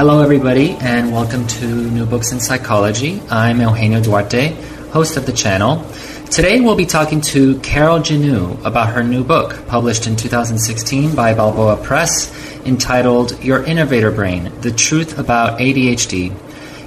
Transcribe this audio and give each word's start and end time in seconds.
Hello, 0.00 0.22
everybody, 0.22 0.70
and 0.80 1.12
welcome 1.12 1.46
to 1.46 1.66
New 1.66 2.06
Books 2.06 2.32
in 2.32 2.40
Psychology. 2.40 3.20
I'm 3.28 3.60
Eugenio 3.60 4.00
Duarte, 4.00 4.54
host 4.92 5.18
of 5.18 5.26
the 5.26 5.32
channel. 5.32 5.84
Today, 6.30 6.58
we'll 6.58 6.74
be 6.74 6.86
talking 6.86 7.20
to 7.20 7.58
Carol 7.60 7.98
Gignoux 7.98 8.64
about 8.64 8.94
her 8.94 9.02
new 9.02 9.22
book, 9.22 9.66
published 9.66 10.06
in 10.06 10.16
2016 10.16 11.14
by 11.14 11.34
Balboa 11.34 11.76
Press, 11.84 12.32
entitled 12.64 13.44
Your 13.44 13.62
Innovator 13.62 14.10
Brain 14.10 14.50
The 14.62 14.70
Truth 14.70 15.18
About 15.18 15.60
ADHD. 15.60 16.34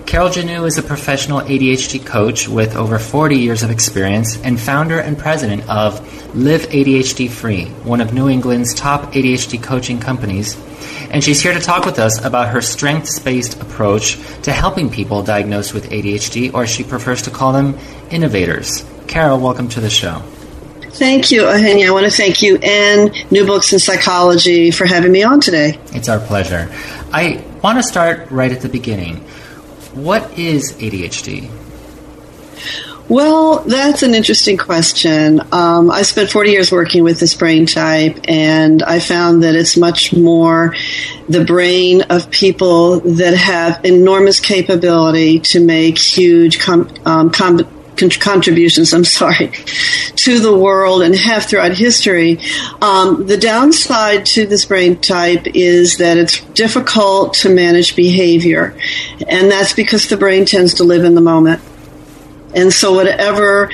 Carol 0.07 0.29
Gignoux 0.29 0.65
is 0.65 0.79
a 0.79 0.83
professional 0.83 1.41
ADHD 1.41 2.03
coach 2.03 2.49
with 2.49 2.75
over 2.75 2.97
40 2.97 3.35
years 3.35 3.61
of 3.61 3.69
experience 3.69 4.41
and 4.41 4.59
founder 4.59 4.97
and 4.97 5.19
president 5.19 5.69
of 5.69 6.01
Live 6.35 6.63
ADHD 6.69 7.29
Free, 7.29 7.65
one 7.83 8.01
of 8.01 8.11
New 8.11 8.27
England's 8.27 8.73
top 8.73 9.13
ADHD 9.13 9.61
coaching 9.61 9.99
companies 9.99 10.57
and 11.13 11.23
she's 11.23 11.39
here 11.41 11.53
to 11.53 11.59
talk 11.59 11.85
with 11.85 11.99
us 11.99 12.25
about 12.25 12.49
her 12.49 12.61
strengths 12.61 13.19
based 13.19 13.61
approach 13.61 14.17
to 14.41 14.51
helping 14.51 14.89
people 14.89 15.21
diagnosed 15.21 15.73
with 15.73 15.91
ADHD, 15.91 16.53
or 16.53 16.65
she 16.65 16.83
prefers 16.83 17.21
to 17.21 17.29
call 17.29 17.53
them 17.53 17.77
innovators. 18.09 18.83
Carol, 19.07 19.39
welcome 19.39 19.69
to 19.69 19.79
the 19.79 19.91
show. 19.91 20.23
Thank 20.93 21.31
you, 21.31 21.47
Eugenio. 21.47 21.89
I 21.89 21.91
want 21.91 22.05
to 22.05 22.11
thank 22.11 22.41
you 22.41 22.57
and 22.57 23.31
New 23.31 23.45
Books 23.45 23.73
in 23.73 23.79
Psychology 23.79 24.71
for 24.71 24.85
having 24.85 25.11
me 25.11 25.23
on 25.23 25.39
today. 25.39 25.77
It's 25.93 26.09
our 26.09 26.19
pleasure. 26.19 26.69
I 27.11 27.43
want 27.63 27.77
to 27.77 27.83
start 27.83 28.31
right 28.31 28.51
at 28.51 28.61
the 28.61 28.69
beginning. 28.69 29.17
What 29.93 30.37
is 30.37 30.73
ADHD? 30.73 31.62
Well, 33.13 33.59
that's 33.59 34.01
an 34.01 34.15
interesting 34.15 34.57
question. 34.57 35.39
Um, 35.51 35.91
I 35.91 36.01
spent 36.01 36.31
40 36.31 36.49
years 36.49 36.71
working 36.71 37.03
with 37.03 37.19
this 37.19 37.35
brain 37.35 37.67
type, 37.67 38.21
and 38.27 38.81
I 38.81 38.99
found 38.99 39.43
that 39.43 39.53
it's 39.53 39.77
much 39.77 40.15
more 40.15 40.75
the 41.29 41.45
brain 41.45 42.01
of 42.09 42.31
people 42.31 43.01
that 43.01 43.35
have 43.35 43.85
enormous 43.85 44.39
capability 44.39 45.41
to 45.41 45.63
make 45.63 45.99
huge 45.99 46.59
com- 46.59 46.89
um, 47.05 47.29
com- 47.29 47.69
contributions, 48.19 48.95
I'm 48.95 49.05
sorry, 49.05 49.49
to 50.15 50.39
the 50.39 50.57
world 50.57 51.03
and 51.03 51.15
have 51.15 51.45
throughout 51.45 51.73
history. 51.73 52.39
Um, 52.81 53.27
the 53.27 53.37
downside 53.37 54.25
to 54.25 54.47
this 54.47 54.65
brain 54.65 54.99
type 54.99 55.45
is 55.53 55.97
that 55.97 56.17
it's 56.17 56.41
difficult 56.55 57.35
to 57.35 57.53
manage 57.53 57.95
behavior, 57.95 58.75
and 59.27 59.51
that's 59.51 59.73
because 59.73 60.09
the 60.09 60.17
brain 60.17 60.45
tends 60.45 60.73
to 60.75 60.83
live 60.83 61.03
in 61.03 61.13
the 61.13 61.21
moment. 61.21 61.61
And 62.55 62.71
so 62.71 62.93
whatever 62.93 63.69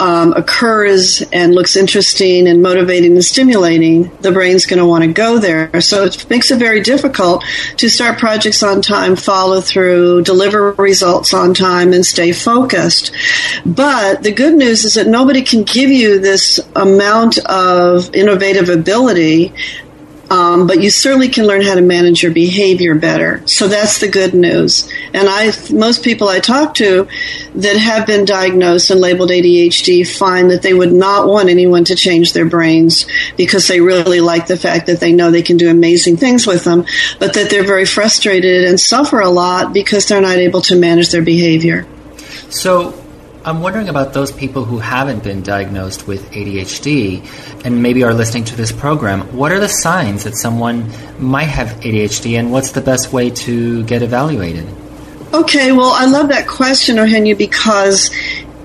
um, 0.00 0.32
occurs 0.34 1.22
and 1.32 1.54
looks 1.54 1.76
interesting 1.76 2.46
and 2.46 2.62
motivating 2.62 3.12
and 3.12 3.24
stimulating, 3.24 4.10
the 4.20 4.32
brain's 4.32 4.66
going 4.66 4.78
to 4.78 4.86
want 4.86 5.04
to 5.04 5.12
go 5.12 5.38
there. 5.38 5.80
So 5.80 6.04
it 6.04 6.28
makes 6.30 6.50
it 6.50 6.58
very 6.58 6.80
difficult 6.80 7.44
to 7.78 7.88
start 7.88 8.18
projects 8.18 8.62
on 8.62 8.82
time, 8.82 9.16
follow 9.16 9.60
through, 9.60 10.22
deliver 10.22 10.72
results 10.72 11.34
on 11.34 11.54
time, 11.54 11.92
and 11.92 12.04
stay 12.04 12.32
focused. 12.32 13.12
But 13.66 14.22
the 14.22 14.32
good 14.32 14.54
news 14.54 14.84
is 14.84 14.94
that 14.94 15.08
nobody 15.08 15.42
can 15.42 15.64
give 15.64 15.90
you 15.90 16.18
this 16.20 16.60
amount 16.76 17.38
of 17.46 18.14
innovative 18.14 18.68
ability 18.68 19.52
um, 20.30 20.66
but 20.66 20.82
you 20.82 20.90
certainly 20.90 21.28
can 21.28 21.46
learn 21.46 21.62
how 21.62 21.74
to 21.74 21.80
manage 21.80 22.22
your 22.22 22.32
behavior 22.32 22.94
better. 22.94 23.46
So 23.46 23.66
that's 23.66 24.00
the 24.00 24.08
good 24.08 24.34
news. 24.34 24.88
And 25.14 25.28
I, 25.28 25.52
most 25.72 26.04
people 26.04 26.28
I 26.28 26.40
talk 26.40 26.74
to 26.74 27.08
that 27.54 27.76
have 27.76 28.06
been 28.06 28.24
diagnosed 28.24 28.90
and 28.90 29.00
labeled 29.00 29.30
ADHD 29.30 30.06
find 30.06 30.50
that 30.50 30.62
they 30.62 30.74
would 30.74 30.92
not 30.92 31.26
want 31.26 31.48
anyone 31.48 31.84
to 31.86 31.94
change 31.94 32.34
their 32.34 32.46
brains 32.46 33.06
because 33.36 33.68
they 33.68 33.80
really 33.80 34.20
like 34.20 34.46
the 34.46 34.56
fact 34.56 34.86
that 34.86 35.00
they 35.00 35.12
know 35.12 35.30
they 35.30 35.42
can 35.42 35.56
do 35.56 35.70
amazing 35.70 36.18
things 36.18 36.46
with 36.46 36.64
them, 36.64 36.84
but 37.18 37.34
that 37.34 37.48
they're 37.48 37.64
very 37.64 37.86
frustrated 37.86 38.64
and 38.64 38.78
suffer 38.78 39.20
a 39.20 39.30
lot 39.30 39.72
because 39.72 40.06
they're 40.06 40.20
not 40.20 40.36
able 40.36 40.60
to 40.62 40.76
manage 40.76 41.10
their 41.10 41.22
behavior. 41.22 41.86
So 42.50 43.02
I'm 43.48 43.62
wondering 43.62 43.88
about 43.88 44.12
those 44.12 44.30
people 44.30 44.66
who 44.66 44.76
haven't 44.76 45.24
been 45.24 45.40
diagnosed 45.40 46.06
with 46.06 46.32
ADHD 46.32 47.24
and 47.64 47.82
maybe 47.82 48.04
are 48.04 48.12
listening 48.12 48.44
to 48.44 48.56
this 48.56 48.72
program. 48.72 49.22
What 49.34 49.52
are 49.52 49.58
the 49.58 49.70
signs 49.70 50.24
that 50.24 50.36
someone 50.36 50.92
might 51.18 51.48
have 51.48 51.68
ADHD 51.80 52.38
and 52.38 52.52
what's 52.52 52.72
the 52.72 52.82
best 52.82 53.10
way 53.10 53.30
to 53.30 53.84
get 53.84 54.02
evaluated? 54.02 54.68
Okay, 55.32 55.72
well, 55.72 55.92
I 55.94 56.04
love 56.04 56.28
that 56.28 56.46
question, 56.46 56.96
Eugenio, 56.96 57.36
because 57.36 58.10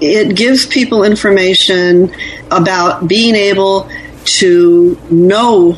it 0.01 0.35
gives 0.35 0.65
people 0.65 1.05
information 1.05 2.13
about 2.51 3.07
being 3.07 3.35
able 3.35 3.89
to 4.25 4.99
know 5.09 5.77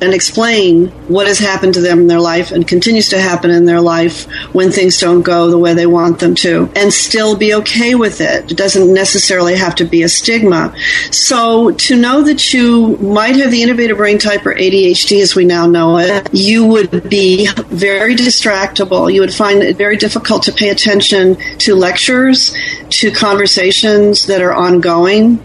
and 0.00 0.12
explain 0.12 0.88
what 1.08 1.26
has 1.26 1.38
happened 1.38 1.74
to 1.74 1.80
them 1.80 2.00
in 2.00 2.06
their 2.06 2.20
life 2.20 2.52
and 2.52 2.66
continues 2.68 3.08
to 3.08 3.20
happen 3.20 3.50
in 3.50 3.64
their 3.64 3.80
life 3.80 4.24
when 4.52 4.70
things 4.70 4.98
don't 4.98 5.22
go 5.22 5.50
the 5.50 5.58
way 5.58 5.74
they 5.74 5.86
want 5.86 6.18
them 6.18 6.34
to 6.34 6.70
and 6.76 6.92
still 6.92 7.36
be 7.36 7.54
okay 7.54 7.94
with 7.94 8.20
it. 8.20 8.50
It 8.50 8.56
doesn't 8.56 8.92
necessarily 8.92 9.56
have 9.56 9.74
to 9.76 9.84
be 9.84 10.02
a 10.02 10.08
stigma. 10.08 10.74
So 11.10 11.72
to 11.72 11.96
know 11.96 12.22
that 12.22 12.52
you 12.52 12.96
might 12.98 13.36
have 13.36 13.50
the 13.50 13.62
innovative 13.62 13.96
brain 13.96 14.18
type 14.18 14.44
or 14.44 14.54
ADHD 14.54 15.22
as 15.22 15.34
we 15.34 15.44
now 15.44 15.66
know 15.66 15.98
it, 15.98 16.28
you 16.32 16.66
would 16.66 17.08
be 17.08 17.48
very 17.68 18.14
distractible. 18.14 19.12
You 19.12 19.20
would 19.20 19.34
find 19.34 19.62
it 19.62 19.76
very 19.76 19.96
difficult 19.96 20.42
to 20.44 20.52
pay 20.52 20.68
attention 20.68 21.36
to 21.58 21.74
lectures, 21.74 22.54
to 22.90 23.10
conversations 23.10 24.26
that 24.26 24.42
are 24.42 24.52
ongoing 24.52 25.40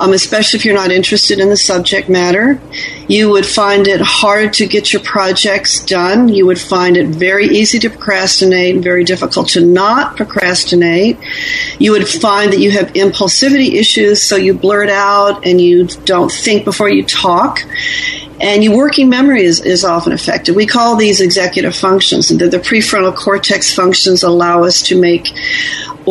um, 0.00 0.14
especially 0.14 0.58
if 0.58 0.64
you're 0.64 0.74
not 0.74 0.90
interested 0.90 1.38
in 1.38 1.50
the 1.50 1.56
subject 1.56 2.08
matter. 2.08 2.58
You 3.10 3.28
would 3.30 3.44
find 3.44 3.88
it 3.88 4.00
hard 4.00 4.52
to 4.54 4.68
get 4.68 4.92
your 4.92 5.02
projects 5.02 5.84
done. 5.84 6.28
You 6.28 6.46
would 6.46 6.60
find 6.60 6.96
it 6.96 7.08
very 7.08 7.46
easy 7.46 7.80
to 7.80 7.90
procrastinate 7.90 8.76
and 8.76 8.84
very 8.84 9.02
difficult 9.02 9.48
to 9.48 9.60
not 9.60 10.16
procrastinate. 10.16 11.18
You 11.80 11.90
would 11.90 12.06
find 12.06 12.52
that 12.52 12.60
you 12.60 12.70
have 12.70 12.92
impulsivity 12.92 13.72
issues, 13.72 14.22
so 14.22 14.36
you 14.36 14.54
blurt 14.54 14.90
out 14.90 15.44
and 15.44 15.60
you 15.60 15.88
don't 16.04 16.30
think 16.30 16.64
before 16.64 16.88
you 16.88 17.04
talk 17.04 17.64
and 18.40 18.64
your 18.64 18.76
working 18.76 19.08
memory 19.10 19.42
is, 19.42 19.60
is 19.60 19.84
often 19.84 20.12
affected. 20.12 20.56
We 20.56 20.66
call 20.66 20.96
these 20.96 21.20
executive 21.20 21.76
functions, 21.76 22.28
the, 22.28 22.48
the 22.48 22.58
prefrontal 22.58 23.14
cortex 23.14 23.74
functions 23.74 24.22
allow 24.22 24.64
us 24.64 24.82
to 24.82 24.98
make 24.98 25.32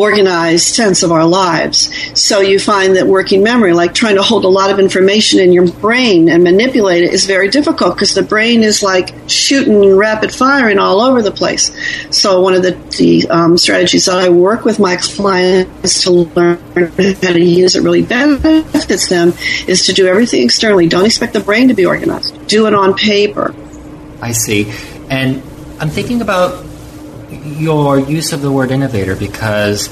organized 0.00 0.74
sense 0.74 1.02
of 1.02 1.12
our 1.12 1.26
lives. 1.26 1.90
So 2.18 2.40
you 2.40 2.58
find 2.58 2.96
that 2.96 3.06
working 3.06 3.42
memory, 3.42 3.72
like 3.72 3.92
trying 3.94 4.16
to 4.16 4.22
hold 4.22 4.44
a 4.44 4.48
lot 4.48 4.70
of 4.70 4.78
information 4.78 5.40
in 5.40 5.52
your 5.52 5.70
brain 5.70 6.28
and 6.28 6.42
manipulate 6.42 7.02
it, 7.04 7.12
is 7.12 7.26
very 7.26 7.48
difficult 7.48 7.94
because 7.94 8.14
the 8.14 8.22
brain 8.22 8.62
is 8.62 8.82
like 8.82 9.14
shooting 9.28 9.96
rapid 9.96 10.32
firing 10.32 10.78
all 10.78 11.00
over 11.00 11.22
the 11.22 11.30
place. 11.30 11.70
So 12.10 12.40
one 12.40 12.54
of 12.54 12.62
the, 12.62 12.72
the 12.98 13.28
um, 13.28 13.58
strategies 13.58 14.06
that 14.06 14.18
I 14.18 14.28
work 14.28 14.64
with 14.64 14.78
my 14.78 14.96
clients 14.96 16.02
to 16.04 16.10
learn 16.10 16.58
how 16.74 17.32
to 17.32 17.44
use 17.44 17.76
it 17.76 17.82
really 17.82 18.02
benefits 18.02 19.08
them 19.08 19.34
is 19.66 19.86
to 19.86 19.92
do 19.92 20.06
everything 20.06 20.42
externally. 20.42 20.88
Don't 20.88 21.04
expect 21.04 21.32
the 21.34 21.40
brain 21.40 21.68
to 21.68 21.74
be 21.74 21.84
organized. 21.84 22.46
Do 22.46 22.66
it 22.66 22.74
on 22.74 22.94
paper. 22.94 23.54
I 24.20 24.32
see. 24.32 24.72
And 25.10 25.42
I'm 25.80 25.88
thinking 25.88 26.20
about 26.20 26.69
your 27.44 27.98
use 27.98 28.32
of 28.32 28.42
the 28.42 28.50
word 28.50 28.70
innovator 28.70 29.16
because 29.16 29.88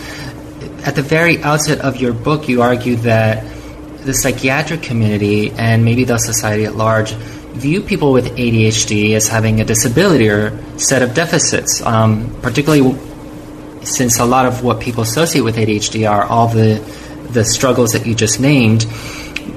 at 0.84 0.94
the 0.94 1.02
very 1.02 1.42
outset 1.42 1.80
of 1.80 1.96
your 1.96 2.12
book, 2.12 2.48
you 2.48 2.62
argue 2.62 2.96
that 2.96 3.44
the 4.04 4.14
psychiatric 4.14 4.82
community 4.82 5.50
and 5.52 5.84
maybe 5.84 6.04
the 6.04 6.18
society 6.18 6.64
at 6.64 6.74
large 6.74 7.12
view 7.12 7.82
people 7.82 8.12
with 8.12 8.36
ADHD 8.36 9.14
as 9.14 9.28
having 9.28 9.60
a 9.60 9.64
disability 9.64 10.28
or 10.28 10.56
set 10.78 11.02
of 11.02 11.14
deficits, 11.14 11.82
um, 11.82 12.34
particularly 12.40 12.96
since 13.84 14.18
a 14.18 14.24
lot 14.24 14.46
of 14.46 14.62
what 14.62 14.80
people 14.80 15.02
associate 15.02 15.42
with 15.42 15.56
ADHD 15.56 16.08
are 16.08 16.24
all 16.24 16.48
the 16.48 16.78
the 17.30 17.44
struggles 17.44 17.92
that 17.92 18.06
you 18.06 18.14
just 18.14 18.40
named. 18.40 18.86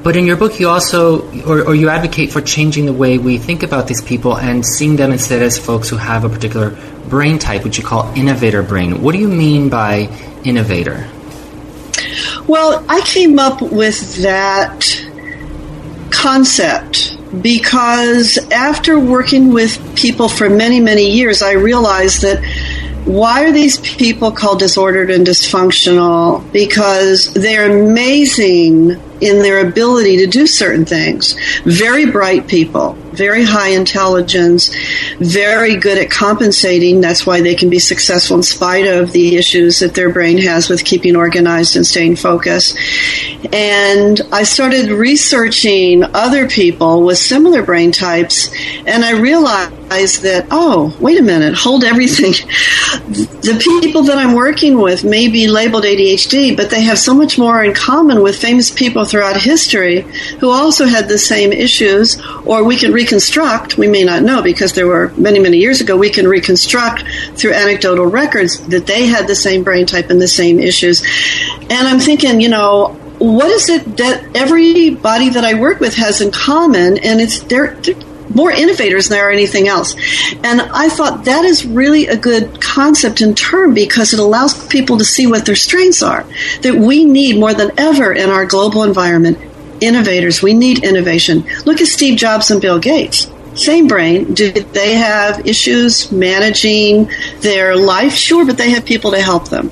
But 0.04 0.18
in 0.18 0.26
your 0.26 0.36
book, 0.36 0.60
you 0.60 0.68
also, 0.68 1.22
or, 1.44 1.62
or, 1.62 1.76
you 1.76 1.90
advocate 1.90 2.32
for 2.32 2.42
changing 2.42 2.86
the 2.86 2.94
way 2.94 3.18
we 3.18 3.38
think 3.38 3.62
about 3.62 3.88
these 3.88 4.02
people 4.02 4.38
and 4.38 4.66
seeing 4.66 4.96
them 4.96 5.12
instead 5.12 5.42
as 5.42 5.58
folks 5.58 5.90
who 5.90 5.98
have 5.98 6.24
a 6.24 6.30
particular 6.30 6.76
brain 7.10 7.40
type, 7.40 7.64
which 7.64 7.78
you 7.78 7.84
call 7.84 8.12
innovator 8.16 8.64
brain. 8.64 9.02
What 9.02 9.14
do 9.14 9.20
you 9.20 9.28
mean 9.28 9.70
by 9.70 10.10
innovator? 10.44 11.08
Well, 12.48 12.84
I 12.90 13.02
came 13.02 13.40
up 13.40 13.62
with 13.62 14.22
that 14.24 14.86
concept 16.10 17.18
because 17.42 18.38
after 18.52 19.00
working 19.00 19.54
with 19.54 19.96
people 19.96 20.28
for 20.28 20.50
many, 20.50 20.80
many 20.80 21.12
years, 21.12 21.42
I 21.42 21.54
realized 21.54 22.22
that 22.24 22.44
why 23.06 23.46
are 23.46 23.52
these 23.52 23.80
people 23.80 24.32
called 24.32 24.60
disordered 24.60 25.10
and 25.10 25.26
dysfunctional? 25.26 26.50
Because 26.52 27.34
they're 27.34 27.72
amazing 27.72 28.92
in 29.22 29.40
their 29.42 29.68
ability 29.68 30.18
to 30.18 30.28
do 30.28 30.46
certain 30.46 30.86
things. 30.86 31.36
Very 31.64 32.06
bright 32.12 32.48
people, 32.48 32.98
very 33.12 33.44
high 33.44 33.70
intelligence, 33.70 34.76
very 35.18 35.76
good 35.76 35.98
at 35.98 36.10
compensating. 36.10 37.02
That's 37.02 37.26
why 37.26 37.42
they 37.42 37.56
can 37.56 37.70
be 37.70 37.80
successful 37.80 38.38
in 38.38 38.44
spite 38.44 38.88
of 38.88 39.12
the 39.12 39.36
issues 39.36 39.80
that 39.80 39.94
their 39.94 40.12
brain 40.12 40.38
has 40.40 40.70
with 40.70 40.86
keeping 40.86 41.16
organized 41.16 41.76
and 41.76 41.86
staying 41.86 42.16
focused. 42.16 42.78
And 43.54 44.22
I 44.32 44.44
started 44.44 44.92
researching 44.92 46.04
other 46.14 46.48
people 46.48 47.04
with 47.04 47.18
similar 47.18 47.64
brain 47.64 47.92
types, 47.92 48.52
and 48.86 49.04
I 49.04 49.20
realized 49.20 50.22
that, 50.22 50.48
oh, 50.52 50.96
wait 51.00 51.20
a 51.20 51.24
minute, 51.24 51.54
hold 51.54 51.84
everything. 51.84 52.32
the 53.42 53.60
people 53.82 54.04
that 54.04 54.18
I'm 54.18 54.34
working 54.34 54.80
with 54.80 55.04
may 55.04 55.28
be 55.28 55.48
labeled 55.48 55.84
ADHD, 55.84 56.56
but 56.56 56.70
they 56.70 56.82
have 56.82 56.98
so 56.98 57.14
much 57.14 57.38
more 57.38 57.64
in 57.64 57.74
common 57.74 58.22
with 58.22 58.38
famous 58.38 58.70
people 58.72 59.06
throughout 59.06 59.36
history 59.36 60.02
who 60.40 60.50
also 60.50 60.86
had 60.86 61.08
the 61.08 61.18
same 61.18 61.52
issues, 61.52 62.22
or 62.46 62.64
we 62.64 62.78
can 62.78 62.94
reconstruct, 63.02 63.78
we 63.78 63.88
may 63.88 64.04
not 64.04 64.22
know 64.22 64.42
because 64.42 64.74
there 64.74 64.88
were 64.88 65.10
many, 65.18 65.40
many 65.40 65.58
years 65.58 65.82
ago, 65.82 65.98
we 65.98 66.10
can 66.10 66.28
reconstruct 66.28 67.04
through 67.36 67.54
anecdotal 67.54 68.06
records 68.06 68.60
that 68.68 68.86
they 68.86 69.08
had 69.08 69.28
the 69.28 69.36
same 69.36 69.64
brain 69.64 69.86
type 69.86 70.10
and 70.10 70.22
the 70.22 70.28
same 70.28 70.60
issues. 70.60 71.02
And 71.70 71.88
I'm 71.88 72.00
thinking, 72.00 72.42
you 72.42 72.50
know, 72.50 72.98
what 73.18 73.50
is 73.50 73.70
it 73.70 73.98
that 73.98 74.36
everybody 74.36 75.30
that 75.30 75.44
I 75.44 75.60
work 75.60 75.80
with 75.80 75.96
has 75.96 76.22
in 76.22 76.32
common? 76.32 76.98
And 76.98 77.20
it's 77.22 77.40
they're, 77.42 77.76
they're 77.76 77.96
more 78.34 78.52
innovators 78.52 79.10
than 79.10 79.18
there 79.18 79.28
are 79.28 79.32
anything 79.32 79.68
else. 79.68 79.96
And 80.44 80.62
I 80.62 80.90
thought 80.90 81.26
that 81.26 81.44
is 81.44 81.66
really 81.66 82.08
a 82.08 82.16
good 82.16 82.62
concept 82.62 83.22
and 83.22 83.36
term 83.36 83.74
because 83.74 84.14
it 84.14 84.20
allows 84.20 84.68
people 84.68 84.98
to 85.00 85.04
see 85.04 85.28
what 85.28 85.46
their 85.46 85.56
strengths 85.56 86.02
are. 86.02 86.26
That 86.62 86.76
we 86.76 87.04
need 87.04 87.40
more 87.40 87.54
than 87.54 87.72
ever 87.78 88.14
in 88.14 88.30
our 88.30 88.46
global 88.46 88.84
environment 88.84 89.51
innovators. 89.82 90.42
We 90.42 90.54
need 90.54 90.84
innovation. 90.84 91.46
Look 91.66 91.82
at 91.82 91.88
Steve 91.88 92.18
Jobs 92.18 92.52
and 92.52 92.62
Bill 92.62 92.80
Gates. 92.80 93.30
Same 93.56 93.88
brain. 93.88 94.34
Do 94.34 94.52
they 94.52 94.96
have 94.96 95.46
issues 95.46 96.12
managing 96.12 97.12
their 97.42 97.76
life? 97.76 98.14
Sure, 98.14 98.46
but 98.46 98.58
they 98.58 98.70
have 98.70 98.86
people 98.86 99.12
to 99.12 99.22
help 99.22 99.50
them. 99.50 99.72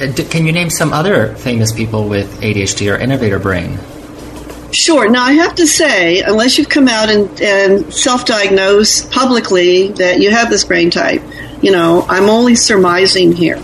Uh, 0.00 0.12
can 0.30 0.46
you 0.46 0.52
name 0.52 0.70
some 0.70 0.92
other 0.92 1.34
famous 1.34 1.72
people 1.72 2.08
with 2.08 2.40
ADHD 2.40 2.94
or 2.94 2.96
innovator 2.96 3.38
brain? 3.38 3.78
Sure. 4.72 5.10
Now, 5.10 5.24
I 5.24 5.32
have 5.32 5.56
to 5.56 5.66
say, 5.66 6.22
unless 6.22 6.56
you've 6.56 6.68
come 6.68 6.86
out 6.86 7.08
and, 7.08 7.40
and 7.40 7.92
self 7.92 8.24
diagnose 8.24 9.04
publicly 9.06 9.88
that 9.92 10.20
you 10.20 10.30
have 10.30 10.48
this 10.48 10.64
brain 10.64 10.90
type, 10.90 11.22
you 11.60 11.72
know, 11.72 12.06
I'm 12.08 12.30
only 12.30 12.54
surmising 12.54 13.32
here. 13.32 13.60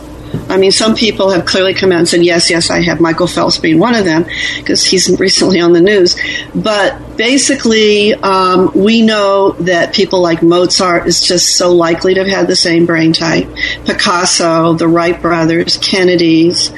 I 0.48 0.56
mean, 0.56 0.72
some 0.72 0.94
people 0.94 1.30
have 1.30 1.44
clearly 1.44 1.74
come 1.74 1.92
out 1.92 1.98
and 1.98 2.08
said, 2.08 2.24
yes, 2.24 2.50
yes, 2.50 2.70
I 2.70 2.80
have 2.82 3.00
Michael 3.00 3.26
Phelps 3.26 3.58
being 3.58 3.78
one 3.78 3.94
of 3.94 4.04
them 4.04 4.24
because 4.56 4.84
he's 4.84 5.08
recently 5.18 5.60
on 5.60 5.72
the 5.72 5.80
news. 5.80 6.16
But 6.54 7.16
basically, 7.16 8.14
um, 8.14 8.70
we 8.74 9.02
know 9.02 9.52
that 9.52 9.94
people 9.94 10.20
like 10.20 10.42
Mozart 10.42 11.06
is 11.06 11.20
just 11.20 11.56
so 11.56 11.72
likely 11.72 12.14
to 12.14 12.20
have 12.20 12.28
had 12.28 12.46
the 12.48 12.56
same 12.56 12.86
brain 12.86 13.12
type. 13.12 13.48
Picasso, 13.84 14.74
the 14.74 14.88
Wright 14.88 15.20
brothers, 15.20 15.76
Kennedy's, 15.78 16.72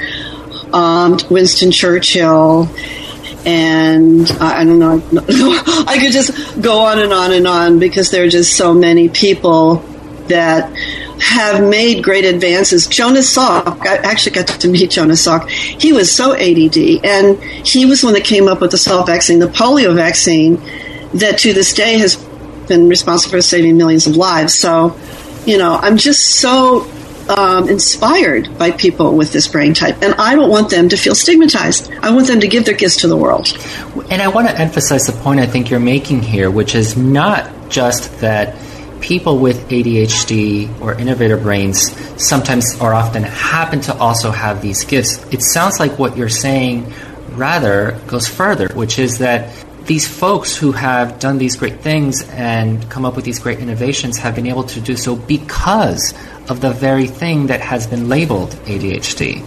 um, 0.73 1.19
Winston 1.31 1.71
Churchill 1.71 2.69
and 3.47 4.31
I, 4.41 4.61
I 4.61 4.65
don't 4.65 4.79
know. 4.79 5.03
I 5.87 5.99
could 6.01 6.13
just 6.13 6.61
go 6.61 6.81
on 6.81 6.99
and 6.99 7.13
on 7.13 7.33
and 7.33 7.47
on 7.47 7.79
because 7.79 8.11
there 8.11 8.25
are 8.25 8.29
just 8.29 8.57
so 8.57 8.75
many 8.75 9.09
people 9.09 9.77
that 10.29 10.71
have 11.21 11.63
made 11.69 12.03
great 12.03 12.25
advances. 12.25 12.87
Jonas 12.87 13.35
Salk, 13.35 13.87
I 13.87 13.97
actually 13.97 14.33
got 14.33 14.47
to 14.47 14.69
meet 14.69 14.91
Jonas 14.91 15.27
Salk. 15.27 15.49
He 15.49 15.93
was 15.93 16.15
so 16.15 16.35
ADD, 16.35 17.05
and 17.05 17.43
he 17.67 17.87
was 17.87 18.03
one 18.03 18.15
that 18.15 18.25
came 18.25 18.49
up 18.49 18.61
with 18.61 18.71
the 18.71 18.77
Salk 18.77 19.07
vaccine, 19.07 19.39
the 19.39 19.47
polio 19.47 19.95
vaccine, 19.95 20.57
that 21.15 21.39
to 21.39 21.53
this 21.53 21.73
day 21.73 21.99
has 21.99 22.17
been 22.67 22.89
responsible 22.89 23.33
for 23.33 23.43
saving 23.43 23.77
millions 23.77 24.07
of 24.07 24.17
lives. 24.17 24.55
So, 24.55 24.97
you 25.47 25.59
know, 25.59 25.75
I'm 25.75 25.97
just 25.97 26.37
so 26.37 26.89
um, 27.29 27.69
inspired 27.69 28.57
by 28.59 28.71
people 28.71 29.17
with 29.17 29.33
this 29.33 29.49
brain 29.49 29.75
type, 29.75 30.03
and 30.03 30.15
I 30.15 30.35
don't 30.35 30.51
want 30.51 30.71
them 30.71 30.89
to 30.89 30.97
feel 30.97 31.15
stigmatized. 31.15 31.91
I 32.03 32.11
want 32.11 32.27
them 32.27 32.41
to 32.41 32.49
give 32.49 32.65
their 32.65 32.77
gifts 32.77 32.99
to 32.99 33.09
the 33.09 33.17
world. 33.17 33.49
And 34.11 34.23
I 34.23 34.29
want 34.29 34.49
to 34.49 34.59
emphasize 34.59 35.07
the 35.07 35.13
point 35.13 35.41
I 35.41 35.47
think 35.47 35.71
you're 35.71 35.81
making 35.81 36.23
here, 36.23 36.51
which 36.51 36.75
is 36.75 36.97
not 36.97 37.51
just 37.69 38.21
that 38.21 38.57
people 39.01 39.39
with 39.39 39.69
ADHD 39.69 40.81
or 40.81 40.95
innovator 40.95 41.37
brains 41.37 41.93
sometimes 42.23 42.79
or 42.81 42.95
often 42.95 43.23
happen 43.23 43.81
to 43.83 43.95
also 43.97 44.31
have 44.31 44.63
these 44.63 44.85
gifts. 44.85 45.25
It 45.33 45.43
sounds 45.43 45.81
like 45.81 45.99
what 45.99 46.17
you're 46.17 46.29
saying 46.29 46.93
rather 47.31 47.99
goes 48.07 48.27
further, 48.27 48.69
which 48.75 48.99
is 48.99 49.19
that 49.19 49.55
these 49.89 50.07
folks 50.07 50.55
who 50.55 50.73
have 50.73 51.19
done 51.19 51.39
these 51.39 51.57
great 51.57 51.81
things 51.81 52.23
and 52.31 52.89
come 52.91 53.07
up 53.07 53.17
with 53.17 53.25
these 53.25 53.39
great 53.39 53.59
innovations 53.59 54.19
have 54.19 54.35
been 54.35 54.47
able 54.47 54.65
to 54.65 54.81
do 54.81 54.97
so 54.97 55.17
because 55.17 56.13
of 56.51 56.61
the 56.61 56.71
very 56.71 57.07
thing 57.07 57.47
that 57.47 57.61
has 57.61 57.87
been 57.87 58.09
labeled 58.09 58.51
ADHD. 58.67 59.43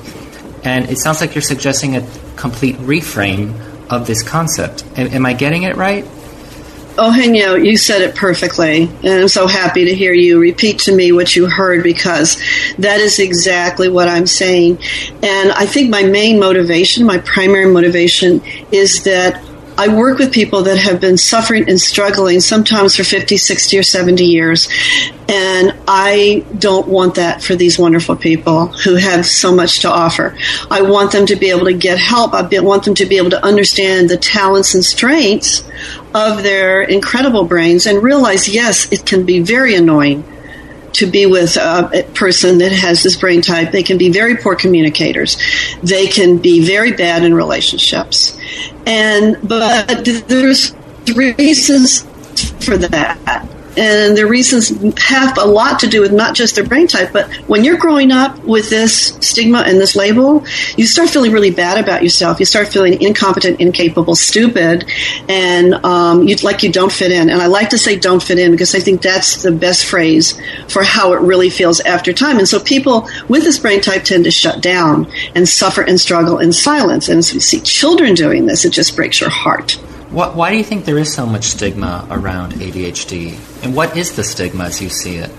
And 0.64 0.90
it 0.90 0.98
sounds 0.98 1.22
like 1.22 1.36
you're 1.36 1.44
suggesting 1.44 1.96
a 1.96 2.08
complete 2.38 2.76
reframe 2.78 3.54
of 3.92 4.08
this 4.08 4.24
concept. 4.24 4.84
Am, 4.98 5.26
I 5.26 5.34
getting 5.34 5.64
it 5.64 5.76
right? 5.76 6.06
Oh, 6.98 7.10
Henyo, 7.10 7.64
you 7.64 7.78
said 7.78 8.02
it 8.02 8.16
perfectly. 8.16 8.84
And 8.84 9.08
I'm 9.08 9.28
so 9.30 9.48
happy 9.48 9.86
to 9.86 9.96
hear 9.96 10.14
you 10.14 10.40
repeat 10.40 10.80
to 10.80 10.96
me 10.96 11.14
what 11.14 11.36
you 11.36 11.48
heard 11.48 11.84
because 11.84 12.36
that 12.80 13.00
is 13.00 13.18
exactly 13.18 13.88
what 13.88 14.10
I'm 14.10 14.28
saying. 14.28 14.78
And 15.24 15.52
I 15.54 15.66
think 15.66 15.90
my 15.90 16.04
main 16.04 16.38
motivation, 16.38 17.06
my 17.06 17.20
primary 17.20 17.72
motivation, 17.72 18.42
is 18.72 19.04
that 19.04 19.42
I 19.78 19.88
work 19.88 20.20
with 20.20 20.34
people 20.34 20.64
that 20.64 20.78
have 20.78 21.00
been 21.00 21.18
suffering 21.18 21.70
and 21.70 21.80
struggling 21.80 22.42
sometimes 22.42 22.98
for 22.98 23.06
50, 23.06 23.38
60, 23.38 23.80
or 23.80 23.84
70 23.84 24.26
years. 24.26 24.68
And 25.30 25.74
I 25.88 26.46
don't 26.60 26.88
want 26.88 27.16
that 27.16 27.42
for 27.42 27.56
these 27.56 27.80
wonderful 27.80 28.18
people 28.18 28.68
who 28.68 28.96
have 28.96 29.26
so 29.26 29.56
much 29.56 29.80
to 29.80 29.90
offer. 29.90 30.38
I 30.70 30.82
want 30.82 31.14
them 31.14 31.26
to 31.28 31.38
be 31.38 31.50
able 31.50 31.66
to 31.66 31.74
get 31.74 31.98
help. 31.98 32.34
I 32.34 32.44
want 32.60 32.84
them 32.84 32.96
to 32.96 33.06
be 33.06 33.18
able 33.18 33.30
to 33.30 33.44
understand 33.44 34.10
the 34.10 34.18
talents 34.18 34.76
and 34.76 34.84
strengths 34.84 35.64
of 36.14 36.44
their 36.44 36.82
incredible 36.82 37.46
brains 37.46 37.86
and 37.86 38.02
realize, 38.04 38.50
yes, 38.50 38.92
it 38.92 39.06
can 39.06 39.26
be 39.26 39.40
very 39.40 39.76
annoying 39.76 40.24
to 40.94 41.06
be 41.06 41.26
with 41.26 41.56
a 41.56 42.06
person 42.14 42.58
that 42.58 42.72
has 42.72 43.02
this 43.04 43.16
brain 43.16 43.42
type. 43.42 43.72
They 43.72 43.84
can 43.84 43.98
be 43.98 44.12
very 44.12 44.36
poor 44.36 44.56
communicators. 44.56 45.38
They 45.82 46.08
can 46.08 46.38
be 46.38 46.66
very 46.66 46.92
bad 46.92 47.24
in 47.24 47.34
relationships. 47.34 48.38
And, 48.86 49.38
but 49.48 50.04
there's 50.28 50.76
reasons 51.16 52.02
for 52.66 52.78
that 52.78 53.48
and 53.78 54.18
their 54.18 54.28
reasons 54.28 54.70
have 55.00 55.38
a 55.38 55.46
lot 55.46 55.80
to 55.80 55.88
do 55.88 56.02
with 56.02 56.12
not 56.12 56.36
just 56.36 56.56
their 56.56 56.66
brain 56.66 56.88
type, 56.88 57.14
but 57.14 57.32
when 57.48 57.64
you're 57.64 57.78
growing 57.78 58.12
up 58.12 58.38
with 58.44 58.70
this 58.70 59.16
stigma 59.22 59.60
and 59.60 59.80
this 59.80 59.96
label, 59.96 60.44
you 60.76 60.86
start 60.86 61.10
feeling 61.10 61.32
really 61.32 61.52
bad 61.52 61.82
about 61.82 62.04
yourself. 62.04 62.40
You 62.40 62.46
start 62.46 62.68
feeling 62.68 63.02
incompetent, 63.02 63.62
incapable, 63.62 64.16
stupid, 64.16 64.90
and 65.30 65.74
um, 65.86 66.28
you 66.28 66.36
like 66.38 66.64
you 66.64 66.72
don't 66.72 66.92
fit 66.92 67.12
in. 67.12 67.30
And 67.30 67.42
I 67.42 67.48
like 67.48 67.70
to 67.70 67.78
say 67.78 67.98
"don't 67.98 68.22
fit 68.22 68.40
in" 68.40 68.52
because 68.52 68.76
I 68.76 68.80
think 68.80 69.02
that's 69.02 69.42
the 69.42 69.52
best 69.52 69.86
phrase 69.86 70.40
for 70.68 70.84
how 70.84 71.14
it 71.14 71.22
really 71.22 71.50
feels 71.50 71.80
after 71.82 72.12
time. 72.14 72.40
And 72.40 72.48
so 72.48 72.60
people 72.60 73.08
with 73.28 73.44
this 73.44 73.60
brain 73.60 73.82
type 73.82 74.04
tend 74.04 74.26
to 74.26 74.32
shut 74.32 74.62
down 74.62 75.12
and 75.36 75.48
suffer 75.48 75.82
and 75.82 76.00
struggle 76.00 76.40
in 76.40 76.52
silence. 76.52 77.08
And 77.08 77.20
as 77.20 77.34
we 77.34 77.40
see 77.40 77.62
children 77.62 78.16
doing 78.16 78.46
this, 78.46 78.66
it 78.66 78.72
just 78.72 78.96
breaks 78.96 79.22
your 79.22 79.30
heart. 79.30 79.80
Why, 80.12 80.28
why 80.30 80.52
do 80.52 80.58
you 80.58 80.64
think 80.64 80.84
there 80.84 81.00
is 81.00 81.14
so 81.14 81.26
much 81.26 81.46
stigma 81.46 82.06
around 82.12 82.54
ADHD? 82.54 83.64
And 83.64 83.74
what 83.74 83.96
is 83.96 84.16
the 84.16 84.24
stigma 84.26 84.66
as 84.66 84.82
you 84.82 84.90
see 84.90 85.16
it? 85.16 85.32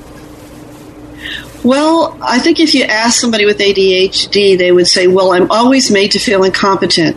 Well, 1.62 2.19
I 2.21 2.41
think 2.41 2.59
if 2.59 2.75
you 2.75 2.83
ask 2.85 3.21
somebody 3.21 3.45
with 3.45 3.59
ADHD, 3.59 4.59
they 4.59 4.73
would 4.73 4.88
say, 4.88 5.07
Well, 5.07 5.33
I'm 5.33 5.49
always 5.50 5.93
made 5.93 6.11
to 6.12 6.19
feel 6.19 6.43
incompetent. 6.43 7.17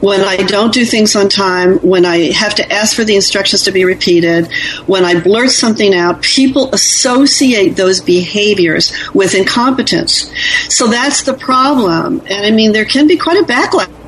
When 0.00 0.20
I 0.20 0.36
don't 0.36 0.72
do 0.72 0.84
things 0.84 1.16
on 1.16 1.28
time, 1.28 1.78
when 1.78 2.04
I 2.04 2.30
have 2.30 2.54
to 2.56 2.72
ask 2.72 2.94
for 2.94 3.02
the 3.02 3.16
instructions 3.16 3.62
to 3.62 3.72
be 3.72 3.84
repeated, 3.84 4.52
when 4.86 5.04
I 5.04 5.18
blurt 5.20 5.50
something 5.50 5.92
out, 5.92 6.22
people 6.22 6.72
associate 6.72 7.70
those 7.70 8.00
behaviors 8.00 8.92
with 9.12 9.34
incompetence. 9.34 10.30
So 10.68 10.86
that's 10.86 11.22
the 11.22 11.34
problem. 11.34 12.20
And 12.26 12.46
I 12.46 12.52
mean, 12.52 12.72
there 12.72 12.84
can 12.84 13.08
be 13.08 13.16
quite 13.16 13.38
a 13.38 13.44
backlash 13.44 13.99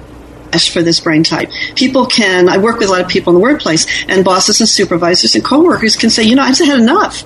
for 0.60 0.82
this 0.82 1.00
brain 1.00 1.24
type. 1.24 1.50
People 1.74 2.06
can, 2.06 2.48
I 2.48 2.58
work 2.58 2.78
with 2.78 2.88
a 2.88 2.92
lot 2.92 3.00
of 3.00 3.08
people 3.08 3.32
in 3.32 3.34
the 3.34 3.42
workplace, 3.42 3.86
and 4.08 4.24
bosses 4.24 4.60
and 4.60 4.68
supervisors 4.68 5.34
and 5.34 5.44
coworkers 5.44 5.96
can 5.96 6.10
say, 6.10 6.22
you 6.22 6.34
know, 6.34 6.42
I 6.42 6.48
just 6.48 6.64
had 6.64 6.78
enough. 6.78 7.24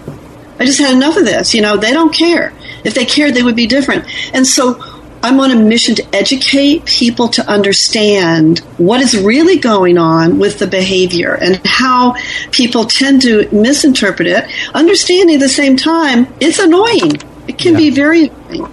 I 0.58 0.64
just 0.64 0.78
had 0.78 0.94
enough 0.94 1.16
of 1.16 1.24
this. 1.24 1.54
You 1.54 1.62
know, 1.62 1.76
they 1.76 1.92
don't 1.92 2.14
care. 2.14 2.52
If 2.84 2.94
they 2.94 3.04
cared, 3.04 3.34
they 3.34 3.42
would 3.42 3.56
be 3.56 3.66
different. 3.66 4.06
And 4.34 4.46
so 4.46 4.80
I'm 5.22 5.40
on 5.40 5.50
a 5.50 5.56
mission 5.56 5.94
to 5.96 6.14
educate 6.14 6.84
people 6.84 7.28
to 7.30 7.46
understand 7.48 8.60
what 8.78 9.00
is 9.00 9.18
really 9.18 9.58
going 9.58 9.98
on 9.98 10.38
with 10.38 10.58
the 10.58 10.66
behavior 10.66 11.34
and 11.34 11.60
how 11.64 12.14
people 12.52 12.84
tend 12.84 13.22
to 13.22 13.48
misinterpret 13.50 14.28
it, 14.28 14.48
understanding 14.74 15.36
at 15.36 15.40
the 15.40 15.48
same 15.48 15.76
time 15.76 16.32
it's 16.40 16.58
annoying. 16.58 17.16
It 17.48 17.58
can 17.58 17.72
yeah. 17.72 17.78
be 17.78 17.90
very 17.90 18.28
annoying. 18.28 18.72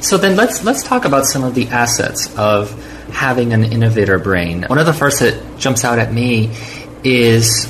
So 0.00 0.18
then 0.18 0.36
let's 0.36 0.62
let's 0.62 0.82
talk 0.82 1.06
about 1.06 1.24
some 1.24 1.42
of 1.42 1.54
the 1.54 1.68
assets 1.68 2.32
of 2.36 2.70
having 3.14 3.52
an 3.52 3.64
innovator 3.64 4.18
brain. 4.18 4.64
One 4.68 4.78
of 4.78 4.86
the 4.86 4.92
first 4.92 5.20
that 5.20 5.58
jumps 5.58 5.84
out 5.84 5.98
at 5.98 6.12
me 6.12 6.50
is 7.04 7.64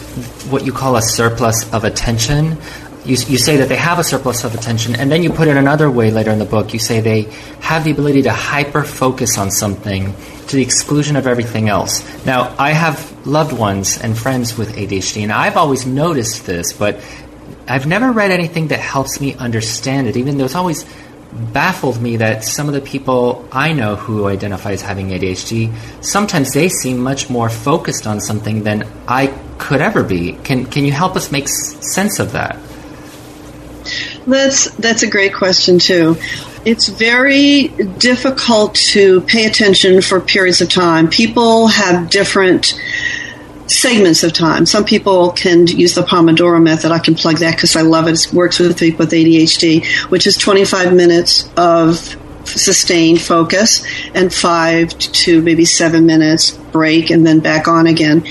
what 0.49 0.65
you 0.65 0.73
call 0.73 0.97
a 0.97 1.03
surplus 1.03 1.73
of 1.73 1.85
attention. 1.85 2.57
You, 3.05 3.17
you 3.29 3.37
say 3.37 3.59
that 3.59 3.69
they 3.69 3.77
have 3.77 3.99
a 3.99 4.05
surplus 4.05 4.45
of 4.45 4.55
attention, 4.55 4.97
and 4.97 5.13
then 5.13 5.23
you 5.23 5.31
put 5.31 5.47
it 5.47 5.57
another 5.59 5.91
way 5.91 6.11
later 6.11 6.31
in 6.31 6.39
the 6.39 6.47
book. 6.47 6.73
You 6.73 6.79
say 6.79 7.01
they 7.01 7.23
have 7.61 7.85
the 7.85 7.91
ability 7.91 8.23
to 8.23 8.33
hyper 8.33 8.83
focus 8.83 9.37
on 9.37 9.51
something 9.51 10.15
to 10.49 10.57
the 10.57 10.63
exclusion 10.63 11.15
of 11.15 11.27
everything 11.27 11.69
else. 11.69 12.03
Now, 12.25 12.55
I 12.59 12.73
have 12.73 13.27
loved 13.27 13.53
ones 13.53 13.99
and 13.99 14.17
friends 14.17 14.57
with 14.57 14.75
ADHD, 14.75 15.23
and 15.23 15.33
I've 15.33 15.59
always 15.59 15.85
noticed 15.85 16.47
this, 16.47 16.73
but 16.73 17.01
I've 17.69 17.87
never 17.87 18.13
read 18.13 18.31
anything 18.31 18.69
that 18.69 18.81
helps 18.81 19.21
me 19.21 19.35
understand 19.35 20.07
it, 20.07 20.17
even 20.17 20.39
though 20.39 20.47
it's 20.47 20.55
always 20.55 20.87
baffled 21.35 22.01
me 22.01 22.17
that 22.19 22.45
some 22.45 22.69
of 22.69 22.75
the 22.75 22.81
people 22.81 23.47
I 23.51 23.73
know 23.73 23.97
who 23.97 24.27
identify 24.27 24.73
as 24.73 24.83
having 24.83 25.09
ADHD, 25.09 25.75
sometimes 26.01 26.53
they 26.53 26.69
seem 26.69 26.99
much 26.99 27.29
more 27.29 27.49
focused 27.49 28.07
on 28.07 28.21
something 28.21 28.63
than 28.63 28.89
I 29.09 29.27
could 29.59 29.81
ever 29.81 30.03
be. 30.03 30.33
Can 30.45 30.67
can 30.67 30.85
you 30.85 30.93
help 30.93 31.17
us 31.17 31.33
make 31.33 31.49
sense 31.49 32.19
of 32.19 32.33
that? 32.33 32.59
That's 34.27 34.71
that's 34.73 35.03
a 35.03 35.11
great 35.11 35.35
question 35.35 35.79
too. 35.79 36.17
It's 36.65 36.89
very 36.89 37.69
difficult 37.99 38.75
to 38.93 39.21
pay 39.23 39.45
attention 39.45 40.01
for 40.01 40.21
periods 40.21 40.63
of 40.63 40.71
time. 40.71 41.09
People 41.09 41.67
have 41.67 42.09
different 42.09 42.81
segments 43.67 44.23
of 44.23 44.33
time. 44.33 44.67
Some 44.67 44.85
people 44.85 45.33
can 45.33 45.67
use 45.67 45.95
the 45.95 46.03
Pomodoro 46.03 46.63
method. 46.63 46.93
I 46.93 46.99
can 46.99 47.15
plug 47.15 47.39
that 47.39 47.57
because 47.57 47.77
I 47.77 47.83
love 47.83 48.09
it. 48.09 48.27
It 48.27 48.33
works 48.33 48.59
with 48.59 48.79
people 48.79 48.99
with 48.99 49.13
ADHD, 49.13 49.87
which 50.11 50.27
is 50.27 50.37
25 50.37 50.93
minutes 50.95 51.51
of 51.57 52.17
sustained 52.47 53.21
focus 53.21 53.87
and 54.15 54.33
five 54.33 54.91
to 54.99 55.41
maybe 55.43 55.65
seven 55.65 56.07
minutes 56.07 56.51
break 56.51 57.11
and 57.11 57.27
then 57.27 57.41
back 57.41 57.69
on 57.69 57.87
again. 57.87 58.27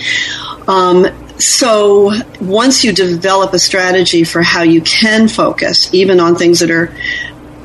Um, 0.68 1.08
so 1.40 2.12
once 2.40 2.84
you 2.84 2.94
develop 2.94 3.54
a 3.54 3.60
strategy 3.60 4.24
for 4.24 4.42
how 4.42 4.62
you 4.62 4.82
can 4.82 5.28
focus, 5.28 5.94
even 5.94 6.20
on 6.20 6.36
things 6.36 6.60
that 6.60 6.70
are 6.70 6.96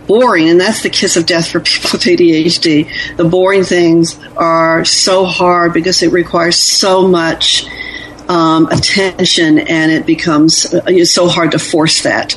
boring, 0.08 0.48
and 0.48 0.60
that's 0.60 0.82
the 0.82 0.90
kiss 0.90 1.16
of 1.16 1.26
death 1.26 1.48
for 1.50 1.60
people 1.60 1.90
with 1.92 2.02
ADHD. 2.02 3.16
The 3.16 3.24
boring 3.24 3.62
things 3.62 4.18
are 4.36 4.84
so 4.84 5.24
hard 5.24 5.72
because 5.72 6.02
it 6.02 6.10
requires 6.10 6.56
so 6.56 7.06
much 7.06 7.68
um, 8.28 8.66
attention, 8.66 9.58
and 9.58 9.92
it 9.92 10.06
becomes 10.06 10.74
uh, 10.74 10.82
it's 10.86 11.14
so 11.14 11.28
hard 11.28 11.52
to 11.52 11.58
force 11.58 12.02
that. 12.02 12.32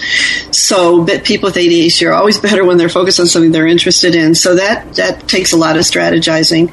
So, 0.51 1.03
but 1.03 1.25
people 1.25 1.47
with 1.47 1.55
ADHD 1.55 2.07
are 2.07 2.13
always 2.13 2.39
better 2.47 2.63
when 2.63 2.77
they're 2.77 2.89
focused 2.89 3.19
on 3.19 3.27
something 3.27 3.51
they're 3.51 3.67
interested 3.67 4.13
in. 4.13 4.35
So 4.35 4.55
that 4.55 4.93
that 4.95 5.27
takes 5.27 5.53
a 5.53 5.57
lot 5.57 5.77
of 5.77 5.83
strategizing. 5.83 6.71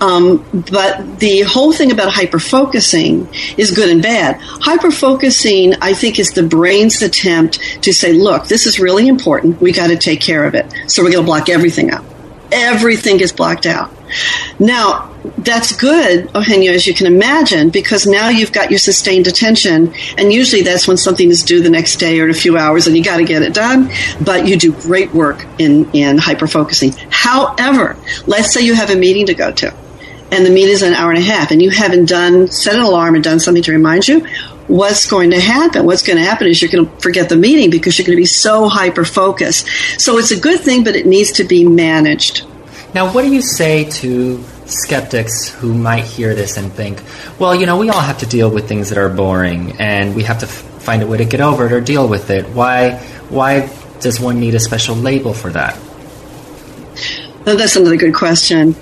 Um, 0.00 0.38
but 0.70 1.18
the 1.18 1.42
whole 1.42 1.72
thing 1.72 1.92
about 1.92 2.12
hyperfocusing 2.12 3.58
is 3.58 3.70
good 3.70 3.90
and 3.90 4.02
bad. 4.02 4.40
Hyperfocusing, 4.40 5.76
I 5.80 5.92
think, 5.92 6.18
is 6.18 6.30
the 6.30 6.42
brain's 6.42 7.02
attempt 7.02 7.82
to 7.82 7.92
say, 7.92 8.12
look, 8.12 8.46
this 8.46 8.66
is 8.66 8.80
really 8.80 9.08
important. 9.08 9.60
We 9.60 9.72
got 9.72 9.88
to 9.88 9.96
take 9.96 10.20
care 10.20 10.44
of 10.44 10.54
it. 10.54 10.66
So 10.86 11.02
we're 11.02 11.12
going 11.12 11.24
to 11.24 11.26
block 11.26 11.48
everything 11.48 11.90
out. 11.90 12.04
Everything 12.50 13.20
is 13.20 13.30
blocked 13.30 13.66
out. 13.66 13.90
Now, 14.58 15.10
that's 15.38 15.76
good, 15.76 16.30
Eugenio, 16.34 16.72
as 16.72 16.86
you 16.86 16.94
can 16.94 17.06
imagine, 17.06 17.70
because 17.70 18.06
now 18.06 18.28
you've 18.28 18.52
got 18.52 18.70
your 18.70 18.78
sustained 18.78 19.28
attention, 19.28 19.94
and 20.18 20.32
usually 20.32 20.62
that's 20.62 20.88
when 20.88 20.96
something 20.96 21.28
is 21.28 21.44
due 21.44 21.62
the 21.62 21.70
next 21.70 21.96
day 21.96 22.18
or 22.18 22.24
in 22.24 22.30
a 22.30 22.34
few 22.34 22.56
hours, 22.56 22.88
and 22.88 22.96
you 22.96 23.04
got 23.04 23.18
to 23.18 23.24
get 23.24 23.42
it 23.42 23.54
done. 23.54 23.90
But 24.24 24.48
you 24.48 24.56
do 24.56 24.72
great 24.72 25.14
work 25.14 25.46
in 25.58 25.88
in 25.92 26.16
hyperfocusing. 26.16 26.96
However, 27.10 27.96
let's 28.26 28.52
say 28.52 28.62
you 28.62 28.74
have 28.74 28.90
a 28.90 28.96
meeting 28.96 29.26
to 29.26 29.34
go 29.34 29.52
to 29.52 29.72
and 30.30 30.46
the 30.46 30.50
meeting 30.50 30.72
is 30.72 30.82
an 30.82 30.94
hour 30.94 31.10
and 31.10 31.18
a 31.18 31.24
half, 31.24 31.50
and 31.50 31.60
you 31.60 31.70
haven't 31.70 32.08
done 32.08 32.48
set 32.48 32.74
an 32.74 32.82
alarm 32.82 33.14
and 33.14 33.24
done 33.24 33.40
something 33.40 33.62
to 33.64 33.72
remind 33.72 34.06
you, 34.06 34.26
what's 34.66 35.10
going 35.10 35.30
to 35.30 35.40
happen? 35.40 35.84
What's 35.84 36.02
going 36.02 36.18
to 36.18 36.24
happen 36.24 36.46
is 36.46 36.62
you're 36.62 36.70
going 36.70 36.86
to 36.86 37.02
forget 37.02 37.28
the 37.28 37.36
meeting 37.36 37.70
because 37.70 37.98
you're 37.98 38.06
going 38.06 38.16
to 38.16 38.22
be 38.22 38.26
so 38.26 38.68
hyper 38.68 39.04
focused. 39.04 39.66
So 40.00 40.18
it's 40.18 40.30
a 40.30 40.38
good 40.38 40.60
thing, 40.60 40.84
but 40.84 40.94
it 40.94 41.06
needs 41.06 41.32
to 41.32 41.44
be 41.44 41.66
managed. 41.66 42.46
Now, 42.94 43.12
what 43.12 43.22
do 43.22 43.32
you 43.32 43.42
say 43.42 43.84
to 43.84 44.42
skeptics 44.66 45.48
who 45.48 45.74
might 45.74 46.04
hear 46.04 46.34
this 46.34 46.56
and 46.56 46.72
think, 46.72 47.02
well, 47.38 47.54
you 47.54 47.66
know, 47.66 47.78
we 47.78 47.88
all 47.88 48.00
have 48.00 48.18
to 48.18 48.26
deal 48.26 48.50
with 48.50 48.68
things 48.68 48.90
that 48.90 48.98
are 48.98 49.08
boring, 49.08 49.72
and 49.80 50.14
we 50.14 50.22
have 50.22 50.38
to 50.40 50.46
f- 50.46 50.52
find 50.82 51.02
a 51.02 51.06
way 51.06 51.18
to 51.18 51.24
get 51.24 51.40
over 51.40 51.66
it 51.66 51.72
or 51.72 51.80
deal 51.80 52.06
with 52.06 52.30
it. 52.30 52.46
Why? 52.50 52.98
Why 53.28 53.68
does 54.00 54.20
one 54.20 54.38
need 54.40 54.54
a 54.54 54.60
special 54.60 54.94
label 54.94 55.34
for 55.34 55.50
that? 55.50 55.78
Well, 57.44 57.56
that's 57.56 57.76
another 57.76 57.96
good 57.96 58.14
question. 58.14 58.76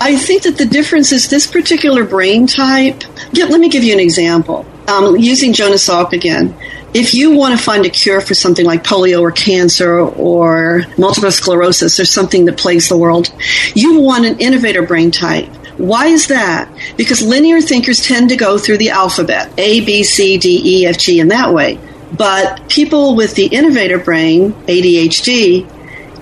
I 0.00 0.16
think 0.16 0.42
that 0.42 0.58
the 0.58 0.66
difference 0.66 1.12
is 1.12 1.28
this 1.28 1.46
particular 1.46 2.04
brain 2.04 2.46
type. 2.46 3.02
Yeah, 3.32 3.46
let 3.46 3.60
me 3.60 3.68
give 3.68 3.82
you 3.82 3.92
an 3.92 4.00
example. 4.00 4.66
Um, 4.88 5.16
using 5.16 5.52
Jonas 5.52 5.88
Salk 5.88 6.12
again. 6.12 6.54
If 6.94 7.12
you 7.12 7.36
want 7.36 7.58
to 7.58 7.62
find 7.62 7.84
a 7.84 7.90
cure 7.90 8.20
for 8.20 8.34
something 8.34 8.64
like 8.64 8.84
polio 8.84 9.20
or 9.20 9.32
cancer 9.32 9.98
or 9.98 10.84
multiple 10.96 11.30
sclerosis 11.30 11.98
or 11.98 12.04
something 12.04 12.44
that 12.44 12.56
plagues 12.56 12.88
the 12.88 12.96
world, 12.96 13.32
you 13.74 14.00
want 14.00 14.24
an 14.24 14.38
innovator 14.38 14.82
brain 14.82 15.10
type. 15.10 15.48
Why 15.76 16.06
is 16.06 16.28
that? 16.28 16.70
Because 16.96 17.22
linear 17.22 17.60
thinkers 17.60 18.02
tend 18.06 18.30
to 18.30 18.36
go 18.36 18.56
through 18.56 18.78
the 18.78 18.90
alphabet 18.90 19.50
A, 19.58 19.84
B, 19.84 20.04
C, 20.04 20.38
D, 20.38 20.62
E, 20.64 20.86
F, 20.86 20.98
G 20.98 21.20
in 21.20 21.28
that 21.28 21.52
way. 21.52 21.78
But 22.16 22.68
people 22.68 23.16
with 23.16 23.34
the 23.34 23.46
innovator 23.46 23.98
brain, 23.98 24.52
ADHD, 24.52 25.70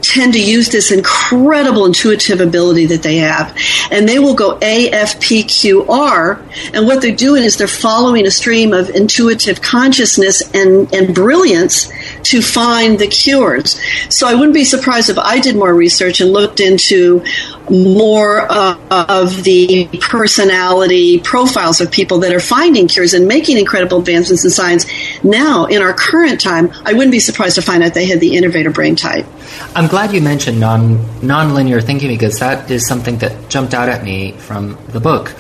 tend 0.05 0.33
to 0.35 0.43
use 0.43 0.69
this 0.69 0.91
incredible 0.91 1.87
intuitive 1.87 2.41
ability 2.41 2.87
that 2.87 3.03
they 3.03 3.17
have. 3.17 3.57
And 3.91 4.09
they 4.09 4.19
will 4.19 4.35
go 4.35 4.59
A, 4.63 4.91
F, 4.91 5.21
P, 5.21 5.43
Q, 5.43 5.87
R. 5.87 6.43
And 6.73 6.87
what 6.87 7.03
they're 7.03 7.15
doing 7.15 7.43
is 7.43 7.57
they're 7.57 7.67
following 7.67 8.27
a 8.27 8.31
stream 8.31 8.73
of 8.73 8.91
intuitive 8.91 9.61
consciousness 9.63 10.43
and, 10.55 10.93
and 10.95 11.15
brilliance 11.15 11.91
to 12.25 12.43
find 12.43 12.99
the 12.99 13.07
cures. 13.07 13.81
So 14.09 14.27
I 14.27 14.35
wouldn't 14.35 14.55
be 14.55 14.65
surprised 14.65 15.11
if 15.11 15.19
I 15.19 15.41
did 15.41 15.57
more 15.57 15.75
research 15.75 16.21
and 16.21 16.33
looked 16.33 16.61
into 16.61 17.25
more 17.71 18.47
uh, 18.51 18.77
of 19.09 19.45
the 19.45 19.89
personality 20.01 21.21
profiles 21.21 21.81
of 21.81 21.91
people 21.91 22.19
that 22.21 22.33
are 22.33 22.41
finding 22.41 22.89
cures 22.89 23.15
and 23.15 23.27
making 23.27 23.59
incredible 23.59 23.99
advancements 23.99 24.45
in 24.45 24.51
science. 24.51 24.87
Now, 25.23 25.67
in 25.67 25.83
our 25.83 25.93
current 25.93 26.41
time, 26.41 26.73
I 26.85 26.93
wouldn't 26.93 27.13
be 27.13 27.21
surprised 27.21 27.55
to 27.57 27.63
find 27.63 27.83
out 27.83 27.95
they 27.95 28.07
had 28.07 28.21
the 28.21 28.37
innovator 28.37 28.71
brain 28.71 28.97
type. 28.97 29.27
I'm 29.75 29.87
glad 29.87 30.13
you 30.13 30.21
mentioned 30.21 30.61
non 30.61 30.99
nonlinear 31.21 31.83
thinking 31.83 32.09
because 32.09 32.39
that 32.41 32.71
is 32.71 32.87
something 32.87 33.19
that 33.19 33.49
jumped 33.49 33.75
out 33.75 33.89
at 33.89 34.05
me 34.05 34.33
from 34.33 34.79
the 34.89 35.01
book. 35.01 35.35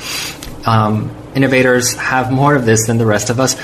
Um, 0.66 1.14
innovators 1.34 1.94
have 1.94 2.32
more 2.32 2.54
of 2.54 2.64
this 2.64 2.86
than 2.86 2.98
the 2.98 3.06
rest 3.06 3.30
of 3.30 3.40
us. 3.40 3.54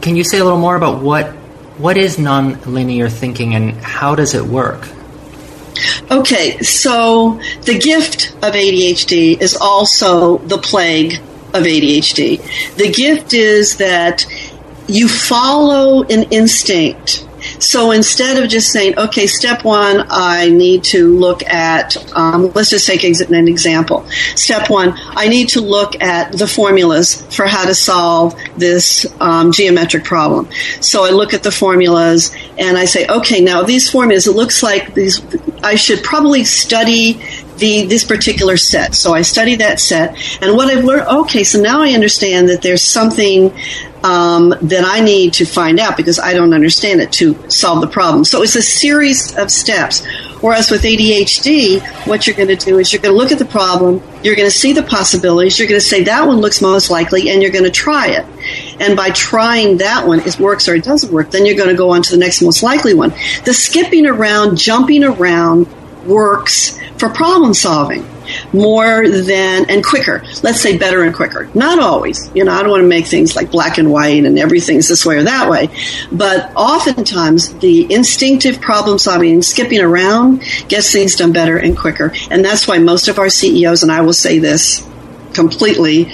Can 0.00 0.16
you 0.16 0.24
say 0.24 0.38
a 0.38 0.44
little 0.44 0.58
more 0.58 0.76
about 0.76 1.02
what 1.02 1.34
what 1.78 1.96
is 1.96 2.16
nonlinear 2.16 3.10
thinking 3.10 3.54
and 3.54 3.72
how 3.74 4.14
does 4.14 4.34
it 4.34 4.44
work? 4.44 4.88
Okay, 6.10 6.58
so 6.58 7.40
the 7.62 7.78
gift 7.78 8.32
of 8.42 8.54
ADHD 8.54 9.40
is 9.40 9.56
also 9.56 10.38
the 10.38 10.58
plague 10.58 11.20
of 11.54 11.62
ADHD. 11.62 12.76
The 12.76 12.90
gift 12.90 13.32
is 13.32 13.76
that 13.76 14.26
you 14.88 15.06
follow 15.08 16.02
an 16.04 16.24
instinct 16.30 17.27
so 17.60 17.90
instead 17.90 18.42
of 18.42 18.48
just 18.48 18.72
saying, 18.72 18.98
okay, 18.98 19.26
step 19.26 19.64
one, 19.64 20.06
I 20.10 20.50
need 20.50 20.84
to 20.84 21.18
look 21.18 21.42
at, 21.44 21.96
um, 22.16 22.52
let's 22.52 22.70
just 22.70 22.86
take 22.86 23.04
an 23.04 23.48
example. 23.48 24.06
Step 24.34 24.70
one, 24.70 24.94
I 24.96 25.28
need 25.28 25.48
to 25.50 25.60
look 25.60 26.00
at 26.00 26.32
the 26.32 26.46
formulas 26.46 27.22
for 27.34 27.46
how 27.46 27.64
to 27.66 27.74
solve 27.74 28.38
this 28.56 29.06
um, 29.20 29.52
geometric 29.52 30.04
problem. 30.04 30.48
So 30.80 31.04
I 31.04 31.10
look 31.10 31.34
at 31.34 31.42
the 31.42 31.52
formulas 31.52 32.34
and 32.58 32.76
I 32.76 32.84
say, 32.84 33.06
okay, 33.06 33.40
now 33.40 33.62
these 33.62 33.90
formulas, 33.90 34.26
it 34.26 34.36
looks 34.36 34.62
like 34.62 34.94
these, 34.94 35.20
I 35.62 35.74
should 35.74 36.02
probably 36.02 36.44
study 36.44 37.20
the 37.58 37.86
this 37.86 38.04
particular 38.04 38.56
set. 38.56 38.94
So 38.94 39.12
I 39.14 39.22
study 39.22 39.56
that 39.56 39.80
set, 39.80 40.16
and 40.40 40.56
what 40.56 40.68
I've 40.68 40.84
learned. 40.84 41.08
Okay, 41.08 41.44
so 41.44 41.60
now 41.60 41.82
I 41.82 41.90
understand 41.90 42.48
that 42.48 42.62
there's 42.62 42.82
something 42.82 43.52
um, 44.04 44.54
that 44.62 44.84
I 44.84 45.00
need 45.00 45.34
to 45.34 45.44
find 45.44 45.80
out 45.80 45.96
because 45.96 46.18
I 46.18 46.32
don't 46.32 46.54
understand 46.54 47.00
it 47.00 47.12
to 47.12 47.50
solve 47.50 47.80
the 47.80 47.88
problem. 47.88 48.24
So 48.24 48.42
it's 48.42 48.54
a 48.54 48.62
series 48.62 49.36
of 49.36 49.50
steps. 49.50 50.06
Whereas 50.40 50.70
with 50.70 50.82
ADHD, 50.82 51.80
what 52.06 52.26
you're 52.26 52.36
going 52.36 52.48
to 52.48 52.56
do 52.56 52.78
is 52.78 52.92
you're 52.92 53.02
going 53.02 53.12
to 53.12 53.18
look 53.18 53.32
at 53.32 53.40
the 53.40 53.44
problem, 53.44 54.00
you're 54.22 54.36
going 54.36 54.48
to 54.48 54.56
see 54.56 54.72
the 54.72 54.84
possibilities, 54.84 55.58
you're 55.58 55.66
going 55.66 55.80
to 55.80 55.86
say 55.86 56.04
that 56.04 56.28
one 56.28 56.36
looks 56.36 56.62
most 56.62 56.90
likely, 56.90 57.28
and 57.30 57.42
you're 57.42 57.50
going 57.50 57.64
to 57.64 57.72
try 57.72 58.06
it. 58.08 58.24
And 58.78 58.96
by 58.96 59.10
trying 59.10 59.78
that 59.78 60.06
one, 60.06 60.20
it 60.20 60.38
works 60.38 60.68
or 60.68 60.76
it 60.76 60.84
doesn't 60.84 61.12
work, 61.12 61.32
then 61.32 61.44
you're 61.44 61.56
going 61.56 61.70
to 61.70 61.76
go 61.76 61.90
on 61.90 62.02
to 62.02 62.10
the 62.12 62.18
next 62.18 62.40
most 62.40 62.62
likely 62.62 62.94
one. 62.94 63.10
The 63.44 63.52
skipping 63.52 64.06
around, 64.06 64.56
jumping 64.56 65.02
around, 65.02 65.66
works 66.06 66.78
for 66.98 67.08
problem 67.08 67.52
solving 67.52 68.06
more 68.52 69.08
than 69.08 69.70
and 69.70 69.84
quicker. 69.84 70.24
Let's 70.42 70.60
say 70.60 70.76
better 70.78 71.02
and 71.02 71.14
quicker. 71.14 71.50
Not 71.54 71.78
always. 71.78 72.30
You 72.34 72.44
know, 72.44 72.52
I 72.52 72.62
don't 72.62 72.70
want 72.70 72.82
to 72.82 72.88
make 72.88 73.06
things 73.06 73.36
like 73.36 73.50
black 73.50 73.78
and 73.78 73.90
white 73.90 74.24
and 74.24 74.38
everything's 74.38 74.88
this 74.88 75.04
way 75.04 75.16
or 75.16 75.24
that 75.24 75.50
way. 75.50 75.68
But 76.12 76.52
oftentimes 76.56 77.54
the 77.58 77.92
instinctive 77.92 78.60
problem 78.60 78.98
solving 78.98 79.32
and 79.32 79.44
skipping 79.44 79.80
around 79.80 80.42
gets 80.68 80.92
things 80.92 81.16
done 81.16 81.32
better 81.32 81.56
and 81.58 81.76
quicker. 81.76 82.12
And 82.30 82.44
that's 82.44 82.66
why 82.66 82.78
most 82.78 83.08
of 83.08 83.18
our 83.18 83.28
CEOs, 83.28 83.82
and 83.82 83.92
I 83.92 84.00
will 84.00 84.12
say 84.12 84.38
this 84.38 84.86
completely 85.34 86.10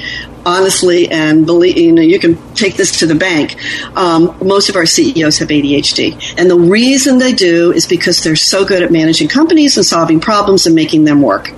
honestly 0.46 1.08
and 1.10 1.46
believe 1.46 1.76
you 1.78 1.92
know 1.92 2.02
you 2.02 2.18
can 2.18 2.36
take 2.54 2.76
this 2.76 2.98
to 2.98 3.06
the 3.06 3.14
bank 3.14 3.56
um, 3.96 4.36
most 4.42 4.68
of 4.68 4.76
our 4.76 4.86
ceos 4.86 5.38
have 5.38 5.48
adhd 5.48 6.34
and 6.36 6.50
the 6.50 6.58
reason 6.58 7.18
they 7.18 7.32
do 7.32 7.72
is 7.72 7.86
because 7.86 8.22
they're 8.22 8.36
so 8.36 8.64
good 8.64 8.82
at 8.82 8.92
managing 8.92 9.28
companies 9.28 9.76
and 9.76 9.86
solving 9.86 10.20
problems 10.20 10.66
and 10.66 10.74
making 10.74 11.04
them 11.04 11.22
work 11.22 11.50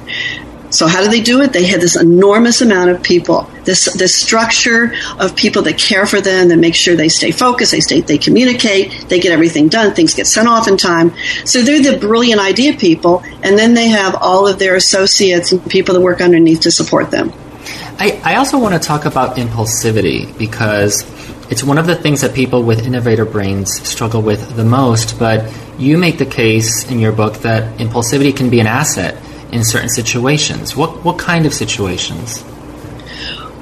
so 0.76 0.86
how 0.86 1.02
do 1.02 1.08
they 1.08 1.22
do 1.22 1.40
it? 1.40 1.54
They 1.54 1.64
have 1.68 1.80
this 1.80 1.96
enormous 1.96 2.60
amount 2.60 2.90
of 2.90 3.02
people, 3.02 3.48
this 3.64 3.90
this 3.94 4.14
structure 4.14 4.92
of 5.18 5.34
people 5.34 5.62
that 5.62 5.78
care 5.78 6.04
for 6.04 6.20
them, 6.20 6.48
that 6.48 6.58
make 6.58 6.74
sure 6.74 6.94
they 6.94 7.08
stay 7.08 7.30
focused, 7.30 7.72
they 7.72 7.80
stay, 7.80 8.02
they 8.02 8.18
communicate, 8.18 9.08
they 9.08 9.18
get 9.18 9.32
everything 9.32 9.68
done, 9.68 9.94
things 9.94 10.12
get 10.12 10.26
sent 10.26 10.48
off 10.48 10.68
in 10.68 10.76
time. 10.76 11.14
So 11.46 11.62
they're 11.62 11.80
the 11.80 11.96
brilliant 11.96 12.42
idea 12.42 12.76
people, 12.76 13.22
and 13.42 13.58
then 13.58 13.72
they 13.72 13.88
have 13.88 14.16
all 14.20 14.46
of 14.46 14.58
their 14.58 14.76
associates 14.76 15.50
and 15.50 15.64
people 15.70 15.94
that 15.94 16.02
work 16.02 16.20
underneath 16.20 16.60
to 16.60 16.70
support 16.70 17.10
them. 17.10 17.32
I, 17.98 18.20
I 18.22 18.36
also 18.36 18.58
want 18.58 18.74
to 18.74 18.78
talk 18.78 19.06
about 19.06 19.38
impulsivity 19.38 20.36
because 20.36 21.04
it's 21.50 21.64
one 21.64 21.78
of 21.78 21.86
the 21.86 21.96
things 21.96 22.20
that 22.20 22.34
people 22.34 22.62
with 22.64 22.86
innovator 22.86 23.24
brains 23.24 23.80
struggle 23.88 24.20
with 24.20 24.56
the 24.56 24.64
most, 24.66 25.18
but 25.18 25.50
you 25.78 25.96
make 25.96 26.18
the 26.18 26.26
case 26.26 26.84
in 26.90 26.98
your 26.98 27.12
book 27.12 27.38
that 27.38 27.78
impulsivity 27.78 28.36
can 28.36 28.50
be 28.50 28.60
an 28.60 28.66
asset 28.66 29.16
in 29.56 29.64
certain 29.64 29.88
situations. 29.88 30.76
What 30.76 31.04
what 31.04 31.18
kind 31.18 31.46
of 31.46 31.54
situations? 31.54 32.44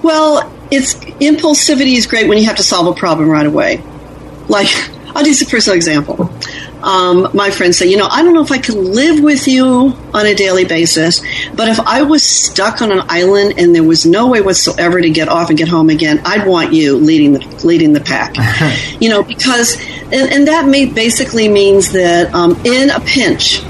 Well, 0.02 0.52
it's 0.70 0.94
impulsivity 0.94 1.96
is 1.96 2.06
great 2.06 2.28
when 2.28 2.36
you 2.36 2.44
have 2.44 2.56
to 2.56 2.62
solve 2.62 2.86
a 2.86 2.98
problem 2.98 3.28
right 3.28 3.46
away. 3.46 3.82
Like 4.48 4.68
I'll 5.14 5.26
use 5.26 5.40
a 5.42 5.46
personal 5.46 5.76
example. 5.76 6.30
Um, 6.82 7.30
my 7.32 7.50
friends 7.50 7.78
say, 7.78 7.86
you 7.86 7.96
know, 7.96 8.08
I 8.10 8.22
don't 8.22 8.34
know 8.34 8.42
if 8.42 8.52
I 8.52 8.58
could 8.58 8.74
live 8.74 9.22
with 9.22 9.48
you 9.48 9.66
on 10.12 10.26
a 10.26 10.34
daily 10.34 10.66
basis, 10.66 11.22
but 11.54 11.68
if 11.68 11.80
I 11.80 12.02
was 12.02 12.22
stuck 12.22 12.82
on 12.82 12.92
an 12.92 13.00
island 13.08 13.54
and 13.56 13.74
there 13.74 13.82
was 13.82 14.04
no 14.04 14.28
way 14.28 14.42
whatsoever 14.42 15.00
to 15.00 15.08
get 15.08 15.28
off 15.28 15.48
and 15.48 15.56
get 15.56 15.68
home 15.68 15.88
again, 15.88 16.20
I'd 16.26 16.46
want 16.46 16.74
you 16.74 16.98
leading 16.98 17.32
the 17.32 17.40
leading 17.64 17.94
the 17.94 18.00
pack. 18.00 18.34
you 19.00 19.08
know, 19.08 19.22
because 19.22 19.80
and, 20.12 20.30
and 20.30 20.48
that 20.48 20.66
may, 20.66 20.84
basically 20.84 21.48
means 21.48 21.92
that 21.92 22.32
um, 22.34 22.60
in 22.66 22.90
a 22.90 23.00
pinch, 23.00 23.62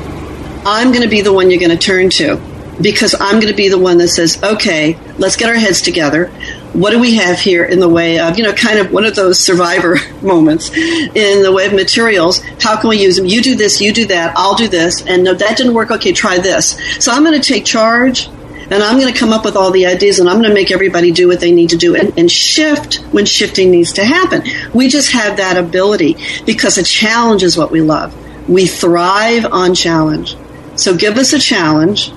I'm 0.66 0.90
going 0.92 1.02
to 1.02 1.08
be 1.08 1.20
the 1.20 1.32
one 1.32 1.50
you're 1.50 1.60
going 1.60 1.76
to 1.76 1.76
turn 1.76 2.10
to 2.10 2.40
because 2.80 3.14
I'm 3.18 3.40
going 3.40 3.52
to 3.52 3.56
be 3.56 3.68
the 3.68 3.78
one 3.78 3.98
that 3.98 4.08
says, 4.08 4.42
okay, 4.42 4.98
let's 5.18 5.36
get 5.36 5.48
our 5.48 5.54
heads 5.54 5.80
together. 5.80 6.26
What 6.72 6.90
do 6.90 6.98
we 6.98 7.14
have 7.16 7.38
here 7.38 7.64
in 7.64 7.78
the 7.78 7.88
way 7.88 8.18
of, 8.18 8.36
you 8.36 8.44
know, 8.44 8.52
kind 8.52 8.78
of 8.78 8.92
one 8.92 9.04
of 9.04 9.14
those 9.14 9.38
survivor 9.38 9.96
moments 10.22 10.70
in 10.74 11.42
the 11.42 11.52
way 11.52 11.66
of 11.66 11.72
materials? 11.72 12.40
How 12.60 12.80
can 12.80 12.90
we 12.90 13.00
use 13.00 13.16
them? 13.16 13.26
You 13.26 13.42
do 13.42 13.54
this, 13.54 13.80
you 13.80 13.92
do 13.92 14.06
that, 14.06 14.36
I'll 14.36 14.56
do 14.56 14.68
this. 14.68 15.06
And 15.06 15.24
no, 15.24 15.34
that 15.34 15.56
didn't 15.56 15.74
work. 15.74 15.90
Okay, 15.90 16.12
try 16.12 16.38
this. 16.38 16.78
So 17.02 17.12
I'm 17.12 17.24
going 17.24 17.40
to 17.40 17.46
take 17.46 17.64
charge 17.64 18.26
and 18.26 18.82
I'm 18.82 18.98
going 18.98 19.12
to 19.12 19.18
come 19.18 19.32
up 19.32 19.44
with 19.44 19.56
all 19.56 19.70
the 19.70 19.86
ideas 19.86 20.18
and 20.18 20.28
I'm 20.28 20.36
going 20.38 20.48
to 20.48 20.54
make 20.54 20.70
everybody 20.70 21.12
do 21.12 21.28
what 21.28 21.40
they 21.40 21.52
need 21.52 21.70
to 21.70 21.76
do 21.76 21.94
and, 21.94 22.18
and, 22.18 22.30
shift 22.30 22.96
when 23.12 23.26
shifting 23.26 23.70
needs 23.70 23.92
to 23.94 24.04
happen. 24.04 24.42
We 24.72 24.88
just 24.88 25.12
have 25.12 25.36
that 25.36 25.58
ability 25.58 26.16
because 26.46 26.78
a 26.78 26.82
challenge 26.82 27.42
is 27.42 27.58
what 27.58 27.70
we 27.70 27.82
love. 27.82 28.16
We 28.48 28.66
thrive 28.66 29.46
on 29.52 29.74
challenge. 29.74 30.34
So 30.76 30.96
give 30.96 31.16
us 31.16 31.32
a 31.32 31.38
challenge 31.38 32.10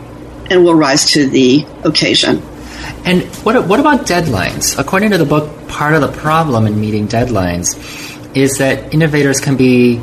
and 0.50 0.64
we'll 0.64 0.76
rise 0.76 1.12
to 1.12 1.28
the 1.28 1.66
occasion. 1.84 2.42
And 3.06 3.24
what, 3.46 3.68
what 3.68 3.80
about 3.80 4.06
deadlines? 4.06 4.78
According 4.78 5.12
to 5.12 5.18
the 5.18 5.26
book, 5.26 5.68
part 5.68 5.94
of 5.94 6.02
the 6.02 6.12
problem 6.20 6.66
in 6.66 6.80
meeting 6.80 7.08
deadlines 7.08 7.78
is 8.36 8.58
that 8.58 8.94
innovators 8.94 9.40
can 9.40 9.58
be, 9.58 10.02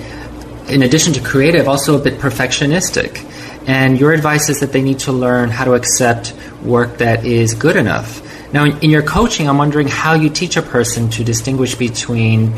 in 0.68 0.82
addition 0.82 1.12
to 1.14 1.20
creative, 1.20 1.68
also 1.68 1.98
a 1.98 2.02
bit 2.02 2.18
perfectionistic. 2.18 3.24
And 3.66 3.98
your 3.98 4.12
advice 4.12 4.48
is 4.48 4.60
that 4.60 4.72
they 4.72 4.82
need 4.82 5.00
to 5.00 5.12
learn 5.12 5.50
how 5.50 5.64
to 5.64 5.74
accept 5.74 6.34
work 6.62 6.98
that 6.98 7.24
is 7.24 7.54
good 7.54 7.76
enough. 7.76 8.22
Now, 8.52 8.64
in, 8.64 8.78
in 8.78 8.90
your 8.90 9.02
coaching, 9.02 9.48
I'm 9.48 9.58
wondering 9.58 9.88
how 9.88 10.14
you 10.14 10.30
teach 10.30 10.56
a 10.56 10.62
person 10.62 11.10
to 11.10 11.24
distinguish 11.24 11.74
between 11.74 12.52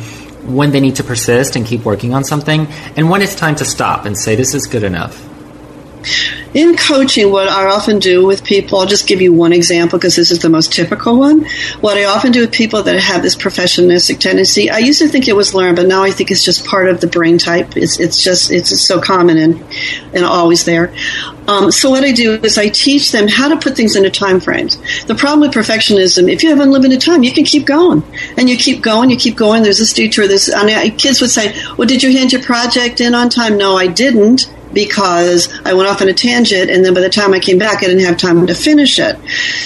when 0.44 0.70
they 0.70 0.80
need 0.80 0.96
to 0.96 1.04
persist 1.04 1.56
and 1.56 1.66
keep 1.66 1.84
working 1.84 2.14
on 2.14 2.22
something 2.22 2.66
and 2.96 3.10
when 3.10 3.22
it's 3.22 3.34
time 3.34 3.56
to 3.56 3.64
stop 3.64 4.04
and 4.04 4.16
say, 4.16 4.36
this 4.36 4.54
is 4.54 4.66
good 4.66 4.84
enough. 4.84 5.35
In 6.54 6.76
coaching, 6.76 7.30
what 7.30 7.48
I 7.48 7.66
often 7.66 7.98
do 7.98 8.26
with 8.26 8.44
people, 8.44 8.78
I'll 8.78 8.86
just 8.86 9.06
give 9.06 9.20
you 9.20 9.32
one 9.32 9.52
example 9.52 9.98
because 9.98 10.16
this 10.16 10.30
is 10.30 10.38
the 10.38 10.48
most 10.48 10.72
typical 10.72 11.18
one. 11.18 11.44
What 11.80 11.98
I 11.98 12.04
often 12.04 12.32
do 12.32 12.40
with 12.40 12.52
people 12.52 12.82
that 12.82 12.98
have 12.98 13.22
this 13.22 13.36
perfectionistic 13.36 14.18
tendency, 14.18 14.70
I 14.70 14.78
used 14.78 15.00
to 15.00 15.08
think 15.08 15.28
it 15.28 15.36
was 15.36 15.54
learned, 15.54 15.76
but 15.76 15.86
now 15.86 16.02
I 16.02 16.10
think 16.10 16.30
it's 16.30 16.44
just 16.44 16.66
part 16.66 16.88
of 16.88 17.00
the 17.00 17.06
brain 17.06 17.38
type. 17.38 17.76
It's, 17.76 18.00
it's 18.00 18.22
just, 18.22 18.50
it's 18.50 18.80
so 18.80 19.00
common 19.00 19.36
and, 19.36 19.64
and 20.14 20.24
always 20.24 20.64
there. 20.64 20.94
Um, 21.48 21.70
so 21.70 21.90
what 21.90 22.04
I 22.04 22.12
do 22.12 22.34
is 22.34 22.58
I 22.58 22.68
teach 22.68 23.12
them 23.12 23.28
how 23.28 23.48
to 23.48 23.56
put 23.56 23.76
things 23.76 23.94
into 23.94 24.10
time 24.10 24.40
frames. 24.40 24.78
The 25.04 25.14
problem 25.14 25.40
with 25.40 25.52
perfectionism, 25.52 26.30
if 26.30 26.42
you 26.42 26.50
have 26.50 26.60
unlimited 26.60 27.00
time, 27.00 27.22
you 27.22 27.32
can 27.32 27.44
keep 27.44 27.66
going, 27.66 28.02
and 28.36 28.48
you 28.48 28.56
keep 28.56 28.82
going, 28.82 29.10
you 29.10 29.16
keep 29.16 29.36
going. 29.36 29.62
There's 29.62 29.78
this 29.78 29.92
detour. 29.92 30.26
This 30.26 30.52
I 30.52 30.64
mean, 30.64 30.96
kids 30.96 31.20
would 31.20 31.30
say, 31.30 31.54
"Well, 31.76 31.86
did 31.86 32.02
you 32.02 32.10
hand 32.10 32.32
your 32.32 32.42
project 32.42 33.00
in 33.00 33.14
on 33.14 33.28
time?" 33.28 33.56
No, 33.56 33.76
I 33.76 33.86
didn't 33.86 34.52
because 34.72 35.48
I 35.64 35.74
went 35.74 35.88
off 35.88 36.02
on 36.02 36.08
a 36.08 36.14
tangent 36.14 36.70
and 36.70 36.84
then 36.84 36.94
by 36.94 37.00
the 37.00 37.10
time 37.10 37.32
I 37.32 37.40
came 37.40 37.58
back 37.58 37.78
I 37.78 37.86
didn't 37.86 38.04
have 38.04 38.16
time 38.16 38.46
to 38.46 38.54
finish 38.54 38.98
it. 38.98 39.16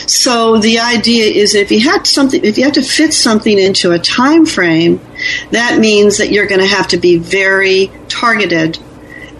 So 0.09 0.59
the 0.59 0.79
idea 0.79 1.25
is 1.25 1.55
if 1.55 1.71
you 1.71 1.81
had 1.81 2.07
something 2.07 2.45
if 2.45 2.59
you 2.59 2.65
have 2.65 2.75
to 2.75 2.83
fit 2.83 3.13
something 3.13 3.59
into 3.59 3.93
a 3.93 3.99
time 3.99 4.47
frame, 4.47 5.01
that 5.51 5.79
means 5.79 6.19
that 6.19 6.31
you're 6.31 6.47
going 6.47 6.61
to 6.61 6.67
have 6.67 6.89
to 6.89 6.97
be 6.97 7.19
very 7.19 7.91
targeted 8.09 8.79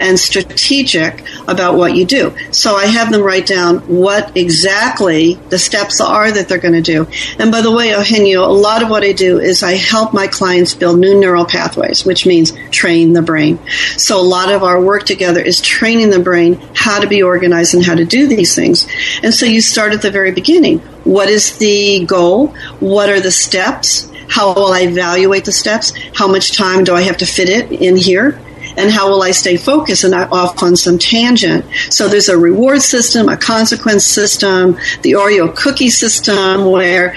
and 0.01 0.19
strategic 0.19 1.23
about 1.47 1.77
what 1.77 1.95
you 1.95 2.05
do. 2.05 2.35
So 2.51 2.75
I 2.75 2.87
have 2.87 3.13
them 3.13 3.23
write 3.23 3.47
down 3.47 3.79
what 3.81 4.37
exactly 4.37 5.35
the 5.51 5.59
steps 5.59 6.01
are 6.01 6.33
that 6.33 6.49
they're 6.49 6.59
going 6.59 6.75
to 6.75 6.81
do. 6.81 7.07
And 7.39 7.53
by 7.53 7.61
the 7.61 7.71
way, 7.71 7.91
Eugenio, 7.91 8.45
a 8.45 8.51
lot 8.51 8.83
of 8.83 8.89
what 8.89 9.05
I 9.05 9.13
do 9.13 9.39
is 9.39 9.63
I 9.63 9.75
help 9.75 10.13
my 10.13 10.27
clients 10.27 10.75
build 10.75 10.99
new 10.99 11.19
neural 11.19 11.45
pathways, 11.45 12.05
which 12.05 12.27
means 12.27 12.53
train 12.71 13.13
the 13.13 13.23
brain. 13.23 13.59
So 13.97 14.21
a 14.21 14.23
lot 14.23 14.51
of 14.51 14.63
our 14.63 14.83
work 14.83 15.05
together 15.05 15.41
is 15.41 15.61
training 15.61 16.11
the 16.11 16.21
brain 16.21 16.61
how 16.75 17.01
to 17.01 17.07
be 17.07 17.23
organized 17.23 17.75
and 17.75 17.85
how 17.85 17.95
to 17.95 18.05
do 18.05 18.27
these 18.27 18.55
things. 18.55 18.87
And 19.23 19.35
so 19.35 19.47
you 19.47 19.61
start 19.61 19.93
at 19.93 20.03
the 20.03 20.11
very 20.11 20.33
beginning. 20.33 20.79
What 21.05 21.29
is 21.29 21.59
the 21.59 22.05
goal? 22.07 22.49
What 22.81 23.11
are 23.11 23.21
the 23.21 23.31
steps? 23.31 24.11
How 24.29 24.55
will 24.55 24.73
I 24.73 24.83
evaluate 24.83 25.45
the 25.45 25.53
steps? 25.53 25.93
How 26.15 26.29
much 26.29 26.57
time 26.57 26.85
do 26.85 26.95
I 26.95 27.03
have 27.03 27.17
to 27.19 27.27
fit 27.27 27.49
it 27.49 27.73
in 27.73 27.97
here? 27.97 28.41
And 28.77 28.91
how 28.91 29.11
will 29.11 29.23
I 29.23 29.31
stay 29.33 29.57
focused 29.57 30.05
and 30.05 30.13
not 30.13 30.33
off 30.33 30.63
on 30.63 30.77
some 30.77 30.99
tangent? 30.99 31.65
So 31.91 32.09
there's 32.09 32.29
a 32.29 32.39
reward 32.39 32.83
system, 32.83 33.29
a 33.29 33.37
consequence 33.37 34.05
system, 34.05 34.79
the 35.03 35.13
Oreo 35.13 35.55
cookie 35.55 35.91
system 35.91 36.67
where, 36.71 37.15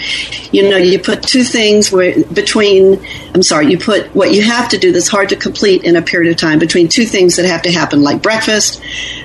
you 0.52 0.70
know, 0.70 0.78
you 0.78 1.00
put 1.00 1.24
two 1.24 1.44
things 1.44 1.92
where 1.92 2.24
between, 2.26 3.06
I'm 3.34 3.44
sorry, 3.44 3.72
you 3.72 3.78
put 3.78 4.14
what 4.16 4.34
you 4.34 4.44
have 4.44 4.70
to 4.70 4.78
do 4.78 4.92
that's 4.92 5.08
hard 5.08 5.30
to 5.30 5.36
complete 5.36 5.84
in 5.84 5.96
a 5.96 6.02
period 6.02 6.32
of 6.32 6.38
time 6.38 6.60
between 6.60 6.88
two 6.88 7.06
things 7.06 7.36
that 7.36 7.46
have 7.46 7.64
to 7.64 7.72
happen 7.72 8.02
like 8.02 8.22
breakfast 8.22 8.82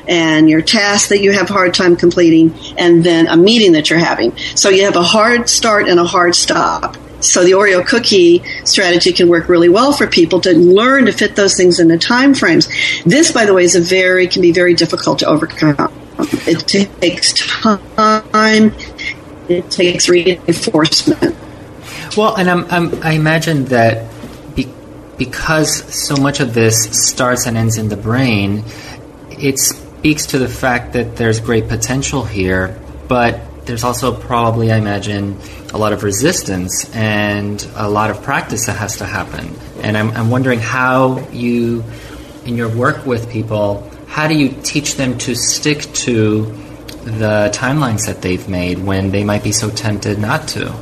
and 0.07 0.49
your 0.49 0.63
task 0.63 1.09
that 1.09 1.21
you 1.21 1.33
have 1.33 1.51
a 1.51 1.53
hard 1.53 1.75
time 1.75 1.97
completing 1.97 2.55
and 2.77 3.05
then 3.05 3.27
a 3.27 3.37
meeting 3.37 3.73
that 3.73 3.91
you're 3.91 3.99
having. 3.99 4.37
So 4.55 4.69
you 4.69 4.85
have 4.85 4.97
a 4.97 5.03
hard 5.03 5.49
start 5.49 5.89
and 5.89 5.99
a 5.99 6.05
hard 6.05 6.35
stop. 6.35 6.97
So 7.21 7.45
the 7.45 7.53
Oreo 7.53 7.85
cookie 7.85 8.43
strategy 8.65 9.13
can 9.13 9.29
work 9.29 9.49
really 9.49 9.69
well 9.69 9.93
for 9.93 10.07
people 10.07 10.41
to 10.43 10.53
learn 10.53 11.07
to 11.07 11.13
fit 11.13 11.35
those 11.37 11.57
things 11.57 11.81
into 11.81 11.99
time 11.99 12.35
frames. 12.35 12.69
This, 13.05 13.33
by 13.33 13.45
the 13.45 13.55
way, 13.55 13.65
is 13.65 13.75
a 13.75 13.81
very 13.81 14.29
can 14.29 14.43
be 14.43 14.53
very 14.53 14.75
difficult 14.75 15.19
to 15.21 15.27
overcome. 15.27 15.93
It 16.47 16.67
takes 17.01 17.33
time. 17.33 18.75
It 19.49 19.71
takes 19.71 20.09
reinforcement. 20.09 21.37
Well, 22.17 22.37
and 22.37 22.51
I'm, 22.51 22.65
I'm, 22.71 23.03
i 23.03 23.13
imagine 23.13 23.67
that 23.67 24.11
be, 24.55 24.69
because 25.17 25.85
so 25.95 26.17
much 26.17 26.41
of 26.41 26.55
this 26.55 26.85
starts 27.09 27.47
and 27.47 27.57
ends 27.57 27.79
in 27.79 27.89
the 27.89 27.97
brain, 27.97 28.65
it 29.31 29.59
speaks 29.59 30.27
to 30.27 30.39
the 30.39 30.49
fact 30.49 30.95
that 30.95 31.17
there's 31.17 31.41
great 31.41 31.69
potential 31.69 32.25
here, 32.25 32.79
but 33.09 33.41
there's 33.69 33.85
also 33.85 34.13
probably, 34.13 34.73
I 34.73 34.79
imagine, 34.79 35.39
a 35.73 35.79
lot 35.79 35.93
of 35.93 36.03
resistance 36.03 36.91
and 36.95 37.65
a 37.77 37.89
lot 37.89 38.11
of 38.11 38.23
practice 38.23 38.67
that 38.67 38.79
has 38.79 38.97
to 38.97 39.05
happen. 39.05 39.55
And 39.83 39.97
I'm, 39.97 40.11
I'm 40.13 40.31
wondering 40.31 40.59
how 40.59 41.29
you, 41.29 41.85
in 42.47 42.57
your 42.57 42.75
work 42.75 43.05
with 43.05 43.31
people, 43.31 43.89
how 44.09 44.27
do 44.27 44.35
you 44.35 44.49
teach 44.63 44.97
them 44.97 45.19
to 45.19 45.35
stick 45.35 45.83
to 45.83 46.47
the 47.05 47.51
timelines 47.53 48.07
that 48.07 48.23
they've 48.23 48.49
made 48.49 48.79
when 48.79 49.11
they 49.11 49.23
might 49.23 49.45
be 49.45 49.53
so 49.53 49.71
tempted 49.71 50.19
not 50.19 50.49
to? 50.49 50.75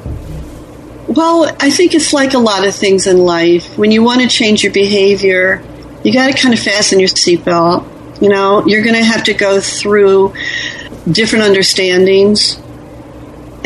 Well, 1.08 1.54
I 1.58 1.70
think 1.70 1.92
it's 1.92 2.12
like 2.12 2.34
a 2.34 2.38
lot 2.38 2.66
of 2.66 2.74
things 2.74 3.08
in 3.08 3.18
life. 3.18 3.76
When 3.76 3.90
you 3.90 4.04
want 4.04 4.22
to 4.22 4.28
change 4.28 4.62
your 4.62 4.72
behavior, 4.72 5.62
you 6.04 6.12
got 6.12 6.28
to 6.28 6.40
kind 6.40 6.54
of 6.54 6.60
fasten 6.60 7.00
your 7.00 7.08
seatbelt 7.08 8.22
You 8.22 8.28
know, 8.28 8.64
you're 8.64 8.84
going 8.84 8.94
to 8.94 9.04
have 9.04 9.24
to 9.24 9.34
go 9.34 9.60
through 9.60 10.34
different 11.10 11.44
understandings 11.44 12.60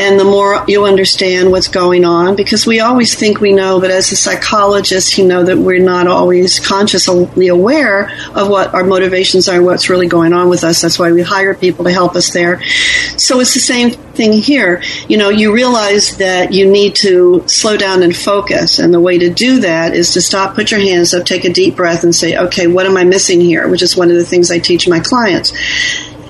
and 0.01 0.19
the 0.19 0.25
more 0.25 0.63
you 0.67 0.85
understand 0.85 1.51
what's 1.51 1.67
going 1.67 2.03
on 2.03 2.35
because 2.35 2.65
we 2.65 2.79
always 2.79 3.13
think 3.15 3.39
we 3.39 3.53
know 3.53 3.79
but 3.79 3.91
as 3.91 4.11
a 4.11 4.15
psychologist 4.15 5.17
you 5.17 5.25
know 5.25 5.43
that 5.43 5.57
we're 5.57 5.79
not 5.79 6.07
always 6.07 6.59
consciously 6.59 7.47
aware 7.47 8.11
of 8.35 8.49
what 8.49 8.73
our 8.73 8.83
motivations 8.83 9.47
are 9.47 9.61
what's 9.61 9.89
really 9.89 10.07
going 10.07 10.33
on 10.33 10.49
with 10.49 10.63
us. 10.63 10.81
That's 10.81 10.97
why 10.97 11.11
we 11.11 11.21
hire 11.21 11.53
people 11.53 11.85
to 11.85 11.91
help 11.91 12.15
us 12.15 12.33
there. 12.33 12.63
So 13.17 13.39
it's 13.39 13.53
the 13.53 13.59
same 13.59 13.91
thing 13.91 14.33
here. 14.33 14.81
You 15.07 15.17
know 15.17 15.29
you 15.29 15.53
realize 15.53 16.17
that 16.17 16.51
you 16.51 16.69
need 16.69 16.95
to 16.95 17.43
slow 17.47 17.77
down 17.77 18.03
and 18.03 18.15
focus 18.15 18.79
and 18.79 18.93
the 18.93 18.99
way 18.99 19.17
to 19.19 19.29
do 19.29 19.59
that 19.61 19.93
is 19.93 20.13
to 20.13 20.21
stop 20.21 20.55
put 20.55 20.71
your 20.71 20.79
hands 20.79 21.13
up 21.13 21.25
take 21.25 21.45
a 21.45 21.53
deep 21.53 21.75
breath 21.75 22.03
and 22.03 22.13
say 22.13 22.37
okay 22.37 22.67
what 22.67 22.85
am 22.85 22.97
i 22.97 23.03
missing 23.03 23.39
here? 23.39 23.67
which 23.67 23.81
is 23.81 23.95
one 23.95 24.09
of 24.09 24.17
the 24.17 24.25
things 24.25 24.51
i 24.51 24.59
teach 24.59 24.87
my 24.87 24.99
clients 24.99 25.53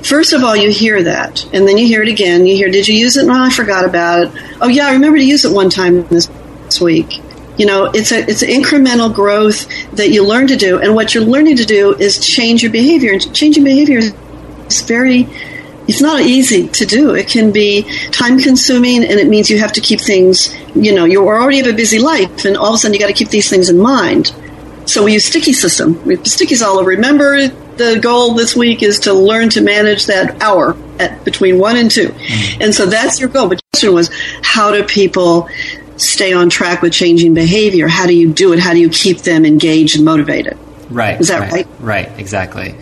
First 0.03 0.33
of 0.33 0.43
all, 0.43 0.55
you 0.55 0.71
hear 0.71 1.03
that, 1.03 1.45
and 1.53 1.67
then 1.67 1.77
you 1.77 1.85
hear 1.85 2.01
it 2.01 2.09
again. 2.09 2.45
You 2.45 2.55
hear, 2.55 2.69
"Did 2.69 2.87
you 2.87 2.95
use 2.95 3.17
it?" 3.17 3.25
No, 3.25 3.33
I 3.33 3.49
forgot 3.49 3.85
about 3.85 4.23
it. 4.23 4.31
Oh, 4.59 4.67
yeah, 4.67 4.87
I 4.87 4.93
remember 4.93 5.17
to 5.17 5.23
use 5.23 5.45
it 5.45 5.51
one 5.51 5.69
time 5.69 6.07
this 6.07 6.29
week. 6.81 7.21
You 7.57 7.65
know, 7.65 7.85
it's 7.93 8.11
a 8.11 8.19
it's 8.29 8.43
incremental 8.43 9.13
growth 9.13 9.67
that 9.93 10.09
you 10.09 10.25
learn 10.25 10.47
to 10.47 10.55
do, 10.55 10.79
and 10.79 10.95
what 10.95 11.13
you're 11.13 11.23
learning 11.23 11.57
to 11.57 11.65
do 11.65 11.93
is 11.93 12.17
change 12.19 12.63
your 12.63 12.71
behavior. 12.71 13.13
And 13.13 13.35
changing 13.35 13.63
behavior 13.63 13.99
is 13.99 14.81
very 14.87 15.27
it's 15.87 16.01
not 16.01 16.21
easy 16.21 16.67
to 16.67 16.85
do. 16.85 17.15
It 17.15 17.27
can 17.27 17.51
be 17.51 17.83
time 18.11 18.39
consuming 18.39 19.03
and 19.03 19.19
it 19.19 19.27
means 19.27 19.49
you 19.49 19.59
have 19.59 19.73
to 19.73 19.81
keep 19.81 19.99
things, 19.99 20.55
you 20.75 20.93
know, 20.93 21.05
you 21.05 21.21
already 21.27 21.57
have 21.57 21.67
a 21.67 21.73
busy 21.73 21.99
life 21.99 22.45
and 22.45 22.55
all 22.55 22.69
of 22.69 22.75
a 22.75 22.77
sudden 22.77 22.93
you 22.93 22.99
got 22.99 23.07
to 23.07 23.13
keep 23.13 23.29
these 23.29 23.49
things 23.49 23.69
in 23.69 23.77
mind. 23.77 24.31
So 24.91 25.05
we 25.05 25.13
use 25.13 25.23
sticky 25.23 25.53
system. 25.53 26.03
We 26.03 26.17
have 26.17 26.25
stickies 26.25 26.61
all 26.61 26.77
over. 26.77 26.89
Remember 26.89 27.47
the 27.47 27.97
goal 28.01 28.33
this 28.33 28.57
week 28.57 28.83
is 28.83 28.99
to 28.99 29.13
learn 29.13 29.47
to 29.51 29.61
manage 29.61 30.07
that 30.07 30.43
hour 30.43 30.75
at 30.99 31.23
between 31.23 31.59
one 31.59 31.77
and 31.77 31.89
2 31.89 32.09
mm-hmm. 32.09 32.61
And 32.61 32.75
so 32.75 32.85
that's 32.85 33.17
your 33.17 33.29
goal. 33.29 33.47
But 33.47 33.59
the 33.59 33.63
question 33.71 33.93
was, 33.93 34.09
how 34.43 34.73
do 34.73 34.83
people 34.83 35.47
stay 35.95 36.33
on 36.33 36.49
track 36.49 36.81
with 36.81 36.91
changing 36.91 37.33
behavior? 37.33 37.87
How 37.87 38.05
do 38.05 38.13
you 38.13 38.33
do 38.33 38.51
it? 38.51 38.59
How 38.59 38.73
do 38.73 38.79
you 38.79 38.89
keep 38.89 39.19
them 39.19 39.45
engaged 39.45 39.95
and 39.95 40.03
motivated? 40.03 40.57
Right. 40.89 41.21
Is 41.21 41.29
that 41.29 41.39
right? 41.39 41.65
Right, 41.79 42.09
right 42.09 42.19
exactly. 42.19 42.75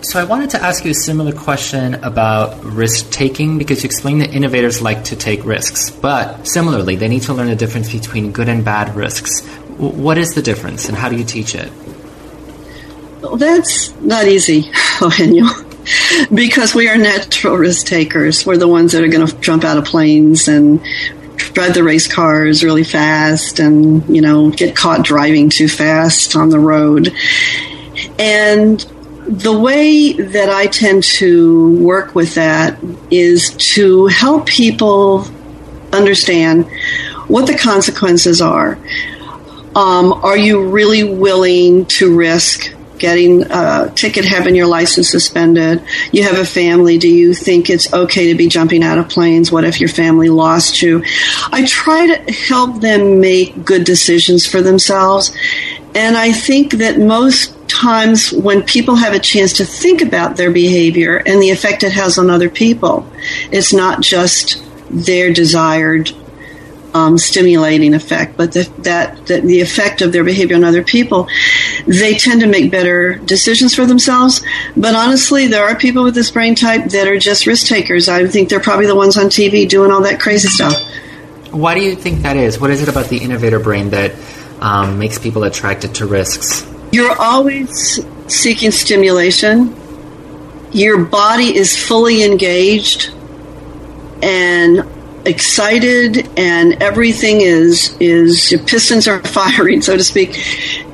So 0.00 0.18
I 0.18 0.24
wanted 0.24 0.50
to 0.50 0.62
ask 0.62 0.84
you 0.84 0.90
a 0.90 0.94
similar 0.94 1.32
question 1.32 1.94
about 2.02 2.64
risk 2.64 3.10
taking 3.10 3.58
because 3.58 3.84
you 3.84 3.86
explained 3.86 4.22
that 4.22 4.34
innovators 4.34 4.80
like 4.80 5.04
to 5.04 5.16
take 5.16 5.44
risks, 5.44 5.90
but 5.90 6.48
similarly, 6.48 6.96
they 6.96 7.06
need 7.06 7.22
to 7.22 7.34
learn 7.34 7.46
the 7.46 7.54
difference 7.54 7.92
between 7.92 8.32
good 8.32 8.48
and 8.48 8.64
bad 8.64 8.96
risks. 8.96 9.46
What 9.78 10.18
is 10.18 10.34
the 10.34 10.42
difference 10.42 10.88
and 10.88 10.96
how 10.96 11.08
do 11.08 11.16
you 11.16 11.24
teach 11.24 11.54
it? 11.54 11.72
Well, 13.20 13.36
that's 13.36 13.94
not 14.00 14.26
easy, 14.26 14.70
Eugenio, 15.00 15.46
because 16.34 16.74
we 16.74 16.88
are 16.88 16.96
natural 16.96 17.56
risk 17.56 17.86
takers. 17.86 18.44
We're 18.44 18.56
the 18.56 18.68
ones 18.68 18.92
that 18.92 19.02
are 19.02 19.08
going 19.08 19.26
to 19.26 19.40
jump 19.40 19.64
out 19.64 19.78
of 19.78 19.84
planes 19.84 20.48
and 20.48 20.80
drive 21.36 21.74
the 21.74 21.84
race 21.84 22.12
cars 22.12 22.64
really 22.64 22.84
fast 22.84 23.60
and, 23.60 24.14
you 24.14 24.20
know, 24.20 24.50
get 24.50 24.74
caught 24.74 25.04
driving 25.04 25.50
too 25.50 25.68
fast 25.68 26.34
on 26.36 26.48
the 26.48 26.58
road. 26.58 27.14
And 28.18 28.80
the 29.26 29.56
way 29.56 30.12
that 30.12 30.48
I 30.48 30.66
tend 30.66 31.04
to 31.04 31.78
work 31.78 32.14
with 32.14 32.34
that 32.34 32.78
is 33.10 33.50
to 33.74 34.06
help 34.06 34.46
people 34.46 35.26
understand 35.92 36.66
what 37.28 37.46
the 37.46 37.56
consequences 37.56 38.40
are. 38.40 38.78
Um, 39.74 40.12
are 40.12 40.36
you 40.36 40.68
really 40.68 41.04
willing 41.04 41.86
to 41.86 42.14
risk 42.14 42.72
getting 43.02 43.42
a 43.50 43.92
ticket, 43.96 44.24
having 44.24 44.54
your 44.54 44.68
license 44.68 45.10
suspended. 45.10 45.82
You 46.12 46.22
have 46.22 46.38
a 46.38 46.44
family. 46.44 46.98
Do 46.98 47.08
you 47.08 47.34
think 47.34 47.68
it's 47.68 47.92
okay 47.92 48.28
to 48.28 48.36
be 48.36 48.46
jumping 48.46 48.84
out 48.84 48.96
of 48.96 49.08
planes? 49.08 49.50
What 49.50 49.64
if 49.64 49.80
your 49.80 49.88
family 49.88 50.28
lost 50.28 50.80
you? 50.80 51.02
I 51.50 51.66
try 51.66 52.06
to 52.06 52.32
help 52.32 52.80
them 52.80 53.18
make 53.18 53.64
good 53.64 53.82
decisions 53.82 54.46
for 54.46 54.62
themselves. 54.62 55.36
And 55.96 56.16
I 56.16 56.30
think 56.30 56.74
that 56.74 57.00
most 57.00 57.56
times 57.68 58.32
when 58.32 58.62
people 58.62 58.94
have 58.94 59.14
a 59.14 59.18
chance 59.18 59.54
to 59.54 59.64
think 59.64 60.00
about 60.00 60.36
their 60.36 60.52
behavior 60.52 61.16
and 61.26 61.42
the 61.42 61.50
effect 61.50 61.82
it 61.82 61.92
has 61.92 62.18
on 62.18 62.30
other 62.30 62.48
people, 62.48 63.04
it's 63.50 63.72
not 63.72 64.00
just 64.00 64.62
their 64.90 65.32
desired 65.32 66.12
um, 66.94 67.16
stimulating 67.18 67.94
effect, 67.94 68.36
but 68.36 68.52
the, 68.52 68.70
that, 68.78 69.26
that 69.26 69.42
the 69.42 69.60
effect 69.60 70.02
of 70.02 70.12
their 70.12 70.24
behavior 70.24 70.56
on 70.56 70.64
other 70.64 70.82
people, 70.82 71.28
they 71.86 72.14
tend 72.14 72.40
to 72.42 72.46
make 72.46 72.70
better 72.70 73.14
decisions 73.16 73.74
for 73.74 73.86
themselves. 73.86 74.44
But 74.76 74.94
honestly, 74.94 75.46
there 75.46 75.64
are 75.64 75.74
people 75.76 76.04
with 76.04 76.14
this 76.14 76.30
brain 76.30 76.54
type 76.54 76.90
that 76.90 77.08
are 77.08 77.18
just 77.18 77.46
risk 77.46 77.66
takers. 77.66 78.08
I 78.08 78.26
think 78.26 78.48
they're 78.48 78.60
probably 78.60 78.86
the 78.86 78.96
ones 78.96 79.16
on 79.16 79.26
TV 79.26 79.68
doing 79.68 79.90
all 79.90 80.02
that 80.02 80.20
crazy 80.20 80.48
stuff. 80.48 80.74
Why 81.50 81.74
do 81.74 81.82
you 81.82 81.94
think 81.94 82.22
that 82.22 82.36
is? 82.36 82.58
What 82.58 82.70
is 82.70 82.82
it 82.82 82.88
about 82.88 83.08
the 83.08 83.18
innovator 83.18 83.58
brain 83.58 83.90
that 83.90 84.14
um, 84.60 84.98
makes 84.98 85.18
people 85.18 85.44
attracted 85.44 85.94
to 85.96 86.06
risks? 86.06 86.66
You're 86.92 87.18
always 87.18 88.04
seeking 88.28 88.70
stimulation. 88.70 89.74
Your 90.72 91.04
body 91.04 91.54
is 91.54 91.76
fully 91.76 92.24
engaged 92.24 93.12
and 94.22 94.86
excited 95.24 96.28
and 96.38 96.82
everything 96.82 97.40
is 97.40 97.96
is 98.00 98.50
your 98.50 98.60
pistons 98.64 99.06
are 99.06 99.20
firing 99.24 99.80
so 99.82 99.96
to 99.96 100.04
speak. 100.04 100.30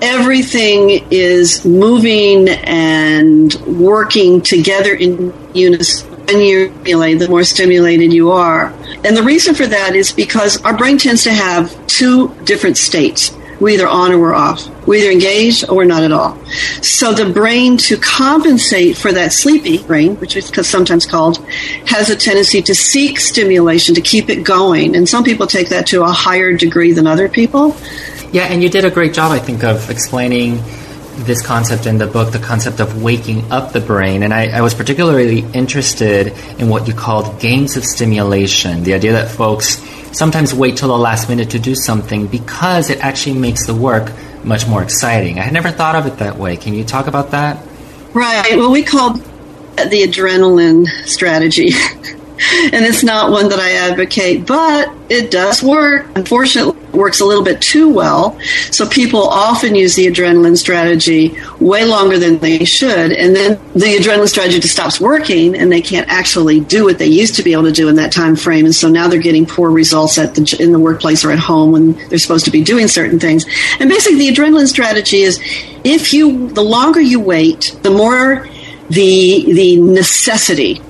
Everything 0.02 1.06
is 1.10 1.64
moving 1.64 2.48
and 2.48 3.54
working 3.66 4.40
together 4.40 4.94
in 4.94 5.32
unison. 5.54 6.14
And 6.28 6.42
you 6.42 6.68
stimulate 6.68 7.20
the 7.20 7.28
more 7.28 7.42
stimulated 7.42 8.12
you 8.12 8.30
are. 8.30 8.66
And 9.02 9.16
the 9.16 9.22
reason 9.22 9.54
for 9.54 9.66
that 9.66 9.96
is 9.96 10.12
because 10.12 10.62
our 10.62 10.76
brain 10.76 10.98
tends 10.98 11.24
to 11.24 11.32
have 11.32 11.86
two 11.86 12.34
different 12.44 12.76
states 12.76 13.34
we're 13.60 13.70
either 13.70 13.88
on 13.88 14.12
or 14.12 14.18
we're 14.18 14.34
off. 14.34 14.68
We're 14.86 14.96
either 14.96 15.10
engaged 15.10 15.68
or 15.68 15.76
we're 15.76 15.84
not 15.84 16.02
at 16.02 16.12
all. 16.12 16.38
So 16.82 17.12
the 17.12 17.30
brain, 17.30 17.76
to 17.78 17.96
compensate 17.96 18.96
for 18.96 19.12
that 19.12 19.32
sleepy 19.32 19.82
brain, 19.82 20.16
which 20.16 20.36
is 20.36 20.46
sometimes 20.66 21.06
called, 21.06 21.38
has 21.86 22.10
a 22.10 22.16
tendency 22.16 22.62
to 22.62 22.74
seek 22.74 23.18
stimulation 23.18 23.94
to 23.94 24.00
keep 24.00 24.30
it 24.30 24.44
going. 24.44 24.94
And 24.94 25.08
some 25.08 25.24
people 25.24 25.46
take 25.46 25.70
that 25.70 25.86
to 25.88 26.02
a 26.02 26.10
higher 26.10 26.52
degree 26.52 26.92
than 26.92 27.06
other 27.06 27.28
people. 27.28 27.76
Yeah, 28.32 28.44
and 28.44 28.62
you 28.62 28.68
did 28.68 28.84
a 28.84 28.90
great 28.90 29.14
job, 29.14 29.32
I 29.32 29.38
think, 29.38 29.64
of 29.64 29.90
explaining 29.90 30.62
this 31.24 31.44
concept 31.44 31.86
in 31.86 31.98
the 31.98 32.06
book, 32.06 32.32
the 32.32 32.38
concept 32.38 32.78
of 32.80 33.02
waking 33.02 33.50
up 33.50 33.72
the 33.72 33.80
brain. 33.80 34.22
And 34.22 34.32
I, 34.32 34.58
I, 34.58 34.60
was 34.60 34.72
particularly 34.72 35.40
interested 35.52 36.28
in 36.60 36.68
what 36.68 36.86
you 36.86 36.94
called 36.94 37.40
games 37.40 37.76
of 37.76 37.84
stimulation, 37.84 38.84
the 38.84 38.94
idea 38.94 39.12
that 39.12 39.28
folks 39.28 39.78
sometimes 40.12 40.54
wait 40.54 40.76
till 40.76 40.88
the 40.88 40.98
last 40.98 41.28
minute 41.28 41.50
to 41.50 41.58
do 41.58 41.74
something 41.74 42.26
because 42.26 42.90
it 42.90 42.98
actually 42.98 43.38
makes 43.38 43.66
the 43.66 43.74
work 43.74 44.12
much 44.44 44.66
more 44.66 44.82
exciting. 44.82 45.38
I 45.38 45.42
had 45.42 45.52
never 45.52 45.70
thought 45.70 45.96
of 45.96 46.06
it 46.06 46.18
that 46.18 46.36
way. 46.36 46.56
Can 46.56 46.74
you 46.74 46.84
talk 46.84 47.06
about 47.06 47.32
that? 47.32 47.64
Right. 48.14 48.56
Well, 48.56 48.70
we 48.70 48.82
called 48.82 49.16
the 49.16 50.02
adrenaline 50.02 50.86
strategy. 51.06 51.70
and 52.40 52.84
it's 52.84 53.02
not 53.02 53.30
one 53.30 53.48
that 53.48 53.58
I 53.58 53.72
advocate, 53.72 54.46
but 54.46 54.92
it 55.08 55.30
does 55.30 55.62
work. 55.62 56.06
Unfortunately, 56.14 56.80
it 56.80 56.94
works 56.94 57.20
a 57.20 57.24
little 57.24 57.44
bit 57.44 57.60
too 57.60 57.92
well. 57.92 58.38
So 58.70 58.88
people 58.88 59.22
often 59.22 59.74
use 59.74 59.94
the 59.94 60.06
adrenaline 60.06 60.56
strategy 60.56 61.36
way 61.60 61.84
longer 61.84 62.18
than 62.18 62.38
they 62.38 62.64
should, 62.64 63.12
and 63.12 63.34
then 63.34 63.58
the 63.74 63.96
adrenaline 63.96 64.28
strategy 64.28 64.60
just 64.60 64.74
stops 64.74 65.00
working, 65.00 65.56
and 65.56 65.70
they 65.72 65.82
can't 65.82 66.08
actually 66.08 66.60
do 66.60 66.84
what 66.84 66.98
they 66.98 67.06
used 67.06 67.34
to 67.36 67.42
be 67.42 67.52
able 67.52 67.64
to 67.64 67.72
do 67.72 67.88
in 67.88 67.96
that 67.96 68.12
time 68.12 68.36
frame. 68.36 68.64
And 68.64 68.74
so 68.74 68.88
now 68.88 69.08
they're 69.08 69.20
getting 69.20 69.46
poor 69.46 69.70
results 69.70 70.18
at 70.18 70.34
the 70.34 70.56
in 70.60 70.72
the 70.72 70.78
workplace 70.78 71.24
or 71.24 71.30
at 71.30 71.38
home 71.38 71.72
when 71.72 71.92
they're 72.08 72.18
supposed 72.18 72.44
to 72.44 72.50
be 72.50 72.62
doing 72.62 72.88
certain 72.88 73.18
things. 73.18 73.44
And 73.80 73.88
basically, 73.88 74.18
the 74.18 74.34
adrenaline 74.34 74.68
strategy 74.68 75.18
is 75.18 75.40
if 75.84 76.12
you 76.12 76.48
the 76.48 76.62
longer 76.62 77.00
you 77.00 77.20
wait, 77.20 77.76
the 77.82 77.90
more 77.90 78.48
the 78.90 79.52
the 79.52 79.76
necessity 79.80 80.80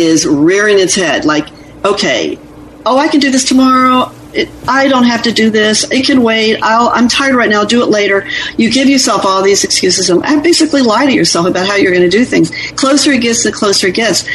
is 0.00 0.26
rearing 0.26 0.78
its 0.78 0.94
head 0.94 1.24
like, 1.24 1.48
okay, 1.84 2.38
oh, 2.86 2.98
I 2.98 3.08
can 3.08 3.20
do 3.20 3.30
this 3.30 3.44
tomorrow. 3.44 4.12
It, 4.32 4.48
I 4.66 4.88
don't 4.88 5.04
have 5.04 5.22
to 5.22 5.32
do 5.32 5.50
this. 5.50 5.88
It 5.90 6.06
can 6.06 6.22
wait. 6.22 6.56
i 6.60 6.98
am 6.98 7.08
tired 7.08 7.36
right 7.36 7.48
now. 7.48 7.60
I'll 7.60 7.66
do 7.66 7.82
it 7.82 7.88
later. 7.88 8.26
You 8.56 8.70
give 8.70 8.88
yourself 8.88 9.24
all 9.24 9.42
these 9.42 9.62
excuses 9.62 10.10
and 10.10 10.42
basically 10.42 10.82
lie 10.82 11.06
to 11.06 11.12
yourself 11.12 11.46
about 11.46 11.66
how 11.66 11.76
you're 11.76 11.92
going 11.92 12.08
to 12.08 12.16
do 12.16 12.24
things. 12.24 12.50
Closer 12.72 13.12
it 13.12 13.22
gets, 13.22 13.44
the 13.44 13.52
closer 13.52 13.88
it 13.88 13.94
gets. 13.94 14.28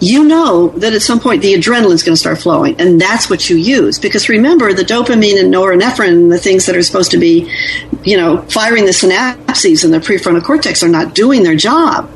You 0.00 0.24
know 0.24 0.68
that 0.76 0.92
at 0.92 1.02
some 1.02 1.18
point 1.18 1.42
the 1.42 1.54
adrenaline 1.54 1.94
is 1.94 2.04
going 2.04 2.12
to 2.14 2.20
start 2.20 2.38
flowing, 2.38 2.80
and 2.80 3.00
that's 3.00 3.28
what 3.28 3.50
you 3.50 3.56
use. 3.56 3.98
Because 3.98 4.28
remember, 4.28 4.72
the 4.72 4.84
dopamine 4.84 5.40
and 5.40 5.52
norepinephrine, 5.52 6.30
the 6.30 6.38
things 6.38 6.66
that 6.66 6.76
are 6.76 6.82
supposed 6.82 7.10
to 7.12 7.18
be, 7.18 7.52
you 8.04 8.16
know, 8.16 8.42
firing 8.42 8.84
the 8.84 8.92
synapses 8.92 9.84
in 9.84 9.90
the 9.90 9.98
prefrontal 9.98 10.44
cortex, 10.44 10.84
are 10.84 10.88
not 10.88 11.16
doing 11.16 11.42
their 11.42 11.56
job 11.56 12.08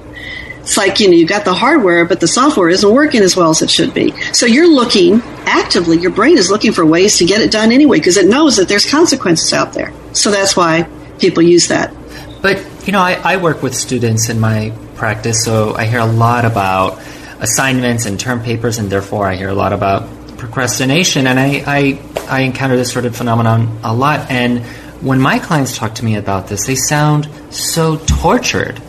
it's 0.62 0.77
like 0.77 0.98
you 0.98 1.09
know 1.09 1.14
you've 1.14 1.29
got 1.29 1.44
the 1.44 1.55
hardware 1.55 2.05
but 2.05 2.20
the 2.20 2.29
software 2.29 2.70
isn't 2.70 2.92
working 2.92 3.22
as 3.22 3.37
well 3.37 3.51
as 3.51 3.62
it 3.62 3.70
should 3.70 3.92
be 3.92 4.12
so 4.33 4.46
you're 4.46 4.68
looking 4.70 5.20
actively 5.44 5.98
your 5.98 6.11
brain 6.11 6.38
is 6.38 6.51
looking 6.51 6.72
for 6.72 6.87
ways 6.87 7.18
to 7.18 7.25
get 7.25 7.40
it 7.40 7.51
done 7.51 7.70
anyway 7.70 7.98
because 7.98 8.16
it 8.16 8.27
knows 8.27 8.57
that 8.57 8.68
there's 8.68 8.90
consequences 8.90 9.53
out 9.53 9.72
there 9.75 9.92
so 10.12 10.31
that's 10.31 10.57
why 10.57 10.88
people 11.18 11.42
use 11.42 11.68
that 11.68 11.94
but 12.40 12.64
you 12.87 12.92
know 12.92 13.01
I, 13.01 13.20
I 13.22 13.37
work 13.37 13.62
with 13.62 13.75
students 13.75 14.29
in 14.29 14.40
my 14.40 14.72
practice, 15.03 15.42
so 15.42 15.75
I 15.75 15.87
hear 15.87 15.98
a 15.98 16.07
lot 16.07 16.44
about 16.44 17.01
assignments 17.40 18.07
and 18.07 18.20
term 18.20 18.40
papers, 18.40 18.79
and 18.79 18.88
therefore 18.88 19.27
I 19.27 19.35
hear 19.35 19.48
a 19.48 19.55
lot 19.55 19.72
about 19.72 20.09
procrastination. 20.38 21.27
And 21.27 21.40
I, 21.40 21.64
I, 21.66 22.01
I 22.29 22.40
encounter 22.42 22.77
this 22.77 22.92
sort 22.92 23.05
of 23.05 23.16
phenomenon 23.16 23.81
a 23.83 23.92
lot. 23.92 24.31
And 24.31 24.64
when 25.03 25.20
my 25.20 25.40
clients 25.40 25.77
talk 25.77 25.96
to 25.96 26.05
me 26.05 26.14
about 26.14 26.46
this, 26.46 26.68
they 26.68 26.77
sound 26.77 27.29
so 27.51 27.96
tortured 28.07 28.81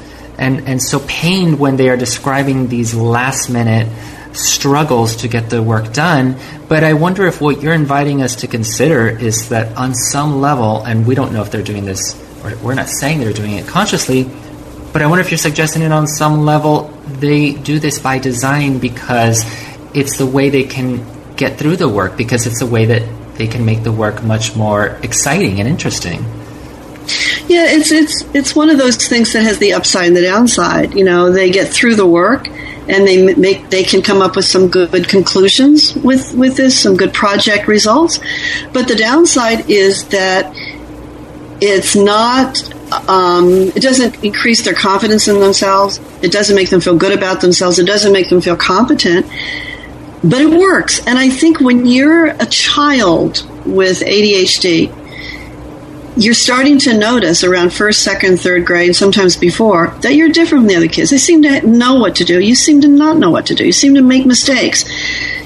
and, 0.44 0.68
and 0.68 0.84
so 0.84 1.00
pained 1.08 1.58
when 1.58 1.78
they 1.78 1.90
are 1.90 1.96
describing 1.96 2.68
these 2.68 2.94
last 2.94 3.50
minute 3.50 3.88
struggles 4.34 5.16
to 5.18 5.28
get 5.30 5.50
the 5.50 5.64
work 5.64 5.94
done. 5.94 6.36
But 6.68 6.84
I 6.84 6.94
wonder 6.94 7.26
if 7.26 7.40
what 7.40 7.62
you're 7.62 7.74
inviting 7.74 8.22
us 8.22 8.36
to 8.38 8.48
consider 8.48 9.08
is 9.08 9.50
that 9.50 9.78
on 9.78 9.96
some 9.96 10.42
level, 10.42 10.84
and 10.84 11.08
we 11.08 11.16
don't 11.16 11.32
know 11.32 11.42
if 11.42 11.50
they're 11.50 11.64
doing 11.64 11.86
this, 11.86 12.14
or 12.44 12.56
we're 12.58 12.74
not 12.74 12.90
saying 12.90 13.20
they're 13.20 13.32
doing 13.32 13.54
it 13.54 13.68
consciously, 13.68 14.30
but 14.92 15.02
I 15.02 15.08
wonder 15.08 15.22
if 15.22 15.32
you're 15.32 15.38
suggesting 15.38 15.82
it 15.82 15.92
on 15.92 16.08
some 16.08 16.46
level 16.46 16.92
they 17.20 17.54
do 17.54 17.80
this 17.80 18.00
by 18.00 18.20
design 18.20 18.80
because 18.80 19.46
it's 19.94 20.18
the 20.18 20.26
way 20.26 20.50
they 20.50 20.64
can 20.64 21.06
get 21.36 21.58
through 21.58 21.78
the 21.78 21.88
work, 21.88 22.18
because 22.18 22.46
it's 22.48 22.62
a 22.62 22.68
way 22.68 22.86
that 22.86 23.04
they 23.36 23.48
can 23.48 23.66
make 23.66 23.84
the 23.84 23.92
work 23.92 24.24
much 24.24 24.56
more 24.56 25.00
exciting 25.04 25.60
and 25.60 25.70
interesting. 25.70 26.24
Yeah, 27.48 27.66
it's 27.68 27.92
it's 27.92 28.24
it's 28.34 28.56
one 28.56 28.70
of 28.70 28.78
those 28.78 28.96
things 28.96 29.34
that 29.34 29.44
has 29.44 29.60
the 29.60 29.74
upside 29.74 30.08
and 30.08 30.16
the 30.16 30.22
downside. 30.22 30.94
You 30.94 31.04
know, 31.04 31.32
they 31.32 31.50
get 31.52 31.68
through 31.68 31.96
the 31.96 32.08
work 32.08 32.48
and 32.88 33.08
they 33.08 33.36
make 33.36 33.70
they 33.70 33.84
can 33.84 34.02
come 34.02 34.22
up 34.22 34.36
with 34.36 34.46
some 34.46 34.70
good 34.70 35.08
conclusions 35.08 35.96
with 35.96 36.34
with 36.36 36.58
this, 36.58 36.80
some 36.80 36.96
good 36.96 37.14
project 37.14 37.68
results. 37.68 38.20
But 38.72 38.88
the 38.88 38.96
downside 38.96 39.70
is 39.70 40.08
that 40.10 40.54
it's 41.62 41.96
not 41.96 42.62
um, 43.10 43.72
it 43.76 43.82
doesn't 43.82 44.24
increase 44.24 44.64
their 44.64 44.74
confidence 44.74 45.28
in 45.28 45.40
themselves. 45.40 46.00
It 46.22 46.32
doesn't 46.32 46.56
make 46.56 46.70
them 46.70 46.82
feel 46.82 46.98
good 46.98 47.18
about 47.18 47.42
themselves. 47.42 47.80
It 47.80 47.86
doesn't 47.86 48.12
make 48.12 48.30
them 48.30 48.42
feel 48.42 48.58
competent. 48.58 49.26
But 50.24 50.42
it 50.42 50.50
works. 50.50 51.06
And 51.06 51.20
I 51.20 51.30
think 51.30 51.60
when 51.60 51.86
you're 51.86 52.28
a 52.28 52.46
child 52.46 53.46
with 53.66 54.00
ADHD, 54.00 55.03
you're 56.16 56.34
starting 56.34 56.78
to 56.80 56.98
notice 56.98 57.44
around 57.44 57.74
first, 57.74 58.04
second, 58.04 58.40
third 58.40 58.66
grade, 58.66 58.96
sometimes 58.96 59.36
before, 59.36 59.88
that 60.02 60.16
you're 60.16 60.30
different 60.30 60.64
from 60.64 60.68
the 60.68 60.76
other 60.76 60.88
kids. 60.88 61.10
They 61.10 61.18
seem 61.18 61.42
to 61.44 61.66
know 61.66 61.96
what 61.96 62.16
to 62.18 62.24
do. 62.24 62.40
You 62.40 62.56
seem 62.56 62.82
to 62.82 62.88
not 62.88 63.18
know 63.18 63.32
what 63.32 63.48
to 63.48 63.56
do. 63.56 63.66
You 63.66 63.72
seem 63.72 63.96
to 63.96 64.02
make 64.02 64.26
mistakes. 64.26 64.86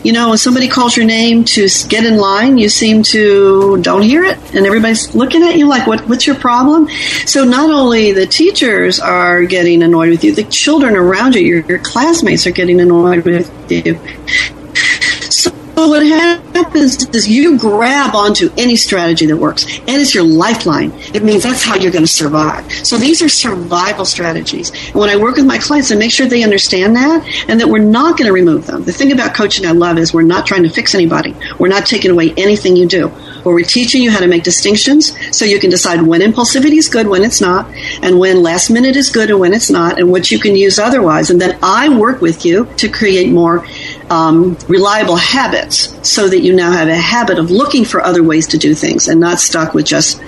You 0.04 0.14
know, 0.14 0.30
when 0.30 0.38
somebody 0.38 0.68
calls 0.68 0.96
your 0.96 1.06
name 1.06 1.44
to 1.46 1.68
get 1.90 2.06
in 2.06 2.18
line, 2.18 2.58
you 2.58 2.70
seem 2.70 3.04
to 3.04 3.78
don't 3.82 4.04
hear 4.04 4.24
it, 4.24 4.38
and 4.54 4.66
everybody's 4.66 5.14
looking 5.16 5.44
at 5.44 5.58
you 5.58 5.68
like, 5.68 5.88
"What? 5.88 6.08
What's 6.08 6.28
your 6.28 6.36
problem?" 6.36 6.88
So 7.26 7.44
not 7.44 7.72
only 7.72 8.12
the 8.12 8.28
teachers 8.28 9.00
are 9.00 9.44
getting 9.44 9.84
annoyed 9.84 10.10
with 10.10 10.24
you, 10.24 10.34
the 10.34 10.44
children 10.44 10.96
around 10.96 11.36
you, 11.36 11.42
your, 11.42 11.62
your 11.62 11.80
classmates, 11.80 12.46
are 12.46 12.52
getting 12.52 12.80
annoyed 12.80 13.26
with 13.26 13.52
you. 13.72 14.00
But 15.78 15.90
what 15.90 16.04
happens 16.04 17.08
is 17.10 17.28
you 17.28 17.60
grab 17.60 18.16
onto 18.16 18.50
any 18.58 18.76
strategy 18.76 19.28
that 19.28 19.38
works, 19.38 19.78
and 19.82 20.02
it's 20.02 20.16
your 20.16 20.24
lifeline. 20.24 20.92
It 21.14 21.24
means 21.24 21.44
that's 21.44 21.64
how 21.64 21.76
you're 21.76 21.92
going 21.92 22.04
to 22.04 22.12
survive. 22.12 22.72
So 22.84 22.98
these 22.98 23.22
are 23.22 23.30
survival 23.30 24.04
strategies. 24.04 24.72
And 24.88 24.96
when 24.96 25.12
I 25.12 25.18
work 25.18 25.36
with 25.36 25.46
my 25.46 25.60
clients, 25.60 25.92
I 25.92 25.96
make 25.96 26.10
sure 26.10 26.26
they 26.26 26.44
understand 26.44 26.96
that 26.96 27.24
and 27.48 27.62
that 27.62 27.68
we're 27.68 27.78
not 27.78 28.18
going 28.18 28.26
to 28.26 28.34
remove 28.34 28.66
them. 28.66 28.86
The 28.86 28.92
thing 28.92 29.12
about 29.12 29.36
coaching 29.36 29.68
I 29.68 29.72
love 29.72 30.00
is 30.00 30.16
we're 30.16 30.24
not 30.24 30.48
trying 30.48 30.64
to 30.64 30.70
fix 30.72 30.96
anybody. 30.96 31.36
We're 31.60 31.68
not 31.68 31.86
taking 31.86 32.10
away 32.10 32.34
anything 32.38 32.76
you 32.76 32.88
do. 32.88 33.10
Where 33.44 33.54
we're 33.54 33.64
teaching 33.64 34.02
you 34.02 34.10
how 34.10 34.20
to 34.20 34.28
make 34.28 34.42
distinctions 34.42 35.16
so 35.32 35.46
you 35.46 35.60
can 35.60 35.70
decide 35.70 36.02
when 36.02 36.22
impulsivity 36.22 36.80
is 36.80 36.90
good, 36.90 37.08
when 37.08 37.24
it's 37.24 37.40
not, 37.40 37.72
and 38.02 38.18
when 38.18 38.42
last 38.42 38.72
minute 38.72 38.96
is 38.96 39.12
good 39.12 39.30
and 39.30 39.40
when 39.40 39.54
it's 39.54 39.70
not, 39.70 40.00
and 40.00 40.12
what 40.12 40.32
you 40.32 40.40
can 40.40 40.56
use 40.56 40.80
otherwise. 40.80 41.30
And 41.30 41.40
then 41.40 41.60
I 41.62 41.96
work 41.96 42.20
with 42.20 42.46
you 42.46 42.66
to 42.78 42.90
create 42.90 43.32
more 43.32 43.64
um, 44.10 44.58
reliable 44.68 45.16
habits 45.16 45.98
so 46.08 46.30
that 46.30 46.40
you 46.40 46.56
now 46.56 46.72
have 46.72 46.88
a 46.88 46.96
habit 46.96 47.40
of 47.40 47.52
looking 47.52 47.84
for 47.84 48.02
other 48.02 48.24
ways 48.24 48.48
to 48.48 48.58
do 48.58 48.74
things 48.74 49.08
and 49.08 49.20
not 49.20 49.40
stuck 49.40 49.74
with 49.74 49.86
just 49.86 50.22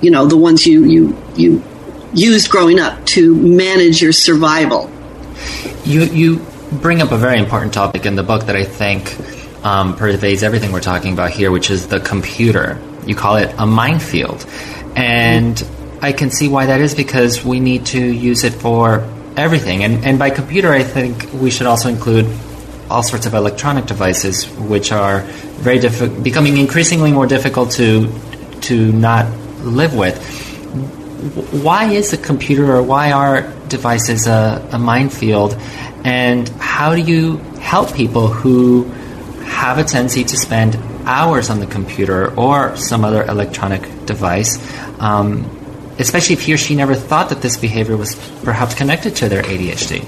you 0.00 0.10
know 0.10 0.26
the 0.26 0.36
ones 0.36 0.66
you 0.66 0.84
you 0.84 1.22
you 1.36 1.62
used 2.14 2.50
growing 2.50 2.78
up 2.78 3.04
to 3.06 3.34
manage 3.34 4.00
your 4.00 4.12
survival. 4.12 4.90
You 5.84 6.02
you 6.04 6.46
bring 6.72 7.02
up 7.02 7.12
a 7.12 7.16
very 7.16 7.38
important 7.38 7.72
topic 7.72 8.06
in 8.06 8.16
the 8.16 8.24
book 8.24 8.46
that 8.46 8.56
i 8.56 8.64
think 8.64 9.16
um, 9.64 9.94
pervades 9.94 10.42
everything 10.42 10.72
we're 10.72 10.80
talking 10.80 11.12
about 11.12 11.30
here 11.30 11.50
which 11.50 11.70
is 11.70 11.88
the 11.88 12.00
computer. 12.00 12.80
You 13.06 13.14
call 13.14 13.36
it 13.36 13.54
a 13.58 13.66
minefield. 13.66 14.46
And 14.94 15.62
i 16.02 16.12
can 16.12 16.30
see 16.30 16.48
why 16.48 16.66
that 16.66 16.80
is 16.80 16.94
because 16.94 17.44
we 17.44 17.58
need 17.58 17.86
to 17.86 18.00
use 18.00 18.44
it 18.44 18.52
for 18.52 19.08
everything. 19.36 19.82
And, 19.84 20.04
and 20.04 20.18
by 20.18 20.30
computer 20.30 20.70
i 20.72 20.82
think 20.82 21.32
we 21.32 21.50
should 21.50 21.66
also 21.66 21.88
include 21.88 22.26
all 22.90 23.02
sorts 23.02 23.26
of 23.26 23.34
electronic 23.34 23.86
devices, 23.86 24.48
which 24.58 24.92
are 24.92 25.20
very 25.60 25.78
diffi- 25.78 26.22
becoming 26.22 26.56
increasingly 26.56 27.12
more 27.12 27.26
difficult 27.26 27.70
to 27.72 28.12
to 28.62 28.92
not 28.92 29.26
live 29.60 29.94
with. 29.94 30.16
Why 31.62 31.92
is 31.92 32.12
a 32.12 32.16
computer 32.16 32.72
or 32.72 32.82
why 32.82 33.12
are 33.12 33.42
devices 33.68 34.26
a, 34.26 34.66
a 34.72 34.78
minefield? 34.78 35.54
And 36.04 36.48
how 36.60 36.94
do 36.94 37.00
you 37.00 37.38
help 37.60 37.94
people 37.94 38.28
who 38.28 38.84
have 39.44 39.78
a 39.78 39.84
tendency 39.84 40.24
to 40.24 40.36
spend 40.36 40.76
hours 41.04 41.50
on 41.50 41.60
the 41.60 41.66
computer 41.66 42.32
or 42.38 42.76
some 42.76 43.04
other 43.04 43.24
electronic 43.24 43.82
device, 44.06 44.58
um, 45.00 45.44
especially 45.98 46.34
if 46.34 46.42
he 46.42 46.52
or 46.52 46.58
she 46.58 46.74
never 46.74 46.94
thought 46.94 47.30
that 47.30 47.42
this 47.42 47.56
behavior 47.56 47.96
was 47.96 48.14
perhaps 48.42 48.74
connected 48.74 49.16
to 49.16 49.28
their 49.28 49.42
ADHD? 49.42 50.04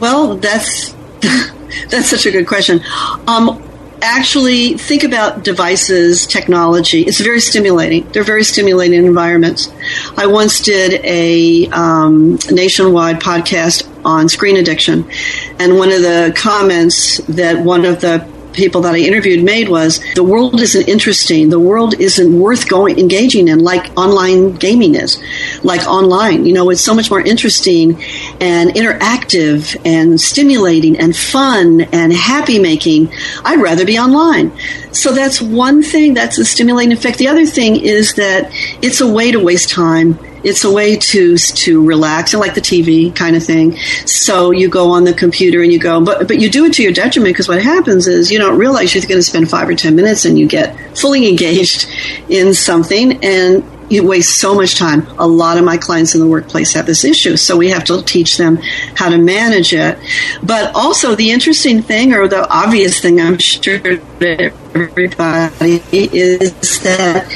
Well, 0.00 0.36
that's 0.36 0.94
That's 1.88 2.08
such 2.08 2.26
a 2.26 2.30
good 2.30 2.46
question. 2.46 2.80
Um, 3.26 3.62
actually, 4.02 4.74
think 4.74 5.02
about 5.02 5.44
devices, 5.44 6.26
technology. 6.26 7.02
It's 7.02 7.20
very 7.20 7.40
stimulating. 7.40 8.08
They're 8.10 8.24
very 8.24 8.44
stimulating 8.44 9.04
environments. 9.04 9.72
I 10.16 10.26
once 10.26 10.60
did 10.60 11.04
a 11.04 11.66
um, 11.68 12.38
nationwide 12.50 13.20
podcast 13.20 13.90
on 14.04 14.28
screen 14.28 14.56
addiction, 14.56 15.10
and 15.58 15.76
one 15.76 15.90
of 15.90 16.02
the 16.02 16.32
comments 16.36 17.18
that 17.28 17.64
one 17.64 17.84
of 17.84 18.00
the 18.00 18.33
people 18.54 18.80
that 18.82 18.94
I 18.94 18.98
interviewed 18.98 19.44
made 19.44 19.68
was 19.68 20.00
the 20.14 20.24
world 20.24 20.60
isn't 20.60 20.88
interesting. 20.88 21.50
The 21.50 21.60
world 21.60 22.00
isn't 22.00 22.38
worth 22.38 22.68
going 22.68 22.98
engaging 22.98 23.48
in 23.48 23.60
like 23.60 23.96
online 23.96 24.52
gaming 24.54 24.94
is, 24.94 25.22
like 25.62 25.86
online. 25.86 26.46
You 26.46 26.54
know, 26.54 26.70
it's 26.70 26.80
so 26.80 26.94
much 26.94 27.10
more 27.10 27.20
interesting 27.20 28.02
and 28.40 28.70
interactive 28.70 29.76
and 29.84 30.20
stimulating 30.20 30.98
and 30.98 31.14
fun 31.14 31.82
and 31.92 32.12
happy 32.12 32.58
making. 32.58 33.12
I'd 33.44 33.60
rather 33.60 33.84
be 33.84 33.98
online. 33.98 34.52
So 34.92 35.12
that's 35.12 35.42
one 35.42 35.82
thing. 35.82 36.14
That's 36.14 36.36
the 36.36 36.44
stimulating 36.44 36.92
effect. 36.92 37.18
The 37.18 37.28
other 37.28 37.46
thing 37.46 37.76
is 37.76 38.14
that 38.14 38.50
it's 38.82 39.00
a 39.00 39.12
way 39.12 39.32
to 39.32 39.42
waste 39.42 39.70
time 39.70 40.18
it's 40.44 40.64
a 40.64 40.70
way 40.70 40.96
to 40.96 41.36
to 41.36 41.84
relax, 41.84 42.34
like 42.34 42.54
the 42.54 42.60
TV 42.60 43.14
kind 43.14 43.34
of 43.34 43.42
thing. 43.42 43.76
So 44.06 44.50
you 44.50 44.68
go 44.68 44.90
on 44.90 45.04
the 45.04 45.14
computer 45.14 45.62
and 45.62 45.72
you 45.72 45.78
go, 45.78 46.04
but 46.04 46.28
but 46.28 46.40
you 46.40 46.50
do 46.50 46.66
it 46.66 46.74
to 46.74 46.82
your 46.82 46.92
detriment 46.92 47.34
because 47.34 47.48
what 47.48 47.62
happens 47.62 48.06
is 48.06 48.30
you 48.30 48.38
don't 48.38 48.58
realize 48.58 48.94
you're 48.94 49.02
going 49.02 49.18
to 49.18 49.22
spend 49.22 49.50
five 49.50 49.68
or 49.68 49.74
ten 49.74 49.96
minutes 49.96 50.24
and 50.24 50.38
you 50.38 50.46
get 50.46 50.76
fully 50.96 51.28
engaged 51.34 51.88
in 52.28 52.54
something 52.54 53.24
and 53.24 53.64
you 53.90 54.06
waste 54.06 54.40
so 54.40 54.54
much 54.54 54.76
time. 54.76 55.06
A 55.18 55.26
lot 55.26 55.58
of 55.58 55.64
my 55.64 55.76
clients 55.76 56.14
in 56.14 56.20
the 56.20 56.26
workplace 56.26 56.72
have 56.72 56.86
this 56.86 57.04
issue, 57.04 57.36
so 57.36 57.56
we 57.56 57.68
have 57.68 57.84
to 57.84 58.02
teach 58.02 58.36
them 58.36 58.58
how 58.96 59.08
to 59.08 59.18
manage 59.18 59.72
it. 59.74 59.98
But 60.42 60.74
also, 60.74 61.14
the 61.14 61.30
interesting 61.30 61.82
thing, 61.82 62.12
or 62.14 62.26
the 62.28 62.48
obvious 62.48 63.00
thing, 63.00 63.20
I'm 63.20 63.38
sure 63.38 63.78
to 63.78 64.52
everybody, 64.74 65.82
is 65.92 66.80
that 66.80 67.30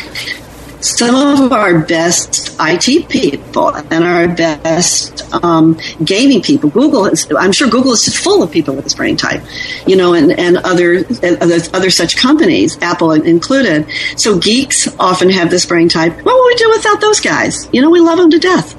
some 0.81 1.45
of 1.45 1.53
our 1.53 1.81
best 1.81 2.57
IT 2.61 3.09
people 3.09 3.75
and 3.75 4.05
our 4.05 4.29
best 4.29 5.23
um, 5.45 5.79
gaming 6.05 6.43
people. 6.43 6.71
Google 6.71 7.07
is, 7.07 7.27
I'm 7.37 7.53
sure 7.53 7.69
Google 7.69 7.93
is 7.93 8.17
full 8.17 8.43
of 8.43 8.51
people 8.51 8.75
with 8.75 8.85
this 8.85 8.95
brain 8.95 9.17
type, 9.17 9.43
you 9.87 9.97
know, 9.97 10.15
and, 10.15 10.33
and 10.39 10.59
other, 10.59 11.05
other, 11.23 11.59
other 11.75 11.91
such 11.91 12.17
companies, 12.17 12.79
Apple 12.81 13.13
included. 13.13 13.87
So 14.17 14.39
geeks 14.39 14.89
often 14.99 15.31
have 15.31 15.51
this 15.51 15.67
brain 15.67 15.89
type. 15.89 16.13
What 16.13 16.25
would 16.25 16.47
we 16.47 16.55
do 16.57 16.71
without 16.71 17.01
those 17.01 17.21
guys? 17.21 17.69
You 17.73 17.83
know, 17.83 17.91
we 17.91 18.01
love 18.01 18.19
them 18.19 18.31
to 18.31 18.39
death. 18.39 18.77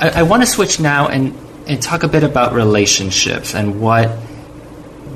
I, 0.00 0.20
I 0.20 0.22
want 0.22 0.42
to 0.42 0.46
switch 0.46 0.80
now 0.80 1.08
and, 1.08 1.36
and 1.66 1.82
talk 1.82 2.02
a 2.02 2.08
bit 2.08 2.24
about 2.24 2.52
relationships 2.52 3.54
and 3.54 3.80
what 3.80 4.10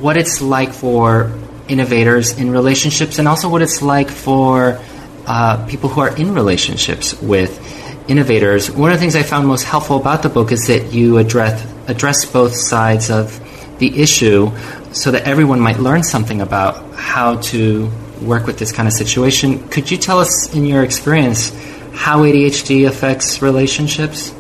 what 0.01 0.19
it's 0.19 0.43
like 0.43 0.73
for 0.73 1.33
innovators 1.67 2.37
in 2.37 2.51
relationships 2.51 3.19
and 3.19 3.27
also 3.27 3.49
what 3.49 3.63
it's 3.63 3.81
like 3.81 4.11
for 4.11 4.79
uh, 5.27 5.65
people 5.67 5.89
who 5.89 6.01
are 6.01 6.17
in 6.17 6.35
relationships 6.35 7.21
with 7.21 7.61
innovators. 8.09 8.71
One 8.71 8.91
of 8.91 8.97
the 8.97 9.01
things 9.01 9.17
I 9.17 9.23
found 9.23 9.47
most 9.47 9.65
helpful 9.65 9.97
about 9.97 10.23
the 10.23 10.29
book 10.29 10.53
is 10.53 10.67
that 10.67 10.93
you 10.93 11.19
address 11.19 11.65
address 11.87 12.25
both 12.25 12.55
sides 12.55 13.11
of 13.11 13.41
the 13.79 14.01
issue, 14.01 14.51
so 14.93 15.11
that 15.11 15.25
everyone 15.25 15.61
might 15.61 15.79
learn 15.79 16.03
something 16.03 16.41
about 16.41 16.95
how 16.95 17.37
to 17.37 17.91
work 18.23 18.47
with 18.47 18.59
this 18.59 18.73
kind 18.73 18.87
of 18.87 18.95
situation. 18.95 19.69
Could 19.69 19.91
you 19.91 19.99
tell 19.99 20.19
us, 20.19 20.55
in 20.55 20.65
your 20.65 20.83
experience, 20.83 21.51
how 21.93 22.23
ADHD 22.23 22.87
affects 22.87 23.43
relationships? 23.43 24.35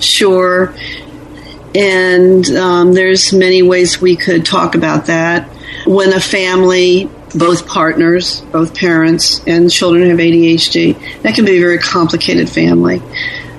Sure. 0.00 0.74
And 1.74 2.46
um, 2.56 2.92
there's 2.94 3.32
many 3.32 3.62
ways 3.62 4.00
we 4.00 4.16
could 4.16 4.46
talk 4.46 4.74
about 4.74 5.06
that. 5.06 5.48
When 5.86 6.12
a 6.12 6.20
family, 6.20 7.10
both 7.36 7.66
partners, 7.66 8.40
both 8.52 8.74
parents, 8.74 9.42
and 9.46 9.70
children 9.70 10.08
have 10.08 10.18
ADHD, 10.18 11.22
that 11.22 11.34
can 11.34 11.44
be 11.44 11.56
a 11.56 11.60
very 11.60 11.78
complicated 11.78 12.48
family 12.48 13.02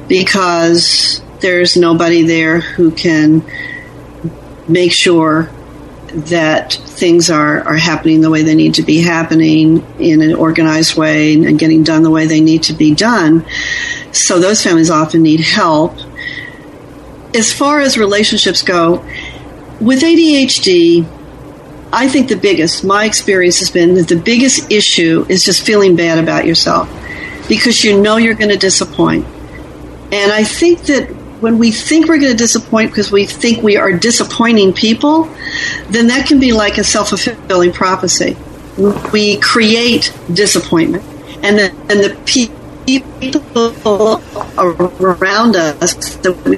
because 0.08 1.22
there's 1.40 1.78
nobody 1.78 2.24
there 2.24 2.60
who 2.60 2.92
can 2.92 3.44
make 4.68 4.92
sure 4.92 5.50
that 6.08 6.74
things 6.74 7.30
are, 7.30 7.62
are 7.62 7.76
happening 7.76 8.22
the 8.22 8.30
way 8.30 8.42
they 8.42 8.56
need 8.56 8.76
to 8.76 8.82
be 8.82 9.02
happening 9.02 9.86
in 10.00 10.22
an 10.22 10.34
organized 10.34 10.96
way 10.96 11.34
and 11.34 11.60
getting 11.60 11.84
done 11.84 12.02
the 12.02 12.10
way 12.10 12.26
they 12.26 12.42
need 12.42 12.64
to 12.64 12.74
be 12.74 12.96
done. 12.96 13.46
So 14.12 14.40
those 14.40 14.64
families 14.64 14.90
often 14.90 15.22
need 15.22 15.42
help. 15.42 15.98
As 17.36 17.54
far 17.54 17.82
as 17.82 17.98
relationships 17.98 18.64
go, 18.64 19.06
with 19.80 20.02
ADHD, 20.02 21.06
I 21.92 22.10
think 22.10 22.28
the 22.30 22.36
biggest, 22.36 22.84
my 22.84 23.06
experience 23.06 23.60
has 23.60 23.72
been 23.72 23.96
that 23.96 24.08
the 24.08 24.20
biggest 24.20 24.72
issue 24.72 25.26
is 25.30 25.44
just 25.44 25.66
feeling 25.66 25.96
bad 25.96 26.20
about 26.20 26.46
yourself 26.46 26.90
because 27.48 27.84
you 27.84 28.02
know 28.02 28.18
you're 28.18 28.34
going 28.34 28.52
to 28.52 28.58
disappoint. 28.58 29.26
And 30.12 30.32
I 30.32 30.44
think 30.44 30.82
that 30.84 31.10
when 31.42 31.58
we 31.58 31.72
think 31.72 32.08
we're 32.08 32.20
going 32.20 32.32
to 32.32 32.38
disappoint 32.38 32.92
because 32.92 33.12
we 33.12 33.26
think 33.26 33.64
we 33.64 33.78
are 33.78 33.92
disappointing 33.92 34.74
people, 34.74 35.26
then 35.90 36.08
that 36.08 36.28
can 36.28 36.40
be 36.40 36.52
like 36.52 36.78
a 36.78 36.84
self 36.84 37.10
fulfilling 37.10 37.72
prophecy. 37.72 38.36
We 39.12 39.38
create 39.38 40.14
disappointment, 40.32 41.04
and 41.44 41.58
the, 41.58 41.72
and 41.90 42.00
the 42.04 42.16
people 42.26 44.22
around 44.58 45.56
us 45.56 46.16
that 46.18 46.34
we 46.46 46.58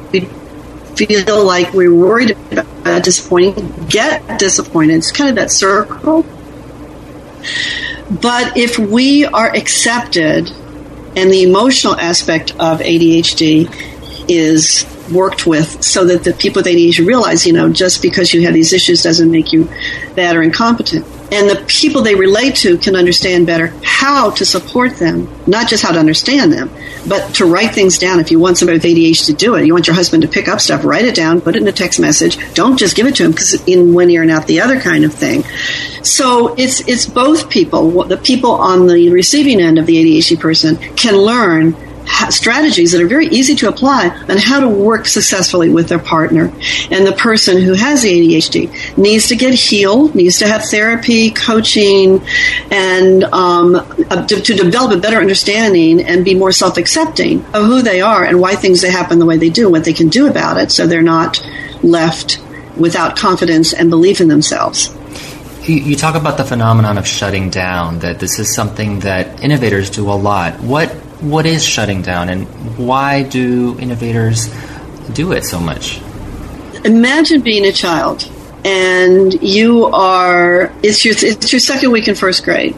feel 1.05 1.45
like 1.45 1.73
we're 1.73 1.93
worried 1.93 2.31
about 2.51 3.03
disappointing 3.03 3.85
get 3.87 4.39
disappointed. 4.39 4.95
It's 4.95 5.11
kind 5.11 5.29
of 5.29 5.35
that 5.37 5.51
circle. 5.51 6.25
But 8.09 8.57
if 8.57 8.77
we 8.77 9.25
are 9.25 9.47
accepted, 9.55 10.49
and 11.15 11.31
the 11.31 11.43
emotional 11.43 11.95
aspect 11.95 12.51
of 12.51 12.79
ADHD 12.79 13.69
is 14.29 14.85
worked 15.11 15.47
with 15.47 15.83
so 15.83 16.05
that 16.05 16.23
the 16.23 16.33
people 16.33 16.59
with 16.59 16.67
ADHD 16.67 17.05
realize, 17.05 17.47
you 17.47 17.53
know, 17.53 17.69
just 17.69 18.01
because 18.01 18.33
you 18.33 18.41
have 18.43 18.53
these 18.53 18.73
issues 18.73 19.01
doesn't 19.03 19.31
make 19.31 19.53
you 19.53 19.69
bad 20.15 20.35
or 20.35 20.43
incompetent. 20.43 21.05
And 21.31 21.49
the 21.49 21.63
people 21.67 22.01
they 22.01 22.15
relate 22.15 22.55
to 22.57 22.77
can 22.77 22.95
understand 22.95 23.45
better 23.45 23.73
how 23.83 24.31
to 24.31 24.45
support 24.45 24.97
them, 24.97 25.29
not 25.45 25.67
just 25.67 25.83
how 25.83 25.91
to 25.91 25.99
understand 25.99 26.51
them, 26.51 26.71
but 27.07 27.35
to 27.35 27.45
write 27.45 27.73
things 27.73 27.99
down. 27.99 28.19
If 28.19 28.31
you 28.31 28.39
want 28.39 28.57
somebody 28.57 28.77
with 28.77 28.85
ADHD 28.85 29.27
to 29.27 29.33
do 29.33 29.55
it, 29.55 29.65
you 29.65 29.73
want 29.73 29.87
your 29.87 29.95
husband 29.95 30.23
to 30.23 30.27
pick 30.27 30.47
up 30.47 30.59
stuff, 30.59 30.83
write 30.83 31.05
it 31.05 31.15
down, 31.15 31.41
put 31.41 31.55
it 31.55 31.61
in 31.61 31.67
a 31.67 31.71
text 31.71 31.99
message. 31.99 32.37
Don't 32.53 32.77
just 32.77 32.95
give 32.95 33.05
it 33.05 33.15
to 33.15 33.25
him 33.25 33.31
because 33.31 33.53
in 33.67 33.93
one 33.93 34.09
ear 34.09 34.23
and 34.23 34.31
out 34.31 34.47
the 34.47 34.61
other 34.61 34.79
kind 34.79 35.05
of 35.05 35.13
thing. 35.13 35.43
So 36.03 36.55
it's 36.55 36.81
it's 36.87 37.05
both 37.05 37.49
people. 37.49 38.03
The 38.03 38.17
people 38.17 38.51
on 38.51 38.87
the 38.87 39.09
receiving 39.09 39.59
end 39.61 39.77
of 39.77 39.85
the 39.85 39.95
ADHD 39.95 40.39
person 40.39 40.77
can 40.95 41.15
learn 41.15 41.75
strategies 42.29 42.91
that 42.91 43.01
are 43.01 43.07
very 43.07 43.27
easy 43.27 43.55
to 43.55 43.69
apply 43.69 44.09
on 44.29 44.37
how 44.37 44.59
to 44.59 44.67
work 44.67 45.05
successfully 45.05 45.69
with 45.69 45.87
their 45.89 45.99
partner. 45.99 46.51
And 46.91 47.05
the 47.05 47.15
person 47.17 47.61
who 47.61 47.73
has 47.73 48.01
the 48.01 48.09
ADHD 48.09 48.97
needs 48.97 49.27
to 49.27 49.35
get 49.35 49.53
healed, 49.53 50.15
needs 50.15 50.39
to 50.39 50.47
have 50.47 50.63
therapy, 50.65 51.31
coaching, 51.31 52.21
and 52.71 53.23
um, 53.25 53.73
to, 54.27 54.41
to, 54.41 54.55
develop 54.59 54.91
a 54.91 54.99
better 54.99 55.17
understanding 55.17 56.01
and 56.01 56.25
be 56.25 56.35
more 56.35 56.51
self 56.51 56.77
accepting 56.77 57.45
of 57.53 57.65
who 57.65 57.81
they 57.81 58.01
are 58.01 58.23
and 58.25 58.39
why 58.39 58.55
things 58.55 58.81
they 58.81 58.91
happen 58.91 59.19
the 59.19 59.25
way 59.25 59.37
they 59.37 59.49
do 59.49 59.63
and 59.63 59.71
what 59.71 59.85
they 59.85 59.93
can 59.93 60.09
do 60.09 60.27
about 60.27 60.57
it 60.57 60.71
so 60.71 60.85
they're 60.85 61.01
not 61.01 61.41
left 61.81 62.41
without 62.77 63.15
confidence 63.15 63.73
and 63.73 63.89
belief 63.89 64.21
in 64.21 64.27
themselves. 64.27 64.93
You 65.63 65.95
talk 65.95 66.15
about 66.15 66.37
the 66.37 66.45
phenomenon 66.45 66.97
of 66.97 67.05
shutting 67.05 67.51
down, 67.51 67.99
that 67.99 68.19
this 68.19 68.39
is 68.39 68.55
something 68.55 69.01
that 69.01 69.43
innovators 69.43 69.91
do 69.91 70.09
a 70.09 70.13
lot. 70.13 70.59
What 70.61 70.95
what 71.21 71.45
is 71.45 71.63
shutting 71.65 72.01
down 72.01 72.29
and 72.29 72.47
why 72.77 73.23
do 73.23 73.77
innovators 73.79 74.49
do 75.13 75.31
it 75.31 75.43
so 75.43 75.59
much? 75.59 76.01
Imagine 76.85 77.41
being 77.41 77.65
a 77.65 77.71
child 77.71 78.29
and 78.65 79.41
you 79.41 79.85
are 79.85 80.71
it's 80.83 81.05
your 81.05 81.15
it's 81.17 81.51
your 81.51 81.59
second 81.59 81.91
week 81.91 82.07
in 82.07 82.15
first 82.15 82.43
grade 82.43 82.75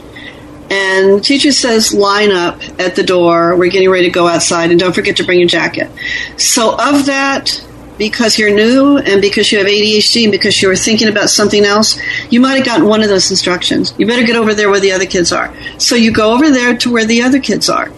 and 0.69 1.17
the 1.17 1.21
teacher 1.21 1.51
says 1.51 1.91
line 1.93 2.31
up 2.31 2.61
at 2.79 2.95
the 2.95 3.03
door 3.03 3.55
we're 3.55 3.69
getting 3.69 3.89
ready 3.89 4.05
to 4.05 4.11
go 4.11 4.27
outside 4.27 4.69
and 4.69 4.79
don't 4.79 4.93
forget 4.93 5.15
to 5.15 5.23
bring 5.23 5.39
your 5.39 5.47
jacket 5.47 5.89
so 6.37 6.73
of 6.73 7.07
that 7.07 7.65
because 7.97 8.37
you're 8.39 8.53
new 8.53 8.97
and 8.97 9.21
because 9.21 9.51
you 9.51 9.59
have 9.59 9.67
ADHD 9.67 10.23
and 10.23 10.31
because 10.31 10.59
you 10.59 10.67
were 10.67 10.75
thinking 10.75 11.07
about 11.07 11.29
something 11.29 11.63
else, 11.65 11.99
you 12.31 12.41
might 12.41 12.55
have 12.55 12.65
gotten 12.65 12.87
one 12.87 13.03
of 13.03 13.09
those 13.09 13.29
instructions. 13.29 13.93
You 13.99 14.07
better 14.07 14.25
get 14.25 14.35
over 14.35 14.55
there 14.55 14.71
where 14.71 14.79
the 14.79 14.91
other 14.91 15.05
kids 15.05 15.31
are. 15.31 15.53
So 15.77 15.93
you 15.93 16.11
go 16.11 16.33
over 16.33 16.49
there 16.49 16.75
to 16.77 16.91
where 16.91 17.05
the 17.05 17.21
other 17.21 17.39
kids 17.39 17.69
are. 17.69 17.91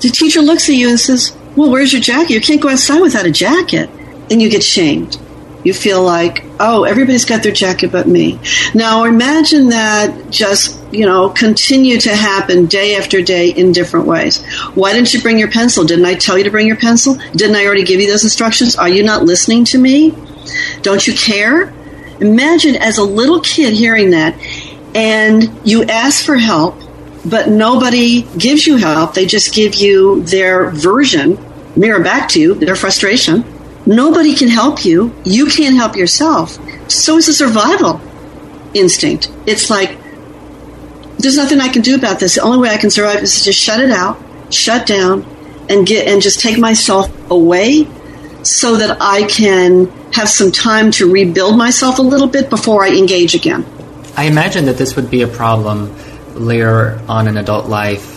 The 0.00 0.08
teacher 0.08 0.40
looks 0.40 0.68
at 0.68 0.74
you 0.74 0.88
and 0.88 1.00
says, 1.00 1.36
Well, 1.56 1.70
where's 1.70 1.92
your 1.92 2.02
jacket? 2.02 2.32
You 2.32 2.40
can't 2.40 2.60
go 2.60 2.68
outside 2.68 3.00
without 3.00 3.26
a 3.26 3.30
jacket. 3.30 3.90
And 4.30 4.42
you 4.42 4.50
get 4.50 4.62
shamed. 4.62 5.18
You 5.64 5.74
feel 5.74 6.00
like, 6.00 6.44
oh, 6.60 6.84
everybody's 6.84 7.24
got 7.24 7.42
their 7.42 7.50
jacket 7.50 7.90
but 7.90 8.06
me. 8.06 8.38
Now 8.72 9.02
imagine 9.02 9.70
that 9.70 10.30
just, 10.30 10.80
you 10.92 11.04
know, 11.04 11.28
continue 11.30 11.98
to 11.98 12.14
happen 12.14 12.66
day 12.66 12.94
after 12.94 13.20
day 13.20 13.48
in 13.50 13.72
different 13.72 14.06
ways. 14.06 14.44
Why 14.74 14.92
didn't 14.92 15.12
you 15.12 15.20
bring 15.20 15.40
your 15.40 15.50
pencil? 15.50 15.84
Didn't 15.84 16.04
I 16.04 16.14
tell 16.14 16.38
you 16.38 16.44
to 16.44 16.50
bring 16.50 16.68
your 16.68 16.76
pencil? 16.76 17.16
Didn't 17.32 17.56
I 17.56 17.66
already 17.66 17.82
give 17.82 18.00
you 18.00 18.06
those 18.06 18.22
instructions? 18.22 18.76
Are 18.76 18.88
you 18.88 19.02
not 19.02 19.24
listening 19.24 19.64
to 19.66 19.78
me? 19.78 20.14
Don't 20.82 21.04
you 21.04 21.14
care? 21.14 21.74
Imagine 22.20 22.76
as 22.76 22.98
a 22.98 23.04
little 23.04 23.40
kid 23.40 23.72
hearing 23.72 24.10
that 24.10 24.38
and 24.94 25.60
you 25.66 25.82
ask 25.84 26.24
for 26.24 26.36
help 26.36 26.80
but 27.28 27.48
nobody 27.48 28.22
gives 28.38 28.66
you 28.66 28.76
help. 28.76 29.14
They 29.14 29.26
just 29.26 29.52
give 29.52 29.74
you 29.74 30.22
their 30.22 30.70
version, 30.70 31.38
mirror 31.76 32.02
back 32.02 32.28
to 32.30 32.40
you, 32.40 32.54
their 32.54 32.76
frustration. 32.76 33.44
Nobody 33.84 34.34
can 34.34 34.48
help 34.48 34.84
you. 34.84 35.14
You 35.24 35.46
can't 35.46 35.76
help 35.76 35.96
yourself. 35.96 36.58
So 36.90 37.16
is 37.16 37.28
a 37.28 37.34
survival 37.34 38.00
instinct. 38.74 39.30
It's 39.46 39.70
like, 39.70 39.98
there's 41.18 41.36
nothing 41.36 41.60
I 41.60 41.68
can 41.68 41.82
do 41.82 41.96
about 41.96 42.20
this. 42.20 42.34
The 42.34 42.42
only 42.42 42.58
way 42.58 42.70
I 42.70 42.76
can 42.76 42.90
survive 42.90 43.22
is 43.22 43.38
to 43.38 43.44
just 43.44 43.60
shut 43.60 43.80
it 43.80 43.90
out, 43.90 44.18
shut 44.50 44.86
down, 44.86 45.24
and 45.68 45.86
get 45.86 46.06
and 46.06 46.22
just 46.22 46.40
take 46.40 46.58
myself 46.58 47.10
away 47.30 47.88
so 48.42 48.76
that 48.76 48.98
I 49.00 49.24
can 49.24 49.88
have 50.12 50.28
some 50.28 50.52
time 50.52 50.90
to 50.92 51.10
rebuild 51.10 51.56
myself 51.58 51.98
a 51.98 52.02
little 52.02 52.28
bit 52.28 52.48
before 52.48 52.84
I 52.84 52.90
engage 52.90 53.34
again. 53.34 53.66
I 54.16 54.24
imagine 54.24 54.66
that 54.66 54.78
this 54.78 54.94
would 54.94 55.10
be 55.10 55.22
a 55.22 55.26
problem 55.26 55.94
later 56.38 57.00
on 57.08 57.28
in 57.28 57.36
adult 57.36 57.66
life 57.66 58.16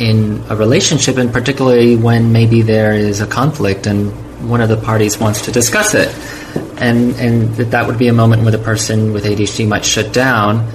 in 0.00 0.42
a 0.48 0.56
relationship, 0.56 1.16
and 1.16 1.32
particularly 1.32 1.96
when 1.96 2.32
maybe 2.32 2.62
there 2.62 2.92
is 2.92 3.20
a 3.20 3.26
conflict 3.26 3.86
and 3.86 4.10
one 4.48 4.60
of 4.60 4.68
the 4.68 4.76
parties 4.76 5.18
wants 5.18 5.42
to 5.42 5.52
discuss 5.52 5.94
it. 5.94 6.08
And, 6.80 7.14
and 7.16 7.54
that, 7.56 7.70
that 7.70 7.86
would 7.86 7.98
be 7.98 8.08
a 8.08 8.12
moment 8.12 8.42
where 8.42 8.50
the 8.50 8.58
person 8.58 9.12
with 9.12 9.24
ADHD 9.24 9.68
might 9.68 9.84
shut 9.84 10.12
down 10.12 10.66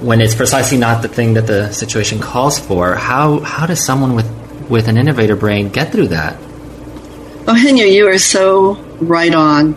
when 0.00 0.20
it's 0.20 0.34
precisely 0.34 0.78
not 0.78 1.02
the 1.02 1.08
thing 1.08 1.34
that 1.34 1.46
the 1.46 1.72
situation 1.72 2.20
calls 2.20 2.58
for. 2.58 2.94
How, 2.94 3.40
how 3.40 3.66
does 3.66 3.84
someone 3.84 4.14
with, 4.14 4.28
with 4.68 4.88
an 4.88 4.96
innovator 4.96 5.36
brain 5.36 5.68
get 5.68 5.92
through 5.92 6.08
that? 6.08 6.36
Oh, 7.46 7.54
Henya, 7.54 7.90
you 7.90 8.08
are 8.08 8.18
so 8.18 8.74
right 9.00 9.34
on. 9.34 9.74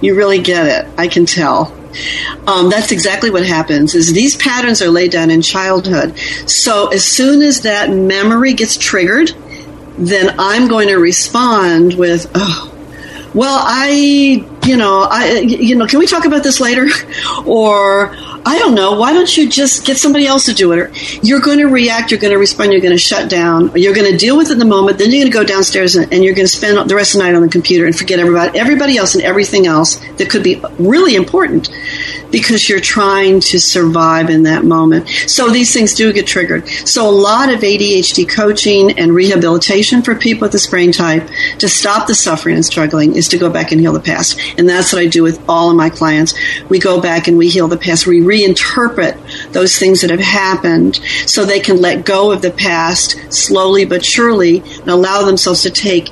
You 0.00 0.14
really 0.14 0.40
get 0.40 0.66
it. 0.66 0.92
I 0.96 1.08
can 1.08 1.26
tell. 1.26 1.76
Um, 2.46 2.70
that's 2.70 2.92
exactly 2.92 3.30
what 3.30 3.44
happens 3.44 3.94
is 3.94 4.12
these 4.12 4.36
patterns 4.36 4.80
are 4.80 4.90
laid 4.90 5.10
down 5.10 5.30
in 5.30 5.42
childhood. 5.42 6.16
So 6.46 6.88
as 6.88 7.04
soon 7.04 7.42
as 7.42 7.62
that 7.62 7.90
memory 7.90 8.52
gets 8.52 8.76
triggered 8.76 9.32
then 10.00 10.34
i'm 10.38 10.66
going 10.66 10.88
to 10.88 10.96
respond 10.96 11.94
with 11.94 12.30
oh 12.34 12.72
well 13.34 13.60
i 13.62 14.42
you 14.64 14.76
know 14.76 15.06
i 15.10 15.30
uh, 15.30 15.40
you 15.40 15.74
know 15.74 15.86
can 15.86 15.98
we 15.98 16.06
talk 16.06 16.24
about 16.24 16.42
this 16.42 16.60
later 16.60 16.86
or 17.46 18.14
I 18.46 18.58
don't 18.58 18.74
know. 18.74 18.98
Why 18.98 19.12
don't 19.12 19.36
you 19.36 19.48
just 19.48 19.84
get 19.84 19.98
somebody 19.98 20.26
else 20.26 20.46
to 20.46 20.54
do 20.54 20.72
it? 20.72 21.22
You're 21.22 21.40
going 21.40 21.58
to 21.58 21.66
react, 21.66 22.10
you're 22.10 22.20
going 22.20 22.32
to 22.32 22.38
respond, 22.38 22.72
you're 22.72 22.80
going 22.80 22.94
to 22.94 22.98
shut 22.98 23.28
down, 23.28 23.70
you're 23.74 23.94
going 23.94 24.10
to 24.10 24.16
deal 24.16 24.36
with 24.36 24.48
it 24.48 24.54
in 24.54 24.58
the 24.58 24.64
moment. 24.64 24.98
Then 24.98 25.10
you're 25.10 25.20
going 25.20 25.32
to 25.32 25.38
go 25.38 25.44
downstairs 25.44 25.94
and, 25.94 26.10
and, 26.12 26.24
you're 26.24 26.34
going 26.34 26.46
to 26.46 26.52
spend 26.52 26.88
the 26.88 26.94
rest 26.94 27.14
of 27.14 27.18
the 27.18 27.26
night 27.26 27.34
on 27.34 27.42
the 27.42 27.48
computer 27.48 27.86
and 27.86 27.94
forget 27.94 28.18
everybody, 28.18 28.58
everybody 28.58 28.96
else 28.96 29.14
and 29.14 29.22
everything 29.24 29.66
else 29.66 29.96
that 30.16 30.30
could 30.30 30.42
be 30.42 30.60
really 30.78 31.16
important 31.16 31.70
because 32.30 32.68
you're 32.68 32.80
trying 32.80 33.40
to 33.40 33.58
survive 33.58 34.30
in 34.30 34.44
that 34.44 34.64
moment. 34.64 35.08
So 35.26 35.50
these 35.50 35.72
things 35.72 35.94
do 35.94 36.12
get 36.12 36.26
triggered. 36.26 36.68
So 36.68 37.08
a 37.08 37.10
lot 37.10 37.52
of 37.52 37.60
ADHD 37.60 38.28
coaching 38.28 38.98
and 38.98 39.14
rehabilitation 39.14 40.02
for 40.02 40.14
people 40.14 40.46
with 40.46 40.52
this 40.52 40.66
brain 40.66 40.92
type 40.92 41.28
to 41.58 41.68
stop 41.68 42.06
the 42.06 42.14
suffering 42.14 42.54
and 42.54 42.64
struggling 42.64 43.16
is 43.16 43.28
to 43.28 43.38
go 43.38 43.50
back 43.50 43.72
and 43.72 43.80
heal 43.80 43.92
the 43.92 44.00
past. 44.00 44.40
And 44.58 44.68
that's 44.68 44.92
what 44.92 45.02
I 45.02 45.06
do 45.06 45.22
with 45.22 45.42
all 45.48 45.70
of 45.70 45.76
my 45.76 45.90
clients. 45.90 46.34
We 46.68 46.78
go 46.78 47.00
back 47.00 47.28
and 47.28 47.38
we 47.38 47.48
heal 47.48 47.68
the 47.68 47.76
past. 47.76 48.06
We 48.06 48.20
reinterpret 48.20 49.52
those 49.52 49.78
things 49.78 50.00
that 50.00 50.10
have 50.10 50.20
happened 50.20 50.96
so 51.26 51.44
they 51.44 51.60
can 51.60 51.80
let 51.80 52.04
go 52.04 52.32
of 52.32 52.42
the 52.42 52.50
past 52.50 53.32
slowly 53.32 53.84
but 53.84 54.04
surely 54.04 54.58
and 54.60 54.88
allow 54.88 55.22
themselves 55.22 55.62
to 55.62 55.70
take 55.70 56.10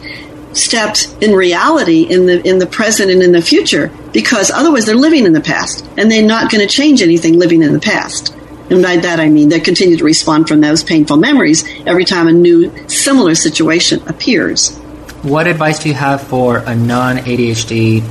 steps 0.52 1.14
in 1.20 1.32
reality 1.32 2.02
in 2.02 2.26
the 2.26 2.46
in 2.46 2.58
the 2.58 2.66
present 2.66 3.10
and 3.10 3.22
in 3.22 3.32
the 3.32 3.42
future 3.42 3.92
because 4.12 4.50
otherwise 4.50 4.86
they're 4.86 4.96
living 4.96 5.24
in 5.24 5.32
the 5.32 5.40
past 5.40 5.86
and 5.96 6.10
they're 6.10 6.26
not 6.26 6.50
going 6.50 6.66
to 6.66 6.72
change 6.72 7.02
anything 7.02 7.38
living 7.38 7.62
in 7.62 7.72
the 7.72 7.80
past. 7.80 8.34
And 8.70 8.82
by 8.82 8.96
that 8.96 9.20
I 9.20 9.28
mean 9.28 9.48
they 9.48 9.60
continue 9.60 9.96
to 9.96 10.04
respond 10.04 10.48
from 10.48 10.60
those 10.60 10.82
painful 10.82 11.16
memories 11.16 11.64
every 11.86 12.04
time 12.04 12.28
a 12.28 12.32
new 12.32 12.88
similar 12.88 13.34
situation 13.34 14.02
appears. 14.08 14.76
What 15.22 15.46
advice 15.46 15.80
do 15.80 15.88
you 15.88 15.94
have 15.94 16.22
for 16.22 16.58
a 16.58 16.74
non 16.74 17.18
ADHD 17.18 18.02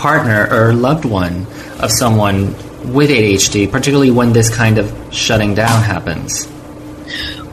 partner 0.00 0.48
or 0.50 0.72
loved 0.72 1.04
one 1.04 1.46
of 1.78 1.92
someone 1.92 2.46
with 2.92 3.10
ADHD, 3.10 3.70
particularly 3.70 4.10
when 4.10 4.32
this 4.32 4.54
kind 4.54 4.78
of 4.78 4.92
shutting 5.12 5.54
down 5.54 5.82
happens? 5.82 6.50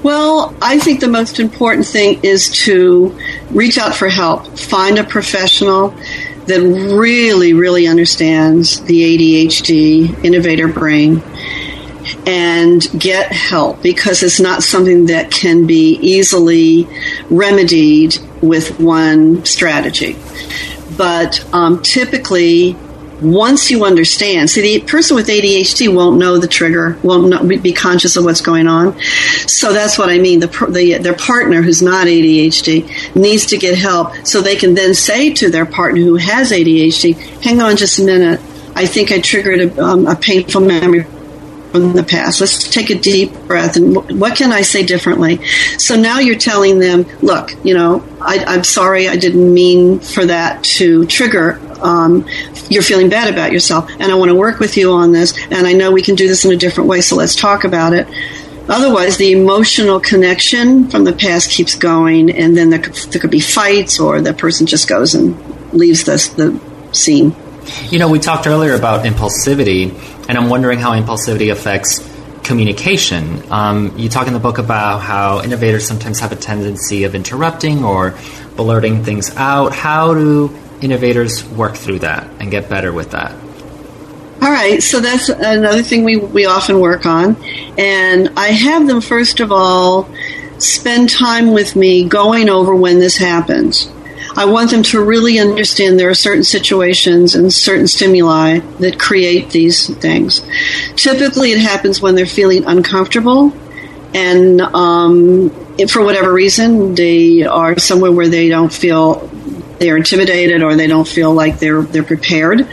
Well, 0.02 0.56
I 0.62 0.80
think 0.80 1.02
the 1.02 1.10
most 1.10 1.39
important 1.39 1.86
thing 1.86 2.20
is 2.24 2.50
to 2.66 3.18
reach 3.52 3.78
out 3.78 3.95
for 3.95 4.08
help, 4.08 4.58
find 4.58 4.98
a 4.98 5.04
professional 5.04 5.89
that 6.45 6.62
really, 6.62 7.54
really 7.54 7.88
understands 7.88 8.82
the 8.84 9.02
ADHD 9.04 10.24
innovator 10.24 10.70
brain 10.70 11.22
and 12.26 12.88
get 12.98 13.34
help 13.34 13.82
because 13.82 14.24
it's 14.24 14.39
not 14.39 14.64
something 14.64 15.08
that 15.08 15.30
can 15.30 15.68
be 15.68 15.98
easily 16.02 16.88
remedied 17.30 18.18
with 18.41 18.80
one 18.80 19.43
strategy. 19.43 20.16
But 20.98 21.54
um, 21.54 21.82
typically, 21.82 22.76
once 23.22 23.72
you 23.72 23.84
understand, 23.84 24.50
see, 24.50 24.80
the 24.80 24.86
person 24.86 25.16
with 25.16 25.28
ADHD 25.28 25.93
won't 25.93 26.18
know 26.18 26.38
the 26.38 26.48
trigger, 26.48 26.98
won't 27.04 27.30
know, 27.30 27.48
be 27.60 27.74
conscious 27.74 28.16
of 28.16 28.26
what's 28.26 28.41
going 28.41 28.68
on. 28.68 29.00
So 29.48 29.74
that's 29.74 29.98
what 29.98 30.10
I 30.10 30.20
mean. 30.20 30.39
The, 30.39 30.48
the, 30.70 30.98
their 31.00 31.16
partner 31.16 31.62
who's 31.62 31.82
not 31.82 32.08
ADHD 32.08 33.16
needs 33.16 33.48
to 33.48 33.58
get 33.58 33.78
help 33.78 34.16
so 34.26 34.41
they 34.41 34.56
can 34.56 34.74
then 34.74 34.93
say 34.93 35.34
to 35.36 35.50
their 35.50 35.66
partner 35.66 36.02
who 36.02 36.16
has 36.16 36.52
ADHD, 36.52 37.18
hang 37.41 37.62
on 37.62 37.78
just 37.78 38.00
a 38.00 38.04
minute. 38.04 38.39
I 38.76 38.86
think 38.86 39.12
I 39.12 39.20
triggered 39.20 39.60
a, 39.60 39.84
um, 39.84 40.06
a 40.06 40.16
painful 40.16 40.62
memory 40.62 41.06
from 41.82 41.93
the 41.93 42.03
past. 42.03 42.41
Let's 42.41 42.69
take 42.69 42.89
a 42.89 42.95
deep 42.95 43.34
breath 43.47 43.75
and 43.75 43.95
what 44.19 44.36
can 44.36 44.51
I 44.51 44.61
say 44.61 44.86
differently? 44.86 45.45
So 45.78 45.95
now 45.95 46.19
you're 46.19 46.38
telling 46.38 46.80
them, 46.80 47.05
look, 47.21 47.53
you 47.63 47.73
know, 47.73 48.03
I, 48.21 48.55
am 48.55 48.63
sorry, 48.63 49.07
I 49.07 49.15
didn't 49.15 49.53
mean 49.53 49.99
for 49.99 50.25
that 50.25 50.63
to 50.75 51.05
trigger. 51.05 51.59
Um, 51.82 52.28
you're 52.69 52.84
feeling 52.84 53.09
bad 53.09 53.32
about 53.32 53.51
yourself, 53.51 53.89
and 53.91 54.11
I 54.11 54.15
want 54.15 54.30
to 54.30 54.36
work 54.36 54.59
with 54.59 54.78
you 54.78 54.91
on 54.91 55.11
this, 55.11 55.38
and 55.51 55.67
I 55.67 55.73
know 55.73 55.91
we 55.91 56.01
can 56.01 56.15
do 56.15 56.28
this 56.28 56.43
in 56.43 56.51
a 56.51 56.55
different 56.55 56.89
way, 56.89 57.01
so 57.01 57.15
let's 57.15 57.36
talk 57.36 57.63
about 57.63 57.93
it. 57.93 58.07
Otherwise, 58.67 59.17
the 59.17 59.32
emotional 59.32 59.99
connection 59.99 60.89
from 60.89 61.03
the 61.03 61.13
past 61.13 61.51
keeps 61.51 61.75
going, 61.75 62.32
and 62.32 62.57
then 62.57 62.71
there 62.71 62.80
could, 62.80 62.95
there 63.11 63.21
could 63.21 63.32
be 63.32 63.39
fights, 63.39 63.99
or 63.99 64.21
the 64.21 64.34
person 64.34 64.65
just 64.65 64.89
goes 64.89 65.13
and 65.13 65.38
leaves 65.71 66.03
this, 66.03 66.30
the 66.30 66.59
scene. 66.91 67.36
You 67.89 67.99
know, 67.99 68.09
we 68.09 68.19
talked 68.19 68.47
earlier 68.47 68.73
about 68.73 69.05
impulsivity, 69.05 69.91
and 70.28 70.38
I'm 70.38 70.49
wondering 70.49 70.80
how 70.80 70.91
impulsivity 70.91 71.51
affects 71.51 72.07
communication. 72.43 73.43
Um, 73.51 73.97
you 73.97 74.09
talk 74.09 74.28
in 74.28 74.34
the 74.34 74.39
book 74.39 74.57
about 74.57 74.99
how 74.99 75.41
innovators 75.41 75.86
sometimes 75.86 76.19
have 76.19 76.32
a 76.32 76.36
tendency 76.36 77.03
of 77.03 77.13
interrupting 77.13 77.84
or 77.84 78.17
blurting 78.55 79.03
things 79.03 79.36
out. 79.36 79.73
How 79.73 80.13
do 80.13 80.55
innovators 80.82 81.43
work 81.45 81.75
through 81.75 81.99
that 81.99 82.30
and 82.39 82.49
get 82.49 82.69
better 82.69 82.93
with 82.93 83.11
that? 83.11 83.32
All 84.41 84.51
right, 84.51 84.82
so 84.82 84.99
that's 84.99 85.30
another 85.30 85.82
thing 85.82 86.03
we, 86.03 86.15
we 86.17 86.45
often 86.45 86.80
work 86.80 87.05
on. 87.05 87.36
And 87.78 88.30
I 88.38 88.49
have 88.49 88.88
them, 88.88 89.01
first 89.01 89.39
of 89.39 89.51
all, 89.51 90.07
spend 90.59 91.09
time 91.09 91.53
with 91.53 91.75
me 91.75 92.07
going 92.07 92.47
over 92.47 92.75
when 92.75 92.99
this 92.99 93.17
happens. 93.17 93.91
I 94.38 94.46
want 94.46 94.72
them 94.72 94.84
to 94.84 95.04
really 95.04 95.40
understand 95.40 96.00
there 96.00 96.10
are 96.10 96.14
certain 96.14 96.44
situations 96.44 97.36
and 97.36 97.52
certain 97.52 97.88
stimuli 97.88 98.60
that 98.80 99.00
create 99.00 99.50
these 99.50 99.94
things. 99.96 100.46
Typically, 100.96 101.52
it 101.52 101.60
happens 101.60 102.02
when 102.02 102.16
they're 102.16 102.26
feeling 102.26 102.64
uncomfortable 102.66 103.52
and 104.14 104.62
um, 104.62 105.50
for 105.88 106.04
whatever 106.04 106.32
reason, 106.34 106.96
they 106.96 107.44
are 107.44 107.78
somewhere 107.78 108.12
where 108.12 108.28
they 108.28 108.50
don't 108.50 108.72
feel 108.72 109.28
they're 109.80 109.98
intimidated 109.98 110.64
or 110.64 110.76
they 110.76 110.88
don't 110.88 111.08
feel 111.08 111.34
like 111.34 111.60
they're 111.60 111.84
they're 111.84 112.04
prepared. 112.04 112.68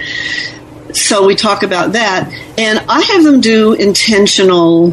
So 0.95 1.27
we 1.27 1.35
talk 1.35 1.62
about 1.62 1.93
that, 1.93 2.33
and 2.57 2.79
I 2.89 3.03
have 3.03 3.25
them 3.25 3.41
do 3.41 3.73
intentional 3.75 4.93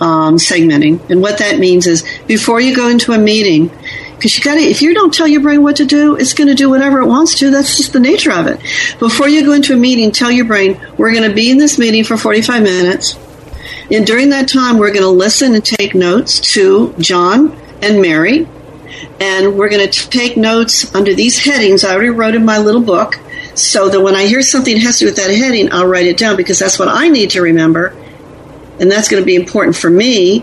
um, 0.00 0.36
segmenting, 0.36 1.08
and 1.10 1.20
what 1.20 1.38
that 1.38 1.58
means 1.58 1.86
is 1.86 2.04
before 2.26 2.60
you 2.60 2.74
go 2.74 2.88
into 2.88 3.12
a 3.12 3.18
meeting, 3.18 3.70
because 4.16 4.36
you 4.36 4.42
got 4.42 4.54
to, 4.54 4.60
if 4.60 4.80
you 4.80 4.94
don't 4.94 5.12
tell 5.12 5.28
your 5.28 5.42
brain 5.42 5.62
what 5.62 5.76
to 5.76 5.84
do, 5.84 6.16
it's 6.16 6.32
going 6.32 6.48
to 6.48 6.54
do 6.54 6.70
whatever 6.70 7.00
it 7.00 7.06
wants 7.06 7.38
to. 7.40 7.50
That's 7.50 7.76
just 7.76 7.92
the 7.92 8.00
nature 8.00 8.32
of 8.32 8.46
it. 8.46 8.58
Before 8.98 9.28
you 9.28 9.44
go 9.44 9.52
into 9.52 9.74
a 9.74 9.76
meeting, 9.76 10.10
tell 10.10 10.30
your 10.30 10.46
brain, 10.46 10.80
we're 10.96 11.12
going 11.12 11.28
to 11.28 11.34
be 11.34 11.50
in 11.50 11.58
this 11.58 11.78
meeting 11.78 12.02
for 12.02 12.16
45 12.16 12.62
minutes. 12.62 13.18
And 13.90 14.06
during 14.06 14.30
that 14.30 14.48
time, 14.48 14.78
we're 14.78 14.92
going 14.92 15.02
to 15.02 15.10
listen 15.10 15.54
and 15.54 15.64
take 15.64 15.94
notes 15.94 16.40
to 16.54 16.94
John 16.98 17.52
and 17.82 18.00
Mary. 18.00 18.48
And 19.20 19.56
we're 19.56 19.68
going 19.68 19.88
to 19.88 20.08
take 20.08 20.36
notes 20.36 20.94
under 20.94 21.14
these 21.14 21.38
headings 21.38 21.84
I 21.84 21.92
already 21.92 22.10
wrote 22.10 22.34
in 22.34 22.44
my 22.44 22.58
little 22.58 22.80
book 22.80 23.16
so 23.54 23.88
that 23.88 24.00
when 24.00 24.14
I 24.14 24.26
hear 24.26 24.42
something 24.42 24.78
has 24.78 24.98
to 24.98 25.04
do 25.04 25.06
with 25.06 25.16
that 25.16 25.30
heading, 25.30 25.72
I'll 25.72 25.86
write 25.86 26.06
it 26.06 26.16
down 26.16 26.36
because 26.36 26.58
that's 26.58 26.78
what 26.78 26.88
I 26.88 27.08
need 27.08 27.30
to 27.30 27.42
remember. 27.42 27.88
And 28.78 28.90
that's 28.90 29.08
going 29.08 29.22
to 29.22 29.26
be 29.26 29.34
important 29.34 29.76
for 29.76 29.88
me. 29.88 30.42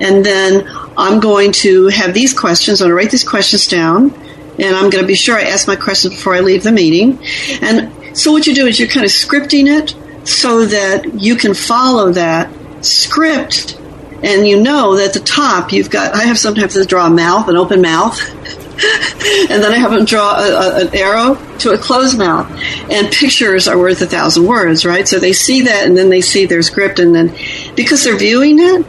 And 0.00 0.24
then 0.24 0.66
I'm 0.96 1.20
going 1.20 1.52
to 1.52 1.88
have 1.88 2.14
these 2.14 2.32
questions. 2.32 2.80
I'm 2.80 2.88
going 2.88 2.90
to 2.90 3.02
write 3.02 3.10
these 3.10 3.28
questions 3.28 3.66
down, 3.66 4.12
and 4.58 4.76
I'm 4.76 4.90
going 4.90 5.02
to 5.02 5.06
be 5.06 5.14
sure 5.14 5.36
I 5.36 5.42
ask 5.42 5.66
my 5.66 5.76
questions 5.76 6.14
before 6.14 6.34
I 6.34 6.40
leave 6.40 6.62
the 6.62 6.72
meeting. 6.72 7.18
And 7.62 8.16
so 8.16 8.32
what 8.32 8.46
you 8.46 8.54
do 8.54 8.66
is 8.66 8.78
you're 8.78 8.88
kind 8.88 9.04
of 9.04 9.10
scripting 9.10 9.66
it 9.66 9.94
so 10.28 10.66
that 10.66 11.20
you 11.20 11.36
can 11.36 11.54
follow 11.54 12.12
that 12.12 12.50
script 12.84 13.78
and 14.22 14.46
you 14.46 14.60
know 14.60 14.96
that 14.96 15.08
at 15.08 15.14
the 15.14 15.20
top 15.20 15.72
you've 15.72 15.90
got 15.90 16.14
i 16.14 16.24
have 16.24 16.38
sometimes 16.38 16.74
to 16.74 16.84
draw 16.84 17.06
a 17.06 17.10
mouth 17.10 17.48
an 17.48 17.56
open 17.56 17.80
mouth 17.80 18.20
and 19.50 19.62
then 19.62 19.72
i 19.72 19.76
have 19.76 19.90
them 19.90 20.04
draw 20.04 20.36
a, 20.36 20.52
a, 20.52 20.86
an 20.86 20.94
arrow 20.94 21.34
to 21.58 21.70
a 21.70 21.78
closed 21.78 22.18
mouth 22.18 22.48
and 22.90 23.12
pictures 23.12 23.68
are 23.68 23.78
worth 23.78 24.00
a 24.00 24.06
thousand 24.06 24.46
words 24.46 24.84
right 24.84 25.08
so 25.08 25.18
they 25.18 25.32
see 25.32 25.62
that 25.62 25.86
and 25.86 25.96
then 25.96 26.08
they 26.08 26.20
see 26.20 26.46
their 26.46 26.62
script 26.62 26.98
and 26.98 27.14
then 27.14 27.34
because 27.74 28.04
they're 28.04 28.16
viewing 28.16 28.58
it 28.58 28.86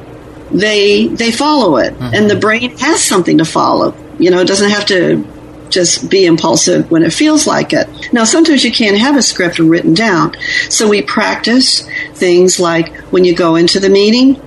they 0.54 1.08
they 1.08 1.32
follow 1.32 1.78
it, 1.78 1.94
mm-hmm. 1.94 2.14
and 2.14 2.30
the 2.30 2.36
brain 2.36 2.78
has 2.78 3.04
something 3.04 3.40
to 3.40 3.46
follow. 3.46 3.96
You 4.20 4.32
know, 4.32 4.40
it 4.40 4.48
doesn't 4.48 4.70
have 4.70 4.86
to 4.88 5.28
just 5.70 6.10
be 6.10 6.26
impulsive 6.26 6.90
when 6.92 7.04
it 7.04 7.12
feels 7.12 7.48
like 7.48 7.74
it. 7.74 7.88
Now, 8.14 8.26
sometimes 8.26 8.64
you 8.64 8.72
can't 8.72 8.98
have 8.98 9.18
a 9.18 9.22
script 9.22 9.58
written 9.58 9.94
down, 9.94 10.36
so 10.70 10.88
we 10.88 11.02
practice 11.02 11.88
things 12.14 12.60
like 12.60 12.96
when 13.12 13.26
you 13.26 13.36
go 13.36 13.56
into 13.56 13.80
the 13.80 13.90
meeting, 13.90 14.40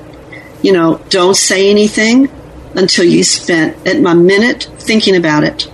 you 0.63 0.73
know, 0.73 1.01
don't 1.09 1.37
say 1.37 1.69
anything 1.69 2.31
until 2.75 3.05
you 3.05 3.25
spent 3.25 3.77
a 3.87 4.15
minute 4.15 4.69
thinking 4.79 5.17
about 5.17 5.43
it 5.43 5.69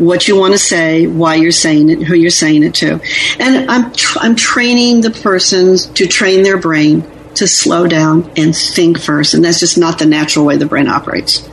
what 0.00 0.26
you 0.26 0.34
want 0.34 0.54
to 0.54 0.58
say, 0.58 1.06
why 1.06 1.34
you're 1.34 1.52
saying 1.52 1.90
it, 1.90 2.02
who 2.02 2.14
you're 2.16 2.30
saying 2.30 2.62
it 2.62 2.74
to. 2.74 2.98
And 3.38 3.70
I'm, 3.70 3.92
I'm 4.16 4.34
training 4.34 5.02
the 5.02 5.10
persons 5.10 5.86
to 5.88 6.06
train 6.06 6.42
their 6.42 6.56
brain 6.56 7.02
to 7.34 7.46
slow 7.46 7.86
down 7.86 8.30
and 8.36 8.54
think 8.54 9.00
first. 9.00 9.34
And 9.34 9.44
that's 9.44 9.60
just 9.60 9.78
not 9.78 9.98
the 9.98 10.06
natural 10.06 10.44
way 10.44 10.56
the 10.56 10.66
brain 10.66 10.88
operates. 10.88 11.48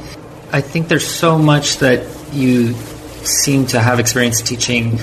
I 0.51 0.61
think 0.61 0.87
there's 0.87 1.07
so 1.07 1.37
much 1.37 1.77
that 1.77 2.05
you 2.33 2.73
seem 3.23 3.65
to 3.67 3.79
have 3.79 3.99
experience 3.99 4.41
teaching 4.41 4.99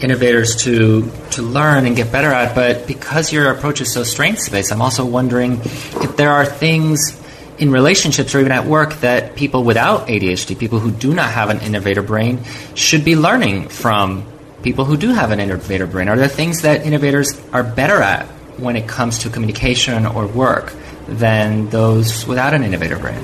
innovators 0.00 0.56
to 0.56 1.10
to 1.30 1.42
learn 1.42 1.86
and 1.86 1.96
get 1.96 2.12
better 2.12 2.28
at, 2.28 2.54
but 2.54 2.86
because 2.86 3.32
your 3.32 3.50
approach 3.50 3.80
is 3.80 3.92
so 3.92 4.02
strengths 4.02 4.48
based, 4.48 4.72
I'm 4.72 4.82
also 4.82 5.04
wondering 5.04 5.60
if 5.62 6.16
there 6.16 6.30
are 6.30 6.44
things 6.44 7.20
in 7.58 7.70
relationships 7.70 8.34
or 8.34 8.40
even 8.40 8.52
at 8.52 8.66
work 8.66 8.94
that 9.00 9.36
people 9.36 9.64
without 9.64 10.08
ADHD, 10.08 10.58
people 10.58 10.80
who 10.80 10.90
do 10.90 11.14
not 11.14 11.30
have 11.30 11.50
an 11.50 11.60
innovator 11.60 12.02
brain, 12.02 12.40
should 12.74 13.04
be 13.04 13.16
learning 13.16 13.68
from 13.68 14.26
people 14.62 14.84
who 14.84 14.96
do 14.96 15.10
have 15.10 15.30
an 15.30 15.40
innovator 15.40 15.86
brain. 15.86 16.08
Are 16.08 16.16
there 16.16 16.28
things 16.28 16.62
that 16.62 16.84
innovators 16.84 17.40
are 17.52 17.62
better 17.62 18.02
at 18.02 18.28
when 18.58 18.76
it 18.76 18.88
comes 18.88 19.18
to 19.20 19.30
communication 19.30 20.06
or 20.06 20.26
work 20.26 20.72
than 21.06 21.68
those 21.70 22.26
without 22.26 22.54
an 22.54 22.62
innovator 22.62 22.98
brain? 22.98 23.22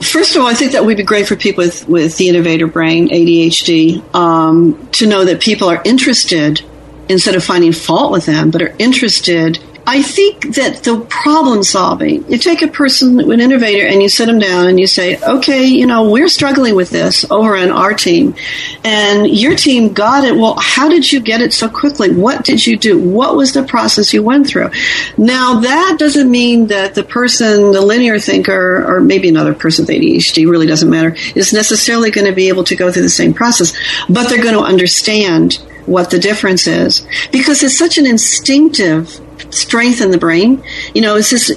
First 0.00 0.34
of 0.34 0.42
all, 0.42 0.48
I 0.48 0.54
think 0.54 0.72
that 0.72 0.84
would 0.84 0.96
be 0.96 1.04
great 1.04 1.28
for 1.28 1.36
people 1.36 1.64
with, 1.64 1.88
with 1.88 2.16
the 2.16 2.28
innovator 2.28 2.66
brain, 2.66 3.08
ADHD, 3.08 4.14
um, 4.14 4.88
to 4.92 5.06
know 5.06 5.24
that 5.24 5.40
people 5.40 5.68
are 5.68 5.80
interested 5.84 6.62
instead 7.08 7.36
of 7.36 7.44
finding 7.44 7.72
fault 7.72 8.10
with 8.10 8.26
them, 8.26 8.50
but 8.50 8.62
are 8.62 8.74
interested 8.78 9.58
I 9.86 10.02
think 10.02 10.54
that 10.54 10.84
the 10.84 11.00
problem 11.08 11.64
solving, 11.64 12.30
you 12.30 12.38
take 12.38 12.62
a 12.62 12.68
person, 12.68 13.18
an 13.18 13.40
innovator, 13.40 13.84
and 13.84 14.00
you 14.00 14.08
sit 14.08 14.26
them 14.26 14.38
down 14.38 14.68
and 14.68 14.78
you 14.78 14.86
say, 14.86 15.18
okay, 15.20 15.64
you 15.64 15.86
know, 15.86 16.08
we're 16.08 16.28
struggling 16.28 16.76
with 16.76 16.90
this 16.90 17.28
over 17.30 17.56
on 17.56 17.70
our 17.72 17.92
team, 17.92 18.36
and 18.84 19.26
your 19.26 19.56
team 19.56 19.92
got 19.92 20.24
it. 20.24 20.36
Well, 20.36 20.56
how 20.60 20.88
did 20.88 21.10
you 21.10 21.20
get 21.20 21.40
it 21.40 21.52
so 21.52 21.68
quickly? 21.68 22.14
What 22.14 22.44
did 22.44 22.64
you 22.64 22.76
do? 22.76 22.98
What 22.98 23.36
was 23.36 23.54
the 23.54 23.64
process 23.64 24.12
you 24.12 24.22
went 24.22 24.46
through? 24.46 24.70
Now, 25.18 25.60
that 25.60 25.96
doesn't 25.98 26.30
mean 26.30 26.68
that 26.68 26.94
the 26.94 27.02
person, 27.02 27.72
the 27.72 27.80
linear 27.80 28.20
thinker, 28.20 28.84
or 28.86 29.00
maybe 29.00 29.28
another 29.28 29.54
person 29.54 29.84
with 29.84 29.96
ADHD, 29.96 30.48
really 30.48 30.66
doesn't 30.66 30.90
matter, 30.90 31.16
is 31.34 31.52
necessarily 31.52 32.12
going 32.12 32.26
to 32.26 32.34
be 32.34 32.48
able 32.48 32.64
to 32.64 32.76
go 32.76 32.92
through 32.92 33.02
the 33.02 33.08
same 33.08 33.34
process, 33.34 33.76
but 34.08 34.28
they're 34.28 34.42
going 34.42 34.54
to 34.54 34.60
understand 34.60 35.54
what 35.86 36.10
the 36.10 36.18
difference 36.18 36.68
is 36.68 37.06
because 37.32 37.62
it's 37.64 37.76
such 37.76 37.98
an 37.98 38.06
instinctive 38.06 39.20
strength 39.50 40.00
in 40.00 40.10
the 40.10 40.18
brain. 40.18 40.62
You 40.94 41.02
know, 41.02 41.16
it's 41.16 41.30
just, 41.30 41.52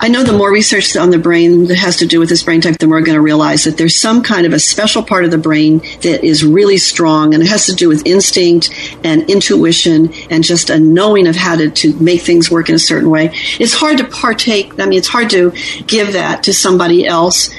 I 0.00 0.08
know 0.08 0.22
the 0.22 0.32
more 0.32 0.52
research 0.52 0.96
on 0.96 1.10
the 1.10 1.18
brain 1.18 1.66
that 1.66 1.76
has 1.76 1.96
to 1.98 2.06
do 2.06 2.18
with 2.18 2.28
this 2.28 2.42
brain 2.42 2.60
type, 2.60 2.78
the 2.78 2.86
more 2.86 2.98
we're 2.98 3.04
going 3.04 3.16
to 3.16 3.22
realize 3.22 3.64
that 3.64 3.76
there's 3.76 3.98
some 3.98 4.22
kind 4.22 4.46
of 4.46 4.52
a 4.52 4.58
special 4.58 5.02
part 5.02 5.24
of 5.24 5.30
the 5.30 5.38
brain 5.38 5.78
that 6.02 6.24
is 6.24 6.44
really 6.44 6.76
strong 6.76 7.34
and 7.34 7.42
it 7.42 7.46
has 7.46 7.66
to 7.66 7.74
do 7.74 7.88
with 7.88 8.06
instinct 8.06 8.70
and 9.04 9.28
intuition 9.30 10.12
and 10.30 10.44
just 10.44 10.70
a 10.70 10.78
knowing 10.78 11.26
of 11.26 11.36
how 11.36 11.56
to, 11.56 11.70
to 11.70 11.94
make 11.94 12.22
things 12.22 12.50
work 12.50 12.68
in 12.68 12.74
a 12.74 12.78
certain 12.78 13.10
way. 13.10 13.30
It's 13.58 13.74
hard 13.74 13.98
to 13.98 14.04
partake, 14.04 14.78
I 14.78 14.86
mean, 14.86 14.98
it's 14.98 15.08
hard 15.08 15.30
to 15.30 15.52
give 15.86 16.12
that 16.12 16.44
to 16.44 16.52
somebody 16.52 17.06
else 17.06 17.50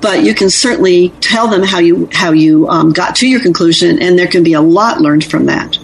but 0.00 0.24
you 0.24 0.34
can 0.34 0.50
certainly 0.50 1.10
tell 1.20 1.48
them 1.48 1.62
how 1.62 1.78
you 1.78 2.08
how 2.12 2.32
you 2.32 2.68
um, 2.68 2.92
got 2.92 3.16
to 3.16 3.28
your 3.28 3.40
conclusion, 3.40 4.02
and 4.02 4.18
there 4.18 4.26
can 4.26 4.42
be 4.42 4.52
a 4.52 4.60
lot 4.60 5.00
learned 5.00 5.24
from 5.24 5.46
that. 5.46 5.78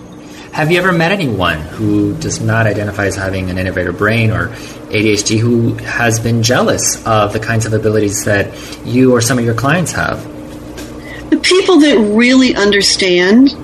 Have 0.53 0.70
you 0.70 0.78
ever 0.78 0.92
met 0.92 1.12
anyone 1.12 1.61
who 1.61 2.14
does 2.18 2.42
not 2.42 2.66
identify 2.66 3.07
as 3.07 3.16
having 3.16 3.48
an 3.48 3.57
innovator 3.57 3.90
brain 3.90 4.30
or 4.30 4.48
ADHD 4.48 5.38
who 5.38 5.72
has 5.76 6.20
been 6.20 6.42
jealous 6.42 7.03
of 7.07 7.32
the 7.32 7.40
kinds 7.40 7.64
of 7.64 7.72
abilities 7.72 8.26
that 8.26 8.53
you 8.84 9.14
or 9.14 9.22
some 9.22 9.38
of 9.38 9.46
your 9.46 9.55
clients 9.55 9.92
have? 9.92 10.22
The 11.30 11.38
people 11.42 11.78
that 11.80 11.96
really 12.14 12.55
understand 12.55 13.55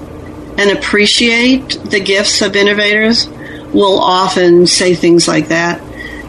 and 0.56 0.70
appreciate 0.78 1.78
the 1.84 2.00
gifts 2.00 2.40
of 2.40 2.56
innovators 2.56 3.28
will 3.74 4.00
often 4.00 4.66
say 4.66 4.94
things 4.94 5.28
like 5.28 5.48
that. 5.48 5.82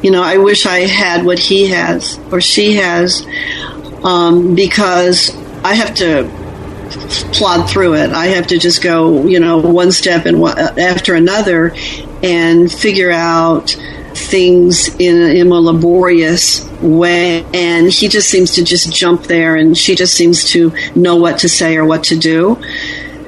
You 0.03 0.12
know, 0.12 0.22
I 0.22 0.39
wish 0.39 0.66
I 0.66 0.80
had 0.80 1.26
what 1.26 1.39
he 1.39 1.68
has 1.68 2.20
or 2.34 2.41
she 2.41 2.74
has 2.74 3.26
um, 4.03 4.55
because 4.55 5.34
I 5.64 5.76
have 5.76 5.95
to 5.95 6.30
plod 7.33 7.69
through 7.69 7.95
it. 7.95 8.11
I 8.11 8.27
have 8.27 8.47
to 8.47 8.57
just 8.57 8.83
go, 8.83 9.25
you 9.25 9.39
know, 9.39 9.57
one 9.57 9.91
step 9.91 10.25
and 10.25 10.39
one, 10.39 10.57
after 10.57 11.15
another 11.15 11.73
and 12.21 12.71
figure 12.71 13.11
out 13.11 13.75
things 14.13 14.89
in, 14.95 15.15
in 15.35 15.51
a 15.51 15.55
laborious 15.55 16.69
way. 16.81 17.45
And 17.53 17.91
he 17.91 18.07
just 18.07 18.29
seems 18.29 18.53
to 18.55 18.63
just 18.63 18.93
jump 18.93 19.23
there 19.23 19.55
and 19.55 19.77
she 19.77 19.95
just 19.95 20.13
seems 20.15 20.43
to 20.51 20.73
know 20.95 21.15
what 21.15 21.39
to 21.39 21.49
say 21.49 21.77
or 21.77 21.85
what 21.85 22.03
to 22.05 22.17
do. 22.17 22.61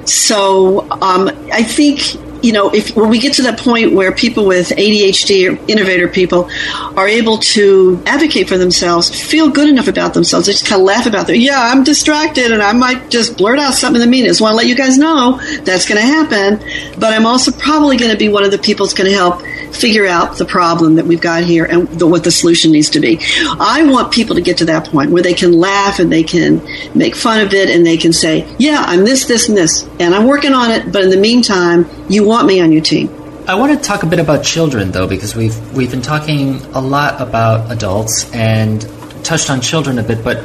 So 0.06 0.82
um, 0.92 1.30
I 1.54 1.64
think 1.64 2.18
you 2.42 2.52
know, 2.52 2.70
if 2.74 2.96
when 2.96 3.10
we 3.10 3.20
get 3.20 3.34
to 3.34 3.44
that 3.44 3.60
point 3.60 3.94
where 3.94 4.12
people 4.12 4.46
with 4.46 4.70
ADHD 4.70 5.50
or 5.50 5.64
innovator 5.68 6.08
people 6.08 6.50
are 6.98 7.08
able 7.08 7.38
to 7.38 8.02
advocate 8.06 8.48
for 8.50 8.58
themselves, 8.58 9.10
feel 9.10 9.50
good 9.50 9.70
enough 9.70 9.88
about 9.88 10.14
themselves, 10.14 10.48
they 10.48 10.54
just 10.54 10.66
kind 10.66 10.82
of 10.82 10.86
laugh 10.86 11.06
about 11.06 11.30
it. 11.30 11.38
Yeah, 11.38 11.60
I'm 11.60 11.84
distracted, 11.84 12.52
and 12.52 12.62
I 12.62 12.74
might 12.74 13.10
just 13.10 13.38
blurt 13.38 13.60
out 13.60 13.74
something 13.74 14.02
in 14.02 14.08
the 14.08 14.12
meanest. 14.12 14.42
Want 14.42 14.54
to 14.54 14.58
let 14.58 14.68
you 14.68 14.76
guys 14.76 14.98
know 14.98 15.40
that's 15.64 15.88
going 15.88 16.00
to 16.00 16.08
happen, 16.08 16.58
but 17.00 17.14
I'm 17.14 17.26
also 17.26 17.52
probably 17.52 17.98
going 17.98 18.12
to 18.12 18.18
be 18.18 18.30
one 18.30 18.44
of 18.44 18.52
the 18.52 18.58
people 18.58 18.86
that's 18.86 18.98
going 18.98 19.10
to 19.10 19.16
help 19.16 19.42
figure 19.72 20.06
out 20.06 20.38
the 20.38 20.46
problem 20.46 20.96
that 20.96 21.06
we've 21.06 21.22
got 21.22 21.44
here 21.44 21.66
and 21.66 21.88
the, 21.88 22.08
what 22.08 22.24
the 22.24 22.32
solution 22.32 22.72
needs 22.72 22.90
to 22.92 23.00
be. 23.00 23.20
I 23.60 23.84
want 23.90 24.12
people 24.12 24.36
to 24.36 24.42
get 24.42 24.58
to 24.58 24.66
that 24.66 24.88
point 24.88 25.12
where 25.12 25.24
they 25.24 25.34
can 25.34 25.54
laugh 25.54 26.00
and 26.00 26.12
they 26.12 26.24
can 26.24 26.62
make 26.94 27.16
fun 27.16 27.42
of 27.42 27.54
it 27.54 27.70
and 27.70 27.86
they 27.86 27.98
can 27.98 28.14
say, 28.14 28.48
"Yeah, 28.60 28.84
I'm 28.86 29.04
this, 29.04 29.26
this, 29.26 29.50
and 29.50 29.58
this, 29.58 29.88
and 30.00 30.14
I'm 30.14 30.28
working 30.28 30.54
on 30.54 30.72
it." 30.72 30.92
But 30.92 31.04
in 31.04 31.10
the 31.10 31.18
meantime, 31.18 31.90
you 32.10 32.26
want 32.26 32.48
me 32.48 32.62
on 32.62 32.72
your 32.72 32.82
team. 32.82 33.10
I 33.48 33.56
want 33.56 33.78
to 33.78 33.88
talk 33.88 34.04
a 34.04 34.06
bit 34.06 34.20
about 34.20 34.44
children, 34.44 34.92
though, 34.92 35.08
because 35.08 35.36
we've 35.36 35.58
we've 35.74 35.92
been 35.92 36.02
talking 36.02 36.62
a 36.74 36.82
lot 36.82 37.20
about 37.22 37.72
adults 37.72 38.30
and 38.34 38.82
touched 39.24 39.50
on 39.50 39.62
children 39.62 39.98
a 40.00 40.04
bit. 40.04 40.24
But 40.24 40.38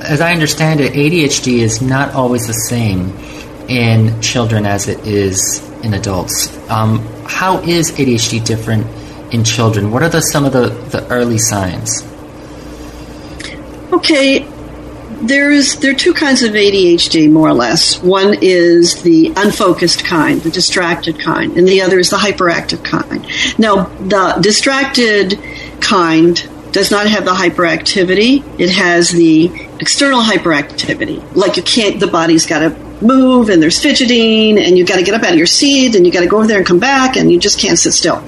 as 0.00 0.20
I 0.20 0.32
understand 0.32 0.80
it, 0.80 0.94
ADHD 0.94 1.58
is 1.58 1.80
not 1.80 2.14
always 2.14 2.46
the 2.46 2.54
same 2.54 3.16
in 3.70 4.20
children 4.20 4.66
as 4.66 4.88
it 4.88 5.06
is 5.06 5.64
in 5.82 5.94
adults. 5.94 6.48
Um, 6.68 6.98
how 7.24 7.58
is 7.60 7.92
ADHD 7.92 8.44
different 8.44 8.86
in 9.32 9.44
children? 9.44 9.92
What 9.92 10.02
are 10.02 10.08
the, 10.08 10.20
some 10.20 10.44
of 10.44 10.52
the, 10.52 10.68
the 10.90 11.06
early 11.08 11.38
signs? 11.38 12.04
Okay, 13.92 14.40
there's 15.22 15.76
there 15.76 15.92
are 15.92 15.94
two 15.94 16.14
kinds 16.14 16.42
of 16.42 16.52
ADHD, 16.52 17.30
more 17.30 17.48
or 17.48 17.54
less. 17.54 18.02
One 18.02 18.36
is 18.40 19.02
the 19.02 19.32
unfocused 19.36 20.04
kind, 20.04 20.40
the 20.40 20.50
distracted 20.50 21.20
kind, 21.20 21.56
and 21.56 21.68
the 21.68 21.82
other 21.82 21.98
is 21.98 22.10
the 22.10 22.16
hyperactive 22.16 22.84
kind. 22.84 23.26
Now, 23.58 23.84
the 23.84 24.40
distracted 24.40 25.38
kind 25.80 26.48
does 26.72 26.90
not 26.90 27.06
have 27.08 27.24
the 27.24 27.32
hyperactivity. 27.32 28.44
It 28.58 28.70
has 28.70 29.10
the 29.10 29.50
external 29.80 30.22
hyperactivity. 30.22 31.36
Like 31.36 31.56
you 31.56 31.62
can't, 31.62 32.00
the 32.00 32.06
body's 32.06 32.46
got 32.46 32.60
to 32.60 32.89
move 33.02 33.48
and 33.48 33.62
there's 33.62 33.80
fidgeting 33.80 34.58
and 34.58 34.76
you've 34.76 34.88
got 34.88 34.96
to 34.96 35.02
get 35.02 35.14
up 35.14 35.22
out 35.22 35.32
of 35.32 35.38
your 35.38 35.46
seat 35.46 35.94
and 35.94 36.04
you've 36.04 36.14
got 36.14 36.20
to 36.20 36.26
go 36.26 36.38
over 36.38 36.46
there 36.46 36.58
and 36.58 36.66
come 36.66 36.78
back 36.78 37.16
and 37.16 37.32
you 37.32 37.38
just 37.38 37.58
can't 37.58 37.78
sit 37.78 37.92
still. 37.92 38.20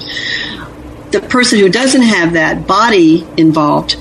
The 1.11 1.20
person 1.29 1.59
who 1.59 1.68
doesn't 1.68 2.03
have 2.03 2.33
that 2.35 2.66
body 2.66 3.27
involved, 3.37 3.97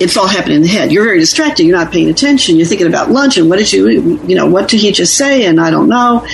it's 0.00 0.16
all 0.16 0.26
happening 0.26 0.56
in 0.56 0.62
the 0.62 0.68
head. 0.68 0.90
You're 0.90 1.04
very 1.04 1.20
distracted. 1.20 1.64
You're 1.64 1.76
not 1.76 1.92
paying 1.92 2.08
attention. 2.08 2.56
You're 2.56 2.66
thinking 2.66 2.86
about 2.86 3.10
lunch 3.10 3.36
and 3.36 3.50
what 3.50 3.58
did 3.58 3.72
you, 3.72 4.18
you 4.26 4.34
know, 4.34 4.46
what 4.46 4.68
did 4.68 4.80
he 4.80 4.90
just 4.92 5.16
say? 5.16 5.44
And 5.46 5.60
I 5.60 5.70
don't 5.70 5.88
know. 5.88 6.26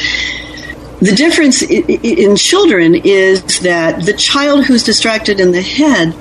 The 1.01 1.14
difference 1.14 1.62
in 1.62 2.36
children 2.36 2.94
is 2.94 3.61
that 3.61 4.05
the 4.05 4.12
child 4.12 4.66
who's 4.66 4.84
distracted 4.84 5.40
in 5.40 5.51
the 5.51 5.62
head 5.62 6.14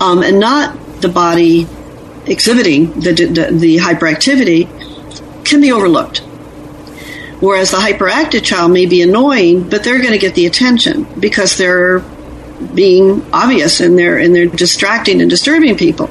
um, 0.00 0.22
and 0.22 0.40
not 0.40 0.76
the 1.00 1.08
body 1.08 1.68
exhibiting 2.26 2.92
the, 3.00 3.12
the, 3.12 3.50
the 3.52 3.76
hyperactivity 3.76 4.68
can 5.44 5.60
be 5.60 5.70
overlooked. 5.70 6.22
Whereas 7.40 7.70
the 7.70 7.78
hyperactive 7.78 8.42
child 8.42 8.72
may 8.72 8.86
be 8.86 9.02
annoying, 9.02 9.68
but 9.68 9.84
they're 9.84 9.98
going 9.98 10.12
to 10.12 10.18
get 10.18 10.34
the 10.34 10.46
attention 10.46 11.06
because 11.18 11.56
they're 11.56 12.00
being 12.74 13.24
obvious 13.32 13.80
and 13.80 13.98
they're 13.98 14.18
and 14.18 14.34
they're 14.34 14.46
distracting 14.46 15.20
and 15.20 15.28
disturbing 15.28 15.76
people. 15.76 16.08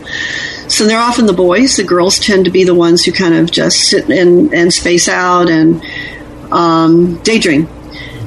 So 0.68 0.86
they're 0.86 1.00
often 1.00 1.26
the 1.26 1.34
boys. 1.34 1.76
The 1.76 1.84
girls 1.84 2.20
tend 2.20 2.46
to 2.46 2.52
be 2.52 2.64
the 2.64 2.76
ones 2.76 3.04
who 3.04 3.12
kind 3.12 3.34
of 3.34 3.52
just 3.52 3.90
sit 3.90 4.10
and, 4.10 4.54
and 4.54 4.74
space 4.74 5.08
out 5.08 5.50
and 5.50 5.84
um, 6.52 7.18
daydream. 7.24 7.68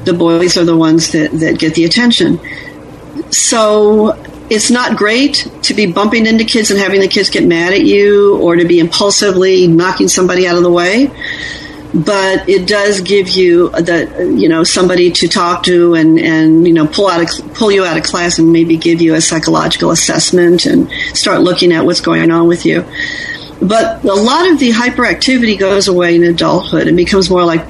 The 0.05 0.13
boys 0.13 0.57
are 0.57 0.65
the 0.65 0.77
ones 0.77 1.13
that, 1.13 1.33
that 1.33 1.59
get 1.59 1.75
the 1.75 1.85
attention. 1.85 2.41
So 3.31 4.13
it's 4.49 4.71
not 4.71 4.97
great 4.97 5.49
to 5.63 5.75
be 5.75 5.91
bumping 5.91 6.27
into 6.27 6.45
kids 6.45 6.71
and 6.71 6.79
having 6.79 7.01
the 7.01 7.09
kids 7.09 7.31
get 7.31 7.45
mad 7.45 7.73
at 7.73 7.83
you 7.83 8.39
or 8.41 8.57
to 8.57 8.65
be 8.65 8.79
impulsively 8.79 9.67
knocking 9.67 10.09
somebody 10.09 10.47
out 10.47 10.57
of 10.57 10.63
the 10.63 10.71
way 10.71 11.11
but 11.95 12.49
it 12.49 12.67
does 12.67 13.01
give 13.01 13.29
you 13.29 13.71
the 13.71 14.35
you 14.37 14.49
know 14.49 14.65
somebody 14.65 15.11
to 15.11 15.29
talk 15.29 15.63
to 15.63 15.95
and 15.95 16.19
and 16.19 16.67
you 16.67 16.75
know 16.75 16.87
pull 16.87 17.09
out 17.09 17.23
a, 17.23 17.43
pull 17.55 17.71
you 17.71 17.85
out 17.85 17.97
of 17.97 18.03
class 18.03 18.39
and 18.39 18.53
maybe 18.53 18.77
give 18.77 19.01
you 19.01 19.15
a 19.15 19.21
psychological 19.21 19.91
assessment 19.91 20.67
and 20.67 20.91
start 21.15 21.41
looking 21.41 21.73
at 21.73 21.85
what's 21.85 22.01
going 22.01 22.31
on 22.31 22.49
with 22.49 22.67
you. 22.67 22.85
But 23.61 24.05
a 24.05 24.15
lot 24.15 24.51
of 24.51 24.59
the 24.59 24.71
hyperactivity 24.71 25.59
goes 25.59 25.89
away 25.89 26.15
in 26.17 26.25
adulthood. 26.25 26.87
And 26.87 26.97
becomes 26.97 27.31
more 27.31 27.45
like 27.45 27.65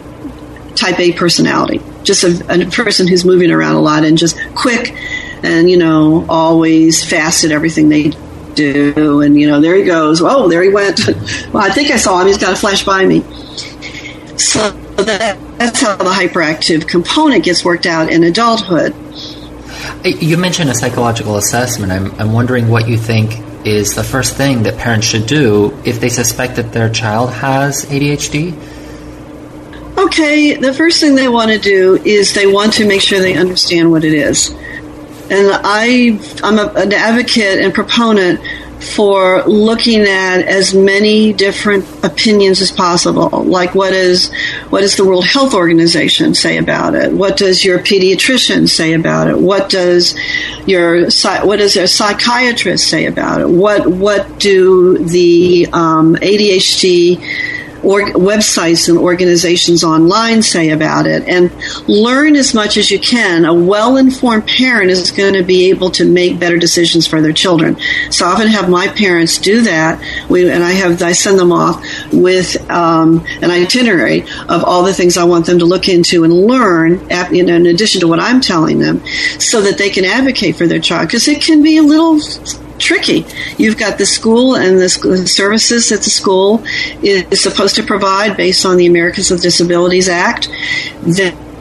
type 0.75 0.99
A 0.99 1.13
personality. 1.13 1.81
Just 2.03 2.25
a, 2.25 2.63
a 2.63 2.71
person 2.71 3.07
who's 3.07 3.25
moving 3.25 3.51
around 3.51 3.77
a 3.77 3.81
lot 3.81 4.05
and 4.05 4.19
just 4.19 4.39
quick 4.55 4.95
and 5.43 5.71
you 5.71 5.77
know 5.77 6.27
always 6.29 7.05
fast 7.05 7.45
at 7.45 7.53
everything 7.53 7.89
they 7.89 8.13
do. 8.55 9.21
And 9.21 9.39
you 9.39 9.47
know 9.47 9.61
there 9.61 9.77
he 9.77 9.85
goes. 9.85 10.21
Oh 10.23 10.49
there 10.49 10.63
he 10.63 10.71
went. 10.71 11.01
Well 11.53 11.63
i 11.63 11.71
think 11.71 11.91
i 11.91 11.97
saw 11.97 12.21
him. 12.21 12.27
He's 12.27 12.39
got 12.39 12.51
to 12.51 12.57
flash 12.57 12.85
by 12.85 13.05
me 13.05 13.23
so 14.37 14.71
that, 14.71 15.39
that's 15.59 15.81
how 15.81 15.97
the 15.97 16.05
hyperactive 16.05 16.89
component 16.89 17.45
gets 17.45 17.65
worked 17.65 17.87
out 17.87 18.11
in 18.11 18.25
adulthood. 18.25 18.95
You 20.05 20.37
mentioned 20.37 20.71
a 20.71 20.75
psychological 20.75 21.37
assessment. 21.37 21.93
I'm, 21.93 22.13
I'm 22.21 22.33
wondering 22.33 22.69
what 22.69 22.89
you 22.89 22.97
think 22.97 23.67
is 23.67 23.95
the 23.95 24.05
first 24.05 24.37
thing 24.37 24.63
that 24.63 24.79
parents 24.79 25.07
should 25.07 25.27
do 25.27 25.77
if 25.85 26.01
they 26.01 26.09
suspect 26.09 26.57
that 26.57 26.73
their 26.73 26.89
child 26.89 27.31
has 27.31 27.85
adhd 27.87 28.57
okay 29.99 30.55
the 30.55 30.73
first 30.73 31.01
thing 31.01 31.17
they 31.17 31.29
want 31.29 31.51
to 31.51 31.59
do 31.59 31.97
is 32.05 32.33
they 32.35 32.47
want 32.47 32.75
to 32.75 32.87
make 32.87 33.01
sure 33.01 33.19
they 33.19 33.35
understand 33.35 33.91
what 33.91 34.05
it 34.05 34.15
is. 34.15 34.51
And 35.29 35.51
I, 35.53 36.21
I'm 36.45 36.59
a, 36.59 36.73
an 36.81 36.93
advocate 36.93 37.59
and 37.59 37.75
proponent 37.75 38.41
for 38.81 39.43
looking 39.45 40.03
at 40.03 40.43
as 40.43 40.75
many 40.75 41.33
different 41.33 41.85
opinions 42.05 42.61
as 42.61 42.71
possible. 42.71 43.29
Like 43.45 43.75
what 43.75 43.93
is 43.93 44.33
what 44.71 44.83
does 44.83 44.97
the 44.97 45.05
World 45.05 45.27
Health 45.27 45.55
Organization 45.55 46.35
say 46.35 46.59
about 46.59 46.95
it? 46.95 47.13
What 47.13 47.37
does 47.37 47.65
your 47.65 47.79
pediatrician 47.79 48.69
say 48.69 48.93
about 48.93 49.29
it? 49.29 49.39
What 49.39 49.69
does 49.71 50.15
your 50.67 51.05
what 51.45 51.59
does 51.59 51.77
your 51.77 51.87
psychiatrist 51.87 52.89
say 52.89 53.07
about 53.07 53.41
it? 53.41 53.49
What 53.49 53.87
what 53.87 54.39
do 54.39 54.99
the 54.99 55.69
um, 55.73 56.17
ADHD 56.17 57.56
or 57.83 58.03
websites 58.13 58.89
and 58.89 58.99
organizations 58.99 59.85
online 59.85 60.43
say 60.43 60.71
about 60.71 61.07
it 61.07 61.27
and 61.29 61.51
learn 61.89 62.37
as 62.37 62.55
much 62.55 62.77
as 62.77 62.91
you 62.91 62.99
can. 62.99 63.45
A 63.45 63.55
well 63.55 63.97
informed 63.97 64.47
parent 64.47 64.91
is 64.91 65.11
going 65.11 65.35
to 65.35 65.43
be 65.43 65.71
able 65.71 65.91
to 65.91 66.05
make 66.05 66.39
better 66.39 66.59
decisions 66.59 67.07
for 67.07 67.21
their 67.21 67.33
children. 67.33 67.77
So 68.11 68.27
I 68.27 68.33
often 68.33 68.49
have 68.49 68.69
my 68.69 68.89
parents 68.89 69.39
do 69.39 69.63
that. 69.63 70.03
We, 70.29 70.51
and 70.51 70.63
I 70.63 70.73
have, 70.73 71.03
I 71.03 71.13
send 71.13 71.39
them 71.39 71.53
off 71.53 71.83
with 72.13 72.59
um, 72.71 73.25
an 73.43 73.51
itinerary 73.51 74.23
of 74.49 74.65
all 74.65 74.83
the 74.83 74.95
things 74.95 75.17
I 75.17 75.25
want 75.25 75.47
them 75.47 75.59
to 75.59 75.65
look 75.65 75.89
into 75.89 76.25
and 76.25 76.33
learn, 76.33 77.01
you 77.33 77.45
know, 77.45 77.57
in 77.57 77.67
addition 77.67 78.01
to 78.01 78.09
what 78.09 78.21
I'm 78.21 78.41
telling 78.41 78.79
them, 78.79 79.05
so 79.39 79.61
that 79.63 79.79
they 79.79 79.91
can 79.91 80.05
advocate 80.05 80.57
for 80.57 80.67
their 80.67 80.81
child. 80.81 81.09
Because 81.09 81.29
it 81.29 81.43
can 81.43 81.63
be 81.63 81.77
a 81.77 81.83
little 81.83 82.19
tricky. 82.79 83.27
You've 83.59 83.79
got 83.79 83.99
the 83.99 84.07
school 84.07 84.57
and 84.57 84.79
the 84.79 84.89
services 84.89 85.89
that 85.89 86.03
the 86.03 86.11
school 86.11 86.63
is 87.03 87.41
supposed 87.41 87.77
to 87.77 87.83
provide 87.83 88.37
based 88.37 88.65
on 88.67 88.77
the 88.77 88.87
Americans 88.87 89.31
with 89.31 89.43
Disabilities 89.43 90.09
Act. 90.09 90.49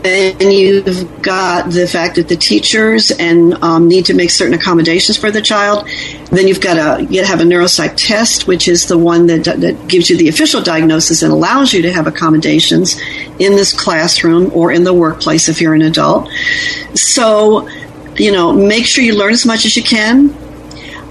Then 0.05 0.51
you've 0.51 1.23
got 1.23 1.71
the 1.71 1.87
fact 1.87 2.15
that 2.15 2.27
the 2.27 2.35
teachers 2.35 3.09
and 3.09 3.55
um, 3.63 3.87
need 3.87 4.05
to 4.05 4.13
make 4.13 4.29
certain 4.29 4.53
accommodations 4.53 5.17
for 5.17 5.31
the 5.31 5.41
child. 5.41 5.87
Then 6.29 6.47
you've 6.47 6.61
got 6.61 6.75
to 6.75 7.23
have 7.25 7.41
a 7.41 7.43
neuropsych 7.43 7.95
test, 7.97 8.45
which 8.45 8.67
is 8.67 8.85
the 8.85 8.99
one 8.99 9.25
that, 9.25 9.45
that 9.45 9.87
gives 9.87 10.11
you 10.11 10.17
the 10.17 10.27
official 10.27 10.61
diagnosis 10.61 11.23
and 11.23 11.33
allows 11.33 11.73
you 11.73 11.81
to 11.81 11.91
have 11.91 12.05
accommodations 12.05 13.01
in 13.39 13.55
this 13.55 13.73
classroom 13.73 14.51
or 14.53 14.71
in 14.71 14.83
the 14.83 14.93
workplace 14.93 15.49
if 15.49 15.59
you're 15.59 15.73
an 15.73 15.81
adult. 15.81 16.29
So, 16.93 17.67
you 18.15 18.31
know, 18.31 18.53
make 18.53 18.85
sure 18.85 19.03
you 19.03 19.17
learn 19.17 19.33
as 19.33 19.43
much 19.43 19.65
as 19.65 19.75
you 19.75 19.81
can 19.81 20.37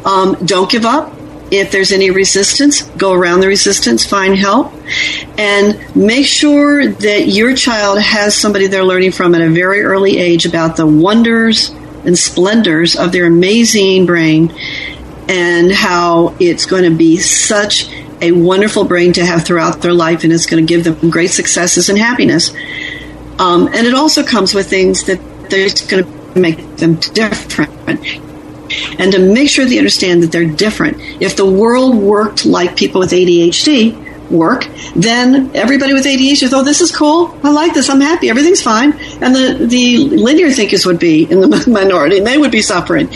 um, 0.05 0.35
don't 0.45 0.71
give 0.71 0.85
up. 0.85 1.13
If 1.51 1.71
there's 1.71 1.93
any 1.93 2.11
resistance, 2.11 2.83
go 2.83 3.13
around 3.13 3.41
the 3.41 3.49
resistance, 3.49 4.05
find 4.05 4.37
help, 4.37 4.73
and 5.39 5.79
make 5.95 6.27
sure 6.27 6.89
that 6.89 7.29
your 7.29 7.55
child 7.55 8.01
has 8.01 8.37
somebody 8.37 8.67
they're 8.67 8.85
learning 8.85 9.13
from 9.13 9.35
at 9.35 9.41
a 9.41 9.51
very 9.51 9.83
early 9.83 10.19
age 10.19 10.47
about 10.47 10.77
the 10.77 10.87
wonders 10.87 11.71
and 12.05 12.19
splendors 12.19 12.97
of 12.97 13.13
their 13.13 13.27
amazing 13.27 14.07
brain 14.07 14.53
and 15.29 15.73
how 15.73 16.35
it's 16.41 16.67
going 16.67 16.85
to 16.85 16.97
be 16.97 17.19
such 17.19 17.89
a 18.21 18.33
wonderful 18.33 18.85
brain 18.85 19.13
to 19.13 19.25
have 19.25 19.45
throughout 19.45 19.83
their 19.83 19.93
life 19.93 20.25
and 20.25 20.33
it's 20.33 20.47
going 20.47 20.65
to 20.65 20.69
give 20.69 20.85
them 20.85 21.11
great 21.11 21.31
successes 21.31 21.89
and 21.89 21.99
happiness. 21.99 22.55
Um, 23.39 23.69
and 23.69 23.87
it 23.87 23.95
also 23.95 24.25
comes 24.25 24.55
with 24.55 24.69
things 24.69 25.05
that 25.05 25.21
they're 25.51 25.69
going 25.89 26.05
to 26.05 26.39
make 26.39 26.77
them 26.77 26.97
different 26.97 27.73
and 28.99 29.13
to 29.13 29.19
make 29.19 29.49
sure 29.49 29.65
they 29.65 29.79
understand 29.79 30.23
that 30.23 30.33
they're 30.33 30.45
different. 30.45 31.01
If 31.21 31.37
the 31.37 31.47
world 31.47 31.97
worked 31.97 32.45
like 32.45 32.77
people 32.77 33.01
with 33.01 33.11
ADHD 33.11 34.01
work, 34.31 34.67
then 34.97 35.55
everybody 35.55 35.93
with 35.93 36.05
ADHD, 36.05 36.51
oh, 36.53 36.63
this 36.63 36.81
is 36.81 36.95
cool. 36.95 37.39
I 37.43 37.51
like 37.51 37.75
this. 37.75 37.89
I'm 37.89 38.01
happy. 38.01 38.31
Everything's 38.31 38.63
fine. 38.63 38.93
And 39.21 39.35
the, 39.35 39.67
the 39.69 39.99
linear 39.99 40.51
thinkers 40.51 40.87
would 40.87 40.99
be 40.99 41.25
in 41.25 41.41
the 41.41 41.65
minority 41.71 42.19
and 42.19 42.27
they 42.27 42.39
would 42.39 42.53
be 42.53 42.63
suffering. 42.63 43.11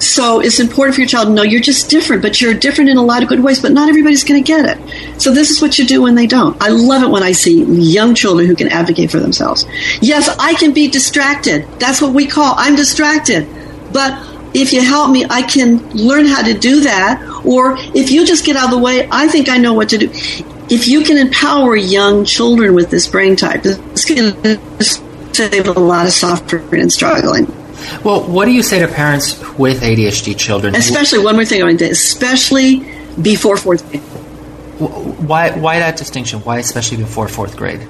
So 0.00 0.40
it's 0.40 0.60
important 0.60 0.94
for 0.94 1.02
your 1.02 1.08
child 1.08 1.28
to 1.28 1.34
know 1.34 1.42
you're 1.42 1.60
just 1.60 1.90
different, 1.90 2.22
but 2.22 2.40
you're 2.40 2.54
different 2.54 2.88
in 2.88 2.96
a 2.96 3.02
lot 3.02 3.22
of 3.22 3.28
good 3.28 3.44
ways, 3.44 3.60
but 3.60 3.72
not 3.72 3.90
everybody's 3.90 4.24
going 4.24 4.42
to 4.42 4.46
get 4.46 4.64
it. 4.64 5.20
So 5.20 5.30
this 5.30 5.50
is 5.50 5.60
what 5.60 5.78
you 5.78 5.86
do 5.86 6.00
when 6.00 6.14
they 6.14 6.26
don't. 6.26 6.60
I 6.60 6.68
love 6.68 7.02
it 7.02 7.10
when 7.10 7.22
I 7.22 7.32
see 7.32 7.64
young 7.64 8.14
children 8.14 8.46
who 8.46 8.56
can 8.56 8.68
advocate 8.68 9.10
for 9.10 9.20
themselves. 9.20 9.66
Yes, 10.00 10.34
I 10.38 10.54
can 10.54 10.72
be 10.72 10.88
distracted. 10.88 11.68
That's 11.78 12.00
what 12.00 12.14
we 12.14 12.26
call 12.26 12.54
I'm 12.56 12.76
distracted. 12.76 13.46
But 13.92 14.29
if 14.54 14.72
you 14.72 14.80
help 14.80 15.10
me, 15.10 15.24
I 15.28 15.42
can 15.42 15.78
learn 15.90 16.26
how 16.26 16.42
to 16.42 16.54
do 16.54 16.80
that. 16.80 17.22
Or 17.44 17.76
if 17.94 18.10
you 18.10 18.26
just 18.26 18.44
get 18.44 18.56
out 18.56 18.66
of 18.66 18.70
the 18.70 18.78
way, 18.78 19.08
I 19.10 19.28
think 19.28 19.48
I 19.48 19.56
know 19.58 19.74
what 19.74 19.88
to 19.90 19.98
do. 19.98 20.10
If 20.72 20.86
you 20.86 21.02
can 21.02 21.16
empower 21.16 21.76
young 21.76 22.24
children 22.24 22.74
with 22.74 22.90
this 22.90 23.08
brain 23.08 23.36
type, 23.36 23.62
it's 23.64 24.04
going 24.04 24.32
to 24.42 24.84
save 25.32 25.66
a 25.66 25.72
lot 25.72 26.06
of 26.06 26.12
suffering 26.12 26.80
and 26.80 26.92
struggling. 26.92 27.46
Well, 28.04 28.22
what 28.22 28.44
do 28.44 28.52
you 28.52 28.62
say 28.62 28.78
to 28.80 28.88
parents 28.88 29.38
with 29.58 29.82
ADHD 29.82 30.36
children? 30.38 30.74
Especially, 30.74 31.18
one 31.18 31.34
more 31.34 31.44
thing 31.44 31.62
I 31.62 31.66
want 31.66 31.78
to 31.78 31.86
say, 31.86 31.90
especially 31.92 32.86
before 33.20 33.56
fourth 33.56 33.88
grade. 33.90 34.02
Why, 34.80 35.50
why 35.50 35.78
that 35.78 35.96
distinction? 35.96 36.40
Why 36.40 36.58
especially 36.58 36.98
before 36.98 37.28
fourth 37.28 37.56
grade? 37.56 37.86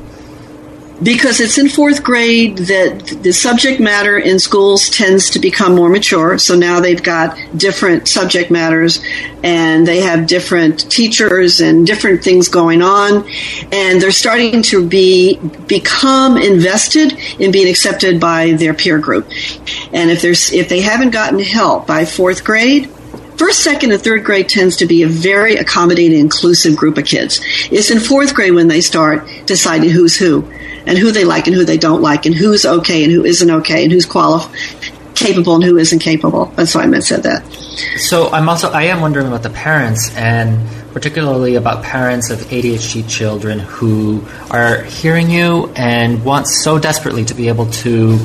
Because 1.03 1.41
it's 1.41 1.59
in 1.59 1.69
fourth 1.69 2.03
grade 2.03 2.59
that 2.59 3.07
the 3.23 3.33
subject 3.33 3.81
matter 3.81 4.19
in 4.19 4.39
schools 4.39 4.91
tends 4.91 5.31
to 5.31 5.39
become 5.39 5.75
more 5.75 5.89
mature. 5.89 6.39
So 6.39 6.55
now 6.55 6.81
they've 6.81 7.03
got 7.03 7.39
different 7.57 8.07
subject 8.07 8.51
matters 8.51 9.03
and 9.43 9.87
they 9.87 10.01
have 10.01 10.27
different 10.27 10.91
teachers 10.91 11.61
and 11.61 11.87
different 11.87 12.23
things 12.23 12.49
going 12.49 12.83
on. 12.83 13.27
And 13.73 14.01
they're 14.01 14.13
starting 14.13 14.63
to 14.65 14.87
be, 14.87 15.39
become 15.67 16.37
invested 16.37 17.15
in 17.39 17.51
being 17.51 17.69
accepted 17.69 18.21
by 18.21 18.53
their 18.53 18.75
peer 18.75 18.99
group. 18.99 19.31
And 19.93 20.11
if 20.11 20.21
there's, 20.21 20.53
if 20.53 20.69
they 20.69 20.81
haven't 20.81 21.11
gotten 21.11 21.39
help 21.39 21.87
by 21.87 22.05
fourth 22.05 22.45
grade, 22.45 22.91
First, 23.41 23.65
second, 23.65 23.91
and 23.91 24.03
third 24.03 24.23
grade 24.23 24.51
tends 24.51 24.77
to 24.77 24.87
be 24.87 25.03
a 25.03 25.09
very 25.09 25.57
accommodating, 25.57 26.21
inclusive 26.21 26.77
group 26.77 26.99
of 26.99 27.07
kids. 27.07 27.41
It's 27.71 27.91
in 27.91 27.99
fourth 27.99 28.35
grade 28.35 28.53
when 28.53 28.69
they 28.69 28.83
start 28.83 29.27
deciding 29.47 29.89
who's 29.89 30.15
who 30.15 30.45
and 30.85 30.99
who 30.99 31.11
they 31.11 31.25
like 31.25 31.47
and 31.47 31.57
who 31.57 31.65
they 31.65 31.79
don't 31.79 32.03
like 32.03 32.27
and 32.27 32.35
who's 32.35 32.67
okay 32.67 33.03
and 33.03 33.11
who 33.11 33.25
isn't 33.25 33.51
okay 33.51 33.83
and 33.83 33.91
who's 33.91 34.05
qualified 34.05 34.55
capable 35.15 35.55
and 35.55 35.65
who 35.65 35.79
isn't 35.79 36.01
capable. 36.01 36.47
That's 36.57 36.75
why 36.75 36.83
I 36.83 36.87
meant 36.87 37.05
said 37.05 37.23
that. 37.23 37.43
So 37.97 38.29
I'm 38.29 38.47
also 38.49 38.71
I 38.71 38.85
am 38.85 39.01
wondering 39.01 39.27
about 39.27 39.43
the 39.43 39.51
parents 39.51 40.15
and 40.17 40.69
particularly 40.93 41.55
about 41.55 41.83
parents 41.83 42.29
of 42.29 42.41
ADHD 42.41 43.09
children 43.09 43.59
who 43.59 44.23
are 44.51 44.83
hearing 44.83 45.31
you 45.31 45.73
and 45.77 46.23
want 46.25 46.47
so 46.47 46.79
desperately 46.79 47.25
to 47.25 47.35
be 47.35 47.49
able 47.49 47.71
to 47.71 48.19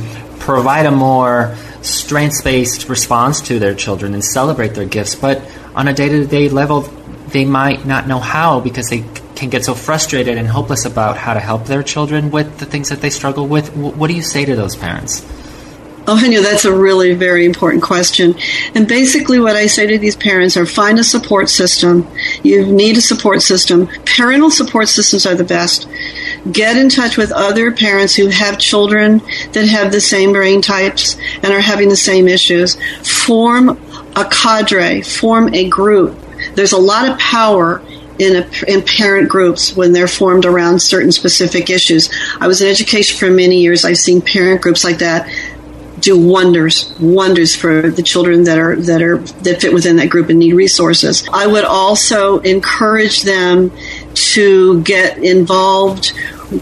provide 0.45 0.85
a 0.85 0.91
more 0.91 1.55
strengths-based 1.81 2.87
response 2.87 3.41
to 3.41 3.57
their 3.57 3.73
children 3.73 4.13
and 4.13 4.23
celebrate 4.23 4.69
their 4.69 4.85
gifts, 4.85 5.15
but 5.15 5.41
on 5.75 5.87
a 5.87 5.93
day-to-day 5.93 6.49
level 6.49 6.81
they 7.29 7.45
might 7.45 7.85
not 7.85 8.07
know 8.07 8.19
how 8.19 8.59
because 8.59 8.87
they 8.87 9.03
can 9.35 9.49
get 9.49 9.65
so 9.65 9.73
frustrated 9.73 10.37
and 10.37 10.47
hopeless 10.47 10.85
about 10.85 11.17
how 11.17 11.33
to 11.33 11.39
help 11.39 11.65
their 11.65 11.83
children 11.83 12.29
with 12.29 12.59
the 12.59 12.65
things 12.65 12.89
that 12.89 13.01
they 13.01 13.09
struggle 13.09 13.47
with. 13.47 13.75
What 13.75 14.07
do 14.07 14.13
you 14.13 14.21
say 14.21 14.45
to 14.45 14.55
those 14.55 14.75
parents? 14.75 15.25
Oh, 16.07 16.15
Henya, 16.15 16.43
that's 16.43 16.65
a 16.65 16.73
really 16.73 17.15
very 17.15 17.45
important 17.45 17.81
question. 17.81 18.35
And 18.75 18.87
basically, 18.87 19.39
what 19.39 19.55
I 19.55 19.65
say 19.65 19.87
to 19.87 19.97
these 19.97 20.15
parents 20.15 20.55
are 20.55 20.67
find 20.67 20.99
a 20.99 21.03
support 21.03 21.49
system. 21.49 22.07
You 22.43 22.63
need 22.63 22.95
a 22.97 23.01
support 23.01 23.41
system. 23.41 23.87
Parental 24.05 24.51
support 24.51 24.87
systems 24.87 25.25
are 25.25 25.33
the 25.33 25.43
best. 25.43 25.87
Get 26.51 26.77
in 26.77 26.89
touch 26.89 27.17
with 27.17 27.31
other 27.31 27.71
parents 27.71 28.15
who 28.15 28.27
have 28.27 28.59
children 28.59 29.21
that 29.53 29.67
have 29.67 29.91
the 29.91 30.01
same 30.01 30.31
brain 30.31 30.61
types 30.61 31.17
and 31.41 31.51
are 31.51 31.59
having 31.59 31.89
the 31.89 31.95
same 31.95 32.27
issues. 32.27 32.77
Form 33.25 33.69
a 34.15 34.25
cadre, 34.25 35.01
form 35.01 35.53
a 35.53 35.67
group. 35.67 36.17
There's 36.53 36.73
a 36.73 36.77
lot 36.77 37.09
of 37.09 37.17
power 37.17 37.81
in, 38.19 38.35
a, 38.35 38.49
in 38.67 38.83
parent 38.83 39.29
groups 39.29 39.75
when 39.75 39.91
they're 39.91 40.07
formed 40.07 40.45
around 40.45 40.81
certain 40.81 41.11
specific 41.11 41.69
issues. 41.69 42.09
I 42.39 42.47
was 42.47 42.61
in 42.61 42.69
education 42.69 43.17
for 43.17 43.33
many 43.33 43.61
years. 43.61 43.83
I've 43.83 43.97
seen 43.97 44.21
parent 44.21 44.61
groups 44.61 44.83
like 44.83 44.99
that 44.99 45.27
do 45.99 46.19
wonders, 46.19 46.93
wonders 46.99 47.55
for 47.55 47.89
the 47.89 48.03
children 48.03 48.43
that 48.43 48.59
are 48.59 48.75
that 48.75 49.01
are 49.01 49.17
that 49.17 49.61
fit 49.61 49.73
within 49.73 49.95
that 49.95 50.09
group 50.09 50.29
and 50.29 50.37
need 50.37 50.53
resources. 50.53 51.27
I 51.33 51.47
would 51.47 51.63
also 51.63 52.39
encourage 52.39 53.23
them 53.23 53.71
to 54.13 54.81
get 54.83 55.17
involved 55.17 56.13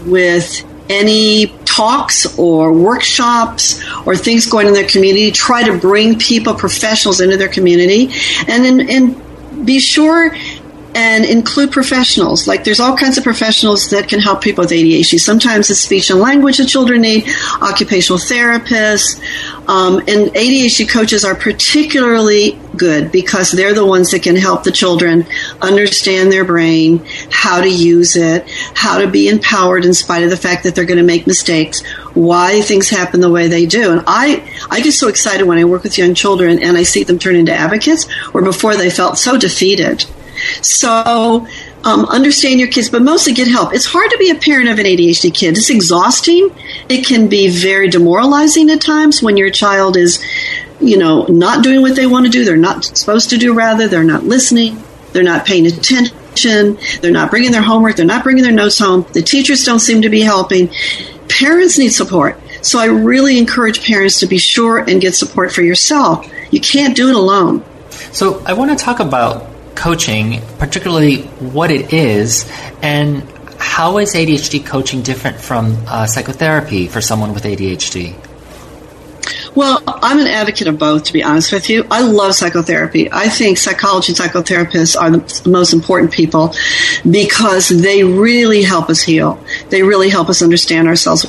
with 0.06 0.64
any 0.88 1.46
talks 1.64 2.38
or 2.38 2.72
workshops 2.72 3.82
or 4.06 4.16
things 4.16 4.46
going 4.46 4.66
in 4.66 4.74
their 4.74 4.86
community. 4.86 5.30
Try 5.30 5.64
to 5.64 5.78
bring 5.78 6.18
people, 6.18 6.54
professionals 6.54 7.20
into 7.20 7.36
their 7.36 7.48
community, 7.48 8.10
and 8.48 8.64
then 8.64 8.88
and 8.88 9.64
be 9.64 9.78
sure 9.78 10.36
and 10.94 11.24
include 11.24 11.72
professionals. 11.72 12.46
Like 12.46 12.64
there's 12.64 12.80
all 12.80 12.96
kinds 12.96 13.18
of 13.18 13.24
professionals 13.24 13.90
that 13.90 14.08
can 14.08 14.20
help 14.20 14.42
people 14.42 14.62
with 14.62 14.70
ADHD. 14.70 15.18
Sometimes 15.18 15.70
it's 15.70 15.80
speech 15.80 16.10
and 16.10 16.20
language 16.20 16.58
that 16.58 16.66
children 16.66 17.02
need, 17.02 17.28
occupational 17.60 18.18
therapists, 18.18 19.18
um, 19.68 19.98
and 19.98 20.30
ADHD 20.34 20.88
coaches 20.88 21.24
are 21.24 21.34
particularly 21.34 22.58
good 22.76 23.10
because 23.10 23.50
they're 23.50 23.74
the 23.74 23.86
ones 23.86 24.10
that 24.10 24.22
can 24.22 24.36
help 24.36 24.64
the 24.64 24.72
children 24.72 25.26
understand 25.62 26.30
their 26.30 26.44
brain, 26.44 27.04
how 27.30 27.60
to 27.60 27.68
use 27.68 28.16
it, 28.16 28.48
how 28.74 28.98
to 28.98 29.08
be 29.08 29.28
empowered 29.28 29.84
in 29.84 29.94
spite 29.94 30.22
of 30.22 30.30
the 30.30 30.36
fact 30.36 30.64
that 30.64 30.74
they're 30.74 30.84
going 30.84 30.98
to 30.98 31.04
make 31.04 31.26
mistakes, 31.26 31.84
why 32.14 32.60
things 32.60 32.88
happen 32.88 33.20
the 33.20 33.30
way 33.30 33.48
they 33.48 33.66
do. 33.66 33.90
And 33.90 34.04
I, 34.06 34.48
I 34.70 34.80
get 34.80 34.92
so 34.92 35.08
excited 35.08 35.46
when 35.46 35.58
I 35.58 35.64
work 35.64 35.82
with 35.82 35.98
young 35.98 36.14
children 36.14 36.62
and 36.62 36.76
I 36.76 36.82
see 36.82 37.02
them 37.02 37.18
turn 37.18 37.36
into 37.36 37.52
advocates 37.52 38.10
where 38.32 38.44
before 38.44 38.76
they 38.76 38.90
felt 38.90 39.18
so 39.18 39.38
defeated. 39.38 40.04
So, 40.62 41.46
um, 41.84 42.06
understand 42.06 42.60
your 42.60 42.68
kids, 42.68 42.88
but 42.88 43.02
mostly 43.02 43.34
get 43.34 43.46
help. 43.46 43.74
It's 43.74 43.84
hard 43.84 44.10
to 44.10 44.18
be 44.18 44.30
a 44.30 44.34
parent 44.34 44.68
of 44.68 44.78
an 44.78 44.86
ADHD 44.86 45.32
kid. 45.34 45.56
It's 45.56 45.70
exhausting. 45.70 46.50
It 46.88 47.06
can 47.06 47.28
be 47.28 47.48
very 47.48 47.88
demoralizing 47.90 48.70
at 48.70 48.80
times 48.80 49.22
when 49.22 49.36
your 49.36 49.50
child 49.50 49.96
is, 49.96 50.24
you 50.80 50.96
know, 50.96 51.26
not 51.26 51.62
doing 51.62 51.82
what 51.82 51.94
they 51.94 52.06
want 52.06 52.24
to 52.26 52.32
do. 52.32 52.44
They're 52.44 52.56
not 52.56 52.84
supposed 52.84 53.30
to 53.30 53.36
do, 53.36 53.52
rather. 53.52 53.86
They're 53.86 54.02
not 54.02 54.24
listening. 54.24 54.82
They're 55.12 55.22
not 55.22 55.46
paying 55.46 55.66
attention. 55.66 56.78
They're 57.00 57.12
not 57.12 57.30
bringing 57.30 57.52
their 57.52 57.62
homework. 57.62 57.96
They're 57.96 58.06
not 58.06 58.24
bringing 58.24 58.42
their 58.42 58.52
notes 58.52 58.78
home. 58.78 59.06
The 59.12 59.22
teachers 59.22 59.64
don't 59.64 59.80
seem 59.80 60.02
to 60.02 60.08
be 60.08 60.22
helping. 60.22 60.70
Parents 61.28 61.78
need 61.78 61.90
support. 61.90 62.40
So 62.62 62.78
I 62.78 62.86
really 62.86 63.38
encourage 63.38 63.86
parents 63.86 64.20
to 64.20 64.26
be 64.26 64.38
sure 64.38 64.78
and 64.78 65.00
get 65.00 65.14
support 65.14 65.52
for 65.52 65.60
yourself. 65.60 66.26
You 66.50 66.60
can't 66.60 66.96
do 66.96 67.08
it 67.10 67.14
alone. 67.14 67.62
So 68.12 68.42
I 68.46 68.54
want 68.54 68.76
to 68.76 68.82
talk 68.82 69.00
about 69.00 69.53
coaching, 69.74 70.40
particularly 70.58 71.22
what 71.22 71.70
it 71.70 71.92
is, 71.92 72.50
and 72.82 73.22
how 73.58 73.98
is 73.98 74.14
ADHD 74.14 74.64
coaching 74.64 75.02
different 75.02 75.40
from 75.40 75.76
uh, 75.86 76.06
psychotherapy 76.06 76.86
for 76.86 77.00
someone 77.00 77.34
with 77.34 77.44
ADHD? 77.44 78.14
Well, 79.54 79.80
I'm 79.86 80.18
an 80.18 80.26
advocate 80.26 80.66
of 80.66 80.78
both, 80.78 81.04
to 81.04 81.12
be 81.12 81.22
honest 81.22 81.52
with 81.52 81.70
you. 81.70 81.86
I 81.88 82.02
love 82.02 82.34
psychotherapy. 82.34 83.08
I 83.12 83.28
think 83.28 83.56
psychology 83.56 84.12
and 84.12 84.18
psychotherapists 84.18 85.00
are 85.00 85.10
the 85.10 85.48
most 85.48 85.72
important 85.72 86.12
people 86.12 86.54
because 87.08 87.68
they 87.68 88.02
really 88.02 88.62
help 88.62 88.90
us 88.90 89.00
heal. 89.00 89.42
They 89.68 89.82
really 89.82 90.08
help 90.08 90.28
us 90.28 90.42
understand 90.42 90.88
ourselves, 90.88 91.24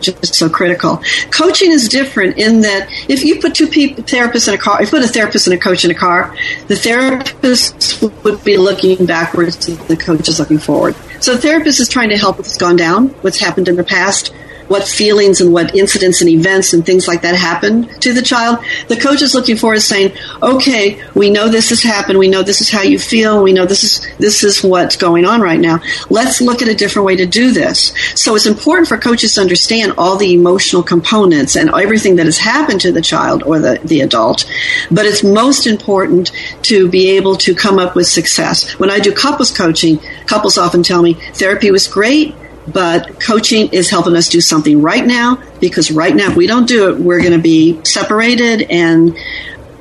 just 0.00 0.34
so 0.34 0.48
critical. 0.48 1.02
Coaching 1.30 1.70
is 1.70 1.88
different 1.88 2.38
in 2.38 2.60
that 2.62 2.88
if 3.08 3.24
you 3.24 3.40
put 3.40 3.54
two 3.54 3.66
people, 3.66 4.02
therapists 4.04 4.48
in 4.48 4.54
a 4.54 4.58
car, 4.58 4.82
if 4.82 4.92
you 4.92 4.98
put 4.98 5.08
a 5.08 5.12
therapist 5.12 5.46
and 5.46 5.54
a 5.54 5.58
coach 5.58 5.84
in 5.84 5.90
a 5.90 5.94
car, 5.94 6.36
the 6.68 6.76
therapist 6.76 8.02
would 8.24 8.42
be 8.44 8.56
looking 8.56 9.06
backwards 9.06 9.68
and 9.68 9.78
the 9.80 9.96
coach 9.96 10.28
is 10.28 10.38
looking 10.38 10.58
forward. 10.58 10.94
So 11.20 11.34
the 11.34 11.40
therapist 11.40 11.80
is 11.80 11.88
trying 11.88 12.10
to 12.10 12.16
help 12.16 12.38
what's 12.38 12.56
gone 12.56 12.76
down, 12.76 13.08
what's 13.22 13.38
happened 13.38 13.68
in 13.68 13.76
the 13.76 13.84
past, 13.84 14.32
what 14.70 14.86
feelings 14.86 15.40
and 15.40 15.52
what 15.52 15.74
incidents 15.74 16.20
and 16.20 16.30
events 16.30 16.72
and 16.72 16.86
things 16.86 17.08
like 17.08 17.22
that 17.22 17.34
happen 17.34 17.88
to 17.98 18.12
the 18.12 18.22
child. 18.22 18.64
The 18.86 18.96
coach 18.96 19.20
is 19.20 19.34
looking 19.34 19.56
for 19.56 19.74
is 19.74 19.84
saying, 19.84 20.16
okay, 20.40 21.02
we 21.14 21.28
know 21.28 21.48
this 21.48 21.70
has 21.70 21.82
happened. 21.82 22.20
We 22.20 22.28
know 22.28 22.44
this 22.44 22.60
is 22.60 22.70
how 22.70 22.82
you 22.82 22.96
feel. 22.96 23.42
We 23.42 23.52
know 23.52 23.66
this 23.66 23.82
is, 23.82 24.16
this 24.18 24.44
is 24.44 24.62
what's 24.62 24.94
going 24.94 25.24
on 25.24 25.40
right 25.40 25.58
now. 25.58 25.80
Let's 26.08 26.40
look 26.40 26.62
at 26.62 26.68
a 26.68 26.74
different 26.76 27.04
way 27.04 27.16
to 27.16 27.26
do 27.26 27.50
this. 27.50 27.92
So 28.14 28.36
it's 28.36 28.46
important 28.46 28.86
for 28.86 28.96
coaches 28.96 29.34
to 29.34 29.40
understand 29.40 29.94
all 29.98 30.16
the 30.16 30.34
emotional 30.34 30.84
components 30.84 31.56
and 31.56 31.70
everything 31.70 32.14
that 32.16 32.26
has 32.26 32.38
happened 32.38 32.80
to 32.82 32.92
the 32.92 33.02
child 33.02 33.42
or 33.42 33.58
the, 33.58 33.80
the 33.82 34.02
adult. 34.02 34.48
But 34.88 35.04
it's 35.04 35.24
most 35.24 35.66
important 35.66 36.30
to 36.62 36.88
be 36.88 37.10
able 37.16 37.34
to 37.38 37.56
come 37.56 37.80
up 37.80 37.96
with 37.96 38.06
success. 38.06 38.70
When 38.78 38.88
I 38.88 39.00
do 39.00 39.12
couples 39.12 39.50
coaching, 39.50 39.98
couples 40.26 40.58
often 40.58 40.84
tell 40.84 41.02
me 41.02 41.14
therapy 41.14 41.72
was 41.72 41.88
great 41.88 42.36
but 42.72 43.20
coaching 43.20 43.68
is 43.72 43.90
helping 43.90 44.16
us 44.16 44.28
do 44.28 44.40
something 44.40 44.82
right 44.82 45.06
now 45.06 45.42
because 45.60 45.90
right 45.90 46.14
now 46.14 46.30
if 46.30 46.36
we 46.36 46.46
don't 46.46 46.66
do 46.66 46.90
it 46.90 46.98
we're 46.98 47.20
going 47.20 47.32
to 47.32 47.38
be 47.38 47.82
separated 47.84 48.62
and 48.70 49.16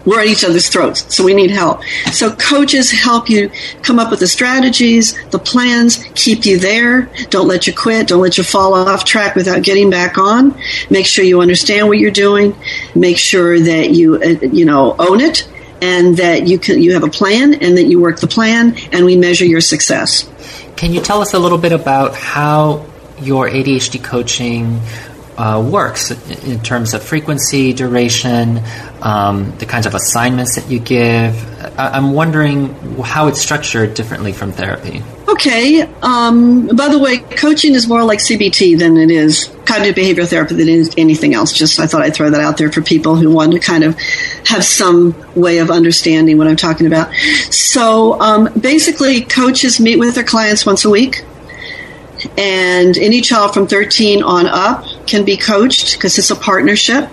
we're 0.06 0.22
at 0.22 0.28
each 0.28 0.44
other's 0.44 0.70
throats. 0.70 1.14
So 1.14 1.24
we 1.24 1.34
need 1.34 1.52
help. 1.52 1.84
So 2.12 2.34
coaches 2.36 2.92
help 2.92 3.30
you 3.30 3.52
come 3.84 4.00
up 4.00 4.10
with 4.10 4.20
the 4.20 4.28
strategies 4.28 5.20
the 5.30 5.40
plans 5.40 6.04
keep 6.16 6.46
you 6.46 6.58
there. 6.58 7.12
Don't 7.30 7.48
let 7.48 7.68
you 7.68 7.74
quit. 7.74 8.08
Don't 8.08 8.22
let 8.22 8.38
you 8.38 8.44
fall 8.44 8.74
off 8.74 9.06
track 9.06 9.36
without 9.36 9.62
getting 9.62 9.90
back 9.90 10.18
on. 10.18 10.60
Make 10.90 11.06
sure 11.06 11.24
you 11.24 11.42
understand 11.42 11.88
what 11.88 12.00
you're 12.00 12.12
doing. 12.12 12.56
Make 12.96 13.18
sure 13.18 13.60
that 13.60 13.92
you 13.92 14.16
uh, 14.16 14.46
you 14.46 14.66
know 14.66 14.96
own 14.98 15.22
it 15.22 15.48
and 15.82 16.18
that 16.18 16.48
you 16.48 16.60
can 16.60 16.82
you 16.82 16.94
have 16.94 17.04
a 17.04 17.10
plan 17.10 17.54
and 17.54 17.78
that 17.78 17.86
you 17.86 18.02
work 18.02 18.20
the 18.20 18.28
plan 18.28 18.76
and 18.92 19.06
we 19.06 19.16
measure 19.16 19.46
your 19.46 19.62
success 19.62 20.30
can 20.80 20.94
you 20.94 21.02
tell 21.02 21.22
us 21.22 21.34
a 21.34 21.40
little 21.40 21.58
bit 21.58 21.74
about 21.74 22.16
how 22.16 22.86
your 23.20 23.50
ADHD 23.50 24.02
coaching 24.02 24.80
uh, 25.40 25.62
works 25.62 26.12
in 26.44 26.60
terms 26.60 26.94
of 26.94 27.02
frequency, 27.02 27.72
duration, 27.72 28.60
um, 29.02 29.58
the 29.58 29.66
kinds 29.66 29.86
of 29.86 29.96
assignments 29.96 30.56
that 30.56 30.70
you 30.70 30.80
give? 30.80 31.34
I- 31.80 31.98
am 31.98 32.12
wondering 32.12 32.76
how 33.02 33.28
it's 33.28 33.40
structured 33.40 33.94
differently 33.94 34.34
from 34.34 34.52
therapy. 34.52 35.02
Okay. 35.30 35.84
Um, 36.02 36.68
by 36.76 36.90
the 36.90 37.00
way, 37.00 37.20
coaching 37.20 37.74
is 37.74 37.88
more 37.88 38.04
like 38.04 38.20
CBT 38.20 38.78
than 38.78 38.98
it 38.98 39.10
is 39.10 39.50
cognitive 39.66 39.96
behavioral 39.96 40.28
therapy 40.28 40.56
than 40.56 40.68
is 40.68 40.94
anything 40.98 41.34
else. 41.34 41.54
Just 41.54 41.80
I 41.80 41.88
thought 41.88 42.02
I'd 42.02 42.14
throw 42.14 42.30
that 42.30 42.42
out 42.42 42.58
there 42.58 42.72
for 42.72 42.82
people 42.82 43.16
who 43.16 43.32
want 43.32 43.54
to 43.54 43.60
kind 43.60 43.86
of 43.86 43.98
have 44.46 44.66
some 44.66 45.16
way 45.36 45.60
of 45.60 45.72
understanding 45.72 46.38
what 46.38 46.48
I'm 46.48 46.58
talking 46.58 46.86
about. 46.86 47.14
So 47.50 48.20
um, 48.20 48.50
basically, 48.60 49.22
coaches 49.22 49.80
meet 49.80 50.00
with 50.00 50.16
their 50.16 50.26
clients 50.26 50.66
once 50.66 50.84
a 50.84 50.90
week. 50.90 51.24
And 52.38 52.98
any 52.98 53.22
child 53.22 53.54
from 53.54 53.68
13 53.68 54.24
on 54.24 54.46
up 54.46 54.84
can 55.10 55.26
be 55.26 55.38
coached 55.38 55.96
because 55.96 56.18
it's 56.18 56.32
a 56.32 56.36
partnership. 56.36 57.10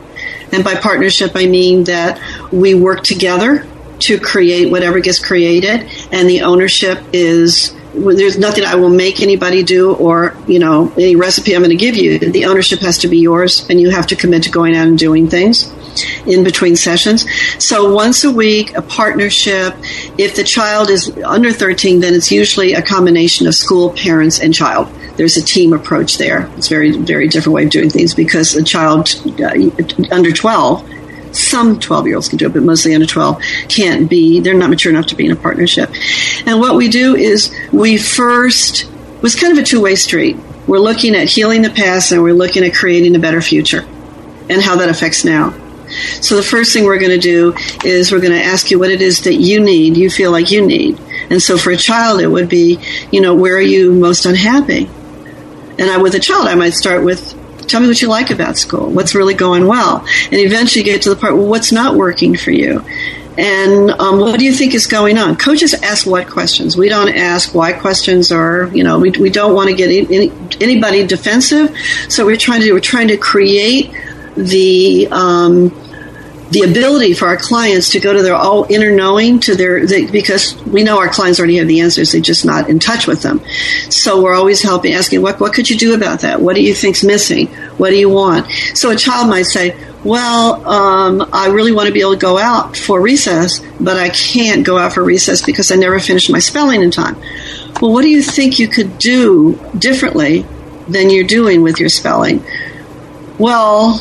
And 0.53 0.63
by 0.63 0.75
partnership, 0.75 1.33
I 1.35 1.47
mean 1.47 1.85
that 1.85 2.21
we 2.53 2.75
work 2.75 3.03
together 3.03 3.67
to 4.01 4.21
create 4.21 4.71
whatever 4.71 5.01
gets 5.01 5.19
created, 5.19 5.89
and 6.13 6.29
the 6.29 6.43
ownership 6.43 7.03
is 7.13 7.75
there's 7.97 8.39
nothing 8.39 8.65
I 8.65 8.75
will 8.75 8.91
make 8.91 9.23
anybody 9.23 9.63
do 9.63 9.95
or, 9.95 10.37
you 10.47 10.59
know, 10.59 10.93
any 10.97 11.17
recipe 11.17 11.55
I'm 11.55 11.63
going 11.63 11.71
to 11.71 11.77
give 11.77 11.97
you. 11.97 12.19
The 12.19 12.45
ownership 12.45 12.81
has 12.81 12.99
to 12.99 13.09
be 13.09 13.19
yours 13.19 13.67
and 13.71 13.81
you 13.81 13.91
have 13.91 14.07
to 14.09 14.17
commit 14.17 14.43
to 14.43 14.51
going 14.51 14.77
out 14.77 14.87
and 14.87 14.99
doing 14.99 15.29
things 15.29 15.73
in 16.27 16.45
between 16.45 16.77
sessions. 16.77 17.27
So 17.59 17.95
once 17.95 18.23
a 18.25 18.31
week, 18.31 18.77
a 18.77 18.83
partnership. 18.83 19.75
If 20.19 20.37
the 20.37 20.45
child 20.45 20.91
is 20.91 21.17
under 21.25 21.53
13, 21.53 22.01
then 22.01 22.13
it's 22.13 22.31
usually 22.31 22.75
a 22.75 22.83
combination 22.83 23.47
of 23.47 23.55
school, 23.55 23.91
parents, 23.91 24.41
and 24.41 24.53
child. 24.53 24.89
There's 25.17 25.37
a 25.37 25.43
team 25.43 25.73
approach 25.73 26.19
there. 26.19 26.51
It's 26.57 26.69
very, 26.69 26.97
very 26.97 27.29
different 27.29 27.55
way 27.55 27.65
of 27.65 27.71
doing 27.71 27.91
things 27.91 28.15
because 28.15 28.55
a 28.55 28.63
child 28.63 29.09
uh, 29.41 30.15
under 30.15 30.33
12 30.33 30.93
some 31.37 31.79
12 31.79 32.07
year 32.07 32.17
olds 32.17 32.29
can 32.29 32.39
do 32.39 32.47
it, 32.47 32.53
but 32.53 32.63
mostly 32.63 32.95
under 32.95 33.07
12 33.07 33.43
can't 33.69 34.09
be, 34.09 34.41
they're 34.41 34.55
not 34.55 34.71
mature 34.71 34.91
enough 34.91 35.07
to 35.07 35.15
be 35.15 35.27
in 35.27 35.33
a 35.33 35.37
partnership. 35.37 35.91
And 36.47 36.61
what 36.61 36.77
we 36.77 36.89
do 36.89 37.15
is 37.15 37.55
we 37.73 37.99
first, 37.99 38.91
was 39.23 39.37
kind 39.37 39.53
of 39.53 39.63
a 39.63 39.67
two 39.67 39.83
way 39.83 39.95
street. 39.95 40.37
We're 40.67 40.79
looking 40.79 41.15
at 41.15 41.29
healing 41.29 41.63
the 41.63 41.71
past 41.71 42.11
and 42.13 42.23
we're 42.23 42.33
looking 42.33 42.65
at 42.65 42.75
creating 42.75 43.15
a 43.15 43.19
better 43.19 43.41
future 43.41 43.87
and 44.49 44.63
how 44.63 44.77
that 44.77 44.89
affects 44.89 45.25
now. 45.25 45.55
So 46.21 46.37
the 46.37 46.43
first 46.43 46.73
thing 46.73 46.85
we're 46.85 46.99
going 46.99 47.13
to 47.13 47.19
do 47.19 47.55
is 47.85 48.11
we're 48.11 48.21
going 48.21 48.33
to 48.33 48.43
ask 48.43 48.71
you 48.71 48.79
what 48.79 48.91
it 48.91 49.01
is 49.01 49.23
that 49.23 49.35
you 49.35 49.61
need, 49.61 49.97
you 49.97 50.11
feel 50.11 50.33
like 50.33 50.51
you 50.51 50.67
need. 50.67 50.99
And 51.31 51.41
so 51.41 51.57
for 51.57 51.71
a 51.71 51.77
child, 51.77 52.21
it 52.21 52.27
would 52.27 52.49
be, 52.49 52.81
you 53.13 53.21
know, 53.21 53.35
where 53.35 53.57
are 53.57 53.61
you 53.61 53.93
most 53.93 54.27
unhappy? 54.27 54.89
And 55.79 55.91
I, 55.91 55.99
with 55.99 56.15
a 56.15 56.21
child, 56.21 56.49
I 56.49 56.55
might 56.55 56.75
start 56.75 57.05
with 57.05 57.35
Tell 57.67 57.81
me 57.81 57.89
what 57.89 58.01
you 58.01 58.09
like 58.09 58.31
about 58.31 58.57
school. 58.57 58.91
What's 58.91 59.15
really 59.15 59.35
going 59.35 59.67
well? 59.67 60.07
And 60.31 60.35
eventually 60.35 60.85
get 60.85 61.03
to 61.03 61.11
the 61.11 61.17
part, 61.17 61.37
well, 61.37 61.47
what's 61.47 61.73
not 61.73 61.97
working 61.97 62.37
for 62.37 62.53
you? 62.53 62.85
And 63.39 63.91
um, 63.91 64.19
what 64.19 64.39
do 64.39 64.47
you 64.47 64.53
think 64.53 64.75
is 64.75 64.87
going 64.87 65.19
on? 65.19 65.37
Coaches 65.37 65.75
ask 65.75 66.07
what 66.07 66.29
questions. 66.29 66.77
We 66.77 66.89
don't 66.89 67.15
ask 67.15 67.55
why 67.55 67.73
questions 67.73 68.33
or, 68.33 68.71
you 68.73 68.83
know, 68.83 68.99
we, 68.99 69.11
we 69.11 69.29
don't 69.29 69.55
want 69.55 69.69
to 69.69 69.75
get 69.75 69.91
any, 69.91 70.33
anybody 70.61 71.07
defensive. 71.07 71.77
So 72.09 72.25
we're 72.25 72.37
trying 72.37 72.63
to, 72.63 72.73
we're 72.73 72.81
trying 72.81 73.09
to 73.09 73.19
create 73.19 73.93
the, 74.37 75.09
um, 75.11 75.69
the 76.51 76.63
ability 76.63 77.13
for 77.13 77.27
our 77.27 77.37
clients 77.37 77.91
to 77.91 78.01
go 78.01 78.13
to 78.13 78.23
their 78.23 78.35
all 78.35 78.67
inner 78.71 78.91
knowing 78.91 79.41
to 79.41 79.57
their 79.57 79.85
they, 79.85 80.07
because 80.07 80.57
we 80.65 80.85
know 80.85 80.99
our 80.99 81.09
clients 81.09 81.39
already 81.39 81.57
have 81.57 81.67
the 81.67 81.81
answers. 81.81 82.13
They're 82.13 82.21
just 82.21 82.45
not 82.45 82.69
in 82.69 82.79
touch 82.79 83.07
with 83.07 83.23
them. 83.23 83.41
So 83.91 84.23
we're 84.23 84.35
always 84.35 84.63
helping 84.63 84.93
asking 84.93 85.23
what 85.23 85.41
what 85.41 85.53
could 85.53 85.69
you 85.69 85.77
do 85.77 85.95
about 85.95 86.21
that? 86.21 86.41
What 86.41 86.55
do 86.55 86.63
you 86.63 86.75
think's 86.75 87.03
missing? 87.03 87.49
What 87.79 87.91
do 87.91 87.97
you 87.97 88.09
want? 88.09 88.51
So 88.75 88.91
a 88.91 88.97
child 88.97 89.29
might 89.29 89.47
say 89.47 89.77
well 90.05 90.65
um, 90.69 91.29
i 91.33 91.49
really 91.49 91.73
want 91.73 91.89
to 91.89 91.93
be 91.93 92.01
able 92.01 92.13
to 92.13 92.19
go 92.19 92.39
out 92.39 92.77
for 92.77 93.01
recess 93.01 93.61
but 93.81 93.97
i 93.97 94.09
can't 94.11 94.65
go 94.65 94.79
out 94.79 94.93
for 94.93 95.03
recess 95.03 95.43
because 95.45 95.73
i 95.73 95.75
never 95.75 95.99
finished 95.99 96.31
my 96.31 96.39
spelling 96.39 96.81
in 96.81 96.93
time. 96.93 97.17
Well 97.81 97.93
what 97.93 98.03
do 98.03 98.09
you 98.09 98.23
think 98.23 98.61
you 98.61 98.69
could 98.69 98.99
do 98.99 99.59
differently 99.77 100.47
than 100.87 101.11
you're 101.11 101.27
doing 101.27 101.63
with 101.63 101.81
your 101.81 101.89
spelling? 101.89 102.45
Well 103.39 103.99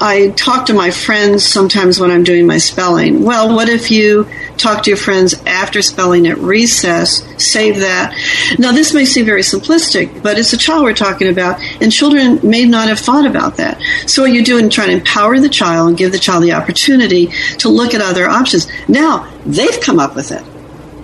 I 0.00 0.30
talk 0.30 0.66
to 0.66 0.74
my 0.74 0.90
friends 0.90 1.44
sometimes 1.44 1.98
when 1.98 2.10
I'm 2.10 2.22
doing 2.22 2.46
my 2.46 2.58
spelling. 2.58 3.24
Well, 3.24 3.54
what 3.54 3.68
if 3.68 3.90
you 3.90 4.28
talk 4.58 4.82
to 4.82 4.90
your 4.90 4.96
friends 4.96 5.34
after 5.46 5.80
spelling 5.82 6.26
at 6.26 6.38
recess, 6.38 7.24
save 7.42 7.80
that. 7.80 8.14
Now, 8.58 8.72
this 8.72 8.92
may 8.92 9.04
seem 9.04 9.24
very 9.24 9.42
simplistic, 9.42 10.22
but 10.22 10.38
it's 10.38 10.52
a 10.52 10.56
child 10.56 10.82
we're 10.82 10.94
talking 10.94 11.28
about, 11.28 11.60
and 11.80 11.92
children 11.92 12.40
may 12.42 12.64
not 12.64 12.88
have 12.88 12.98
thought 12.98 13.26
about 13.26 13.56
that. 13.56 13.80
So, 14.06 14.22
what 14.22 14.32
you 14.32 14.44
do 14.44 14.58
in 14.58 14.70
trying 14.70 14.88
to 14.88 14.94
empower 14.94 15.38
the 15.40 15.48
child 15.48 15.88
and 15.88 15.98
give 15.98 16.12
the 16.12 16.18
child 16.18 16.42
the 16.42 16.52
opportunity 16.52 17.26
to 17.58 17.68
look 17.68 17.94
at 17.94 18.00
other 18.00 18.28
options. 18.28 18.68
Now, 18.88 19.32
they've 19.46 19.80
come 19.80 19.98
up 19.98 20.14
with 20.14 20.32
it. 20.32 20.44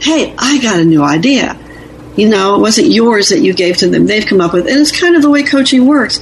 Hey, 0.03 0.35
I 0.37 0.61
got 0.61 0.81
a 0.81 0.85
new 0.85 1.03
idea. 1.03 1.59
You 2.17 2.29
know, 2.29 2.57
it 2.57 2.61
wasn't 2.61 2.89
yours 2.89 3.31
that 3.31 3.41
you 3.41 3.55
gave 3.55 3.79
to 3.79 3.89
them. 3.89 4.07
They've 4.07 4.27
come 4.27 4.41
up 4.41 4.53
with, 4.53 4.69
and 4.69 4.79
it's 4.79 4.93
kind 4.93 5.17
of 5.17 5.23
the 5.23 5.31
way 5.31 5.43
coaching 5.43 5.87
works. 5.87 6.21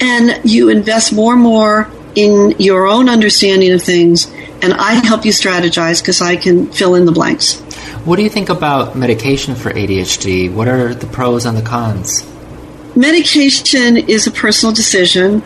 And 0.00 0.40
you 0.44 0.68
invest 0.70 1.12
more 1.12 1.34
and 1.34 1.42
more 1.42 1.90
in 2.14 2.54
your 2.58 2.86
own 2.86 3.08
understanding 3.08 3.72
of 3.72 3.82
things, 3.82 4.30
and 4.62 4.72
I 4.74 4.94
help 4.94 5.24
you 5.24 5.32
strategize 5.32 6.00
because 6.00 6.20
I 6.20 6.36
can 6.36 6.70
fill 6.72 6.94
in 6.94 7.04
the 7.04 7.12
blanks. 7.12 7.60
What 8.04 8.16
do 8.16 8.22
you 8.22 8.30
think 8.30 8.48
about 8.48 8.96
medication 8.96 9.54
for 9.54 9.70
ADHD? 9.70 10.52
What 10.52 10.68
are 10.68 10.94
the 10.94 11.06
pros 11.06 11.44
and 11.44 11.56
the 11.56 11.62
cons? 11.62 12.26
Medication 12.96 13.96
is 13.96 14.26
a 14.26 14.32
personal 14.32 14.74
decision. 14.74 15.42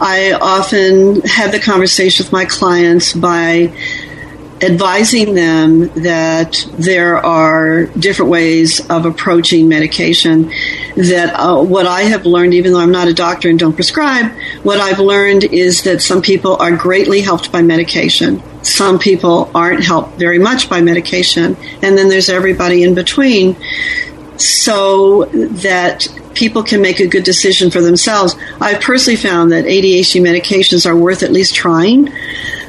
I 0.00 0.32
often 0.32 1.20
have 1.22 1.52
the 1.52 1.60
conversation 1.60 2.24
with 2.24 2.32
my 2.32 2.44
clients 2.44 3.12
by 3.12 3.72
advising 4.60 5.34
them 5.34 5.88
that 6.02 6.66
there 6.72 7.16
are 7.24 7.86
different 7.86 8.30
ways 8.30 8.80
of 8.90 9.06
approaching 9.06 9.68
medication. 9.68 10.50
That 10.96 11.34
uh, 11.34 11.62
what 11.62 11.86
I 11.86 12.02
have 12.02 12.26
learned, 12.26 12.54
even 12.54 12.72
though 12.72 12.80
I'm 12.80 12.90
not 12.90 13.08
a 13.08 13.14
doctor 13.14 13.48
and 13.48 13.58
don't 13.58 13.74
prescribe, 13.74 14.32
what 14.62 14.80
I've 14.80 14.98
learned 14.98 15.44
is 15.44 15.82
that 15.82 16.02
some 16.02 16.22
people 16.22 16.56
are 16.56 16.76
greatly 16.76 17.20
helped 17.20 17.52
by 17.52 17.62
medication. 17.62 18.42
Some 18.64 18.98
people 18.98 19.50
aren't 19.54 19.84
helped 19.84 20.18
very 20.18 20.38
much 20.38 20.68
by 20.68 20.80
medication. 20.80 21.56
And 21.82 21.96
then 21.96 22.08
there's 22.08 22.28
everybody 22.28 22.82
in 22.82 22.94
between. 22.94 23.56
So 24.36 25.24
that 25.24 26.06
people 26.34 26.62
can 26.62 26.80
make 26.80 27.00
a 27.00 27.06
good 27.06 27.24
decision 27.24 27.70
for 27.70 27.80
themselves. 27.80 28.36
I've 28.60 28.80
personally 28.80 29.16
found 29.16 29.50
that 29.50 29.64
ADHD 29.64 30.20
medications 30.20 30.88
are 30.88 30.96
worth 30.96 31.24
at 31.24 31.32
least 31.32 31.54
trying 31.54 32.12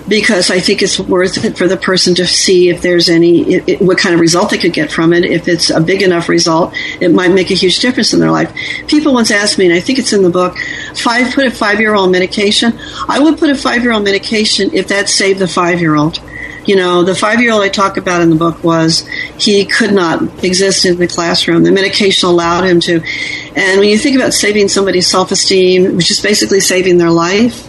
because 0.09 0.49
I 0.49 0.59
think 0.59 0.81
it's 0.81 0.99
worth 0.99 1.43
it 1.45 1.57
for 1.57 1.67
the 1.67 1.77
person 1.77 2.15
to 2.15 2.25
see 2.25 2.69
if 2.69 2.81
there's 2.81 3.07
any, 3.07 3.41
it, 3.53 3.69
it, 3.69 3.81
what 3.81 3.97
kind 3.97 4.15
of 4.15 4.19
result 4.19 4.49
they 4.49 4.57
could 4.57 4.73
get 4.73 4.91
from 4.91 5.13
it. 5.13 5.23
If 5.23 5.47
it's 5.47 5.69
a 5.69 5.79
big 5.79 6.01
enough 6.01 6.27
result, 6.27 6.73
it 6.99 7.13
might 7.13 7.31
make 7.31 7.51
a 7.51 7.53
huge 7.53 7.79
difference 7.79 8.13
in 8.13 8.19
their 8.19 8.31
life. 8.31 8.51
People 8.87 9.13
once 9.13 9.31
asked 9.31 9.57
me, 9.57 9.65
and 9.65 9.73
I 9.73 9.79
think 9.79 9.99
it's 9.99 10.11
in 10.11 10.23
the 10.23 10.29
book, 10.29 10.57
five 10.95 11.33
put 11.33 11.45
a 11.45 11.51
five 11.51 11.79
year 11.79 11.93
old 11.93 12.11
medication. 12.11 12.77
I 13.07 13.19
would 13.19 13.37
put 13.37 13.49
a 13.49 13.55
five 13.55 13.83
year 13.83 13.93
old 13.93 14.03
medication 14.03 14.71
if 14.73 14.87
that 14.87 15.09
saved 15.09 15.39
the 15.39 15.47
five 15.47 15.79
year 15.79 15.95
old. 15.95 16.19
You 16.65 16.75
know, 16.75 17.03
the 17.03 17.15
five 17.15 17.39
year 17.41 17.51
old 17.51 17.63
I 17.63 17.69
talk 17.69 17.97
about 17.97 18.21
in 18.21 18.29
the 18.29 18.35
book 18.35 18.63
was 18.63 19.07
he 19.37 19.65
could 19.65 19.93
not 19.93 20.43
exist 20.43 20.85
in 20.85 20.97
the 20.97 21.07
classroom. 21.07 21.63
The 21.63 21.71
medication 21.71 22.29
allowed 22.29 22.63
him 22.63 22.79
to. 22.81 23.01
And 23.55 23.79
when 23.79 23.89
you 23.89 23.97
think 23.97 24.15
about 24.15 24.33
saving 24.33 24.67
somebody's 24.67 25.09
self 25.09 25.31
esteem, 25.31 25.95
which 25.95 26.11
is 26.11 26.19
basically 26.19 26.59
saving 26.59 26.97
their 26.97 27.11
life, 27.11 27.68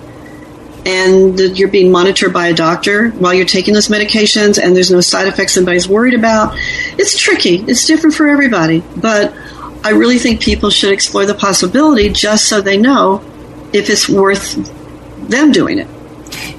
and 0.86 1.38
you're 1.58 1.68
being 1.68 1.92
monitored 1.92 2.32
by 2.32 2.48
a 2.48 2.54
doctor 2.54 3.10
while 3.10 3.34
you're 3.34 3.46
taking 3.46 3.74
those 3.74 3.88
medications 3.88 4.62
and 4.62 4.74
there's 4.74 4.90
no 4.90 5.00
side 5.00 5.26
effects 5.26 5.56
anybody's 5.56 5.88
worried 5.88 6.14
about. 6.14 6.54
It's 6.98 7.18
tricky. 7.18 7.56
It's 7.56 7.86
different 7.86 8.14
for 8.14 8.28
everybody. 8.28 8.82
But 8.96 9.34
I 9.84 9.90
really 9.90 10.18
think 10.18 10.40
people 10.40 10.70
should 10.70 10.92
explore 10.92 11.26
the 11.26 11.34
possibility 11.34 12.08
just 12.08 12.48
so 12.48 12.60
they 12.60 12.76
know 12.76 13.22
if 13.72 13.88
it's 13.88 14.08
worth 14.08 14.54
them 15.28 15.52
doing 15.52 15.78
it. 15.78 15.88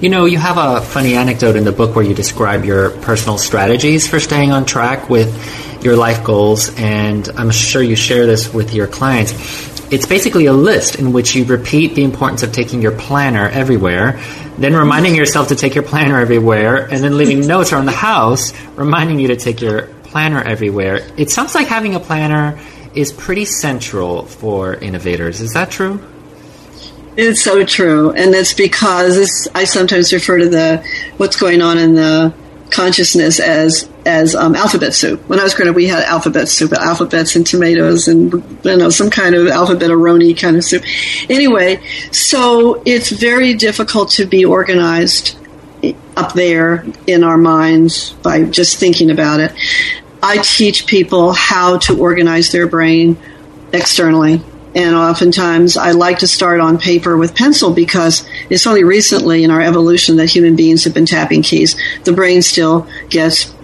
You 0.00 0.08
know, 0.08 0.24
you 0.24 0.38
have 0.38 0.58
a 0.58 0.80
funny 0.80 1.14
anecdote 1.14 1.56
in 1.56 1.64
the 1.64 1.72
book 1.72 1.94
where 1.94 2.04
you 2.04 2.14
describe 2.14 2.64
your 2.64 2.90
personal 2.90 3.38
strategies 3.38 4.08
for 4.08 4.18
staying 4.18 4.50
on 4.50 4.64
track 4.64 5.08
with 5.08 5.84
your 5.84 5.96
life 5.96 6.24
goals, 6.24 6.76
and 6.76 7.28
I'm 7.36 7.50
sure 7.50 7.82
you 7.82 7.96
share 7.96 8.26
this 8.26 8.52
with 8.52 8.74
your 8.74 8.86
clients. 8.86 9.32
It's 9.92 10.06
basically 10.06 10.46
a 10.46 10.54
list 10.54 10.94
in 10.94 11.12
which 11.12 11.34
you 11.34 11.44
repeat 11.44 11.94
the 11.94 12.02
importance 12.02 12.42
of 12.42 12.50
taking 12.50 12.80
your 12.80 12.92
planner 12.92 13.46
everywhere, 13.50 14.18
then 14.56 14.74
reminding 14.74 15.14
yourself 15.14 15.48
to 15.48 15.54
take 15.54 15.74
your 15.74 15.84
planner 15.84 16.18
everywhere, 16.18 16.86
and 16.90 17.04
then 17.04 17.18
leaving 17.18 17.46
notes 17.46 17.74
around 17.74 17.84
the 17.84 17.92
house 17.92 18.54
reminding 18.74 19.18
you 19.18 19.28
to 19.28 19.36
take 19.36 19.60
your 19.60 19.88
planner 20.04 20.40
everywhere. 20.40 21.06
It 21.18 21.28
sounds 21.30 21.54
like 21.54 21.66
having 21.66 21.94
a 21.94 22.00
planner 22.00 22.58
is 22.94 23.12
pretty 23.12 23.44
central 23.44 24.24
for 24.24 24.74
innovators. 24.74 25.42
Is 25.42 25.52
that 25.52 25.70
true? 25.70 26.02
It's 27.14 27.42
so 27.42 27.62
true, 27.62 28.12
and 28.12 28.34
it's 28.34 28.54
because 28.54 29.46
I 29.54 29.64
sometimes 29.64 30.10
refer 30.14 30.38
to 30.38 30.48
the 30.48 30.88
what's 31.18 31.36
going 31.36 31.60
on 31.60 31.76
in 31.76 31.94
the 31.94 32.32
consciousness 32.72 33.38
as 33.38 33.88
as 34.04 34.34
um, 34.34 34.56
alphabet 34.56 34.94
soup. 34.94 35.28
When 35.28 35.38
I 35.38 35.44
was 35.44 35.54
growing 35.54 35.70
up, 35.70 35.76
we 35.76 35.86
had 35.86 36.02
alphabet 36.04 36.48
soup, 36.48 36.72
alphabets 36.72 37.36
and 37.36 37.46
tomatoes, 37.46 38.08
and 38.08 38.32
you 38.64 38.76
know 38.76 38.90
some 38.90 39.10
kind 39.10 39.34
of 39.34 39.46
alphabet 39.46 39.90
aroni 39.90 40.38
kind 40.38 40.56
of 40.56 40.64
soup. 40.64 40.82
Anyway, 41.30 41.80
so 42.10 42.82
it's 42.84 43.10
very 43.10 43.54
difficult 43.54 44.10
to 44.12 44.26
be 44.26 44.44
organized 44.44 45.36
up 46.16 46.32
there 46.34 46.84
in 47.06 47.24
our 47.24 47.38
minds 47.38 48.10
by 48.22 48.44
just 48.44 48.78
thinking 48.78 49.10
about 49.10 49.40
it. 49.40 49.52
I 50.22 50.38
teach 50.38 50.86
people 50.86 51.32
how 51.32 51.78
to 51.78 51.98
organize 51.98 52.52
their 52.52 52.66
brain 52.66 53.16
externally 53.72 54.40
and 54.74 54.94
oftentimes 54.94 55.76
I 55.76 55.92
like 55.92 56.18
to 56.20 56.26
start 56.26 56.60
on 56.60 56.78
paper 56.78 57.16
with 57.16 57.34
pencil 57.34 57.72
because 57.72 58.26
it's 58.50 58.66
only 58.66 58.84
recently 58.84 59.44
in 59.44 59.50
our 59.50 59.60
evolution 59.60 60.16
that 60.16 60.30
human 60.30 60.56
beings 60.56 60.84
have 60.84 60.94
been 60.94 61.06
tapping 61.06 61.42
keys. 61.42 61.76
The 62.04 62.12
brain 62.12 62.42
still 62.42 62.86
gets 63.08 63.54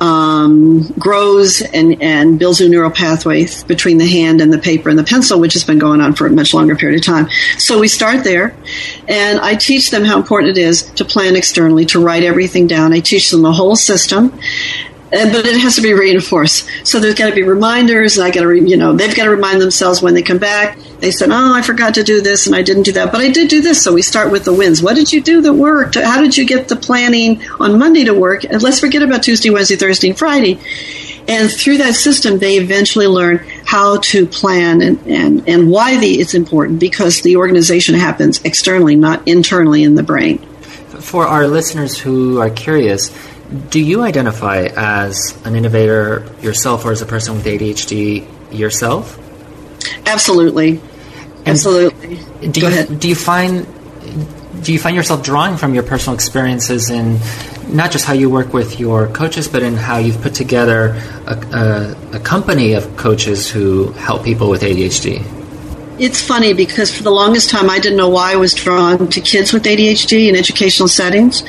um, 0.00 0.82
grows 0.98 1.62
and, 1.62 2.00
and 2.02 2.38
builds 2.38 2.60
a 2.60 2.68
neural 2.68 2.90
pathway 2.90 3.46
between 3.66 3.98
the 3.98 4.06
hand 4.06 4.40
and 4.40 4.52
the 4.52 4.58
paper 4.58 4.88
and 4.88 4.98
the 4.98 5.04
pencil, 5.04 5.40
which 5.40 5.54
has 5.54 5.64
been 5.64 5.78
going 5.78 6.00
on 6.00 6.14
for 6.14 6.26
a 6.26 6.30
much 6.30 6.54
longer 6.54 6.76
period 6.76 7.00
of 7.00 7.04
time. 7.04 7.28
So 7.58 7.78
we 7.78 7.88
start 7.88 8.24
there, 8.24 8.56
and 9.08 9.40
I 9.40 9.56
teach 9.56 9.90
them 9.90 10.04
how 10.04 10.16
important 10.16 10.56
it 10.56 10.60
is 10.60 10.82
to 10.92 11.04
plan 11.04 11.36
externally, 11.36 11.84
to 11.86 12.04
write 12.04 12.22
everything 12.22 12.66
down. 12.66 12.92
I 12.92 13.00
teach 13.00 13.30
them 13.30 13.42
the 13.42 13.52
whole 13.52 13.76
system, 13.76 14.38
uh, 15.12 15.32
but 15.32 15.46
it 15.46 15.60
has 15.60 15.76
to 15.76 15.82
be 15.82 15.94
reinforced. 15.94 16.68
So 16.84 17.00
there's 17.00 17.14
got 17.14 17.30
to 17.30 17.34
be 17.34 17.42
reminders, 17.42 18.18
and 18.18 18.26
I 18.26 18.30
got 18.30 18.42
to, 18.42 18.48
re- 18.48 18.68
you 18.68 18.76
know, 18.76 18.92
they've 18.92 19.14
got 19.14 19.24
to 19.24 19.30
remind 19.30 19.60
themselves 19.60 20.02
when 20.02 20.14
they 20.14 20.22
come 20.22 20.38
back. 20.38 20.78
They 21.00 21.10
said, 21.10 21.30
"Oh, 21.30 21.54
I 21.54 21.62
forgot 21.62 21.94
to 21.94 22.02
do 22.04 22.20
this, 22.20 22.46
and 22.46 22.54
I 22.54 22.62
didn't 22.62 22.82
do 22.82 22.92
that, 22.92 23.12
but 23.12 23.20
I 23.20 23.30
did 23.30 23.48
do 23.48 23.62
this." 23.62 23.82
So 23.82 23.92
we 23.92 24.02
start 24.02 24.30
with 24.30 24.44
the 24.44 24.52
wins. 24.52 24.82
What 24.82 24.96
did 24.96 25.12
you 25.12 25.22
do 25.22 25.40
that 25.42 25.54
worked? 25.54 25.94
How 25.94 26.20
did 26.20 26.36
you 26.36 26.44
get 26.44 26.68
the 26.68 26.76
planning 26.76 27.42
on 27.58 27.78
Monday 27.78 28.04
to 28.04 28.14
work? 28.14 28.44
And 28.44 28.62
let's 28.62 28.80
forget 28.80 29.02
about 29.02 29.22
Tuesday, 29.22 29.50
Wednesday, 29.50 29.76
Thursday, 29.76 30.10
and 30.10 30.18
Friday. 30.18 30.60
And 31.28 31.50
through 31.52 31.78
that 31.78 31.94
system, 31.94 32.38
they 32.38 32.56
eventually 32.56 33.06
learn 33.06 33.44
how 33.66 33.98
to 33.98 34.26
plan 34.26 34.80
and, 34.80 34.98
and, 35.06 35.46
and 35.46 35.70
why 35.70 35.98
the, 35.98 36.20
it's 36.20 36.32
important 36.32 36.80
because 36.80 37.20
the 37.20 37.36
organization 37.36 37.94
happens 37.94 38.42
externally, 38.44 38.96
not 38.96 39.28
internally 39.28 39.82
in 39.82 39.94
the 39.94 40.02
brain. 40.02 40.38
For 40.38 41.26
our 41.26 41.46
listeners 41.46 41.98
who 41.98 42.40
are 42.40 42.48
curious, 42.48 43.10
do 43.70 43.80
you 43.80 44.02
identify 44.02 44.68
as 44.76 45.38
an 45.44 45.56
innovator 45.56 46.26
yourself 46.42 46.84
or 46.84 46.92
as 46.92 47.00
a 47.02 47.06
person 47.06 47.34
with 47.34 47.44
ADHD 47.44 48.26
yourself? 48.52 49.18
Absolutely. 50.06 50.80
And 51.38 51.48
Absolutely. 51.48 52.16
Do 52.48 52.60
Go 52.60 52.68
you, 52.68 52.74
ahead. 52.74 53.00
Do 53.00 53.08
you 53.08 53.14
find 53.14 53.66
do 54.62 54.72
you 54.72 54.78
find 54.78 54.96
yourself 54.96 55.22
drawing 55.22 55.56
from 55.56 55.74
your 55.74 55.82
personal 55.82 56.14
experiences 56.14 56.90
in 56.90 57.18
not 57.68 57.90
just 57.90 58.04
how 58.04 58.12
you 58.12 58.28
work 58.28 58.52
with 58.52 58.80
your 58.80 59.06
coaches, 59.08 59.46
but 59.46 59.62
in 59.62 59.76
how 59.76 59.98
you've 59.98 60.20
put 60.20 60.34
together 60.34 61.00
a, 61.26 61.96
a, 62.12 62.16
a 62.16 62.20
company 62.20 62.72
of 62.72 62.96
coaches 62.96 63.48
who 63.48 63.92
help 63.92 64.24
people 64.24 64.50
with 64.50 64.62
ADHD? 64.62 65.24
It's 65.98 66.20
funny 66.20 66.54
because 66.54 66.94
for 66.94 67.02
the 67.02 67.10
longest 67.10 67.50
time 67.50 67.70
I 67.70 67.78
didn't 67.78 67.98
know 67.98 68.08
why 68.08 68.32
I 68.32 68.36
was 68.36 68.54
drawn 68.54 69.08
to 69.08 69.20
kids 69.20 69.52
with 69.52 69.64
ADHD 69.64 70.28
in 70.28 70.36
educational 70.36 70.88
settings 70.88 71.42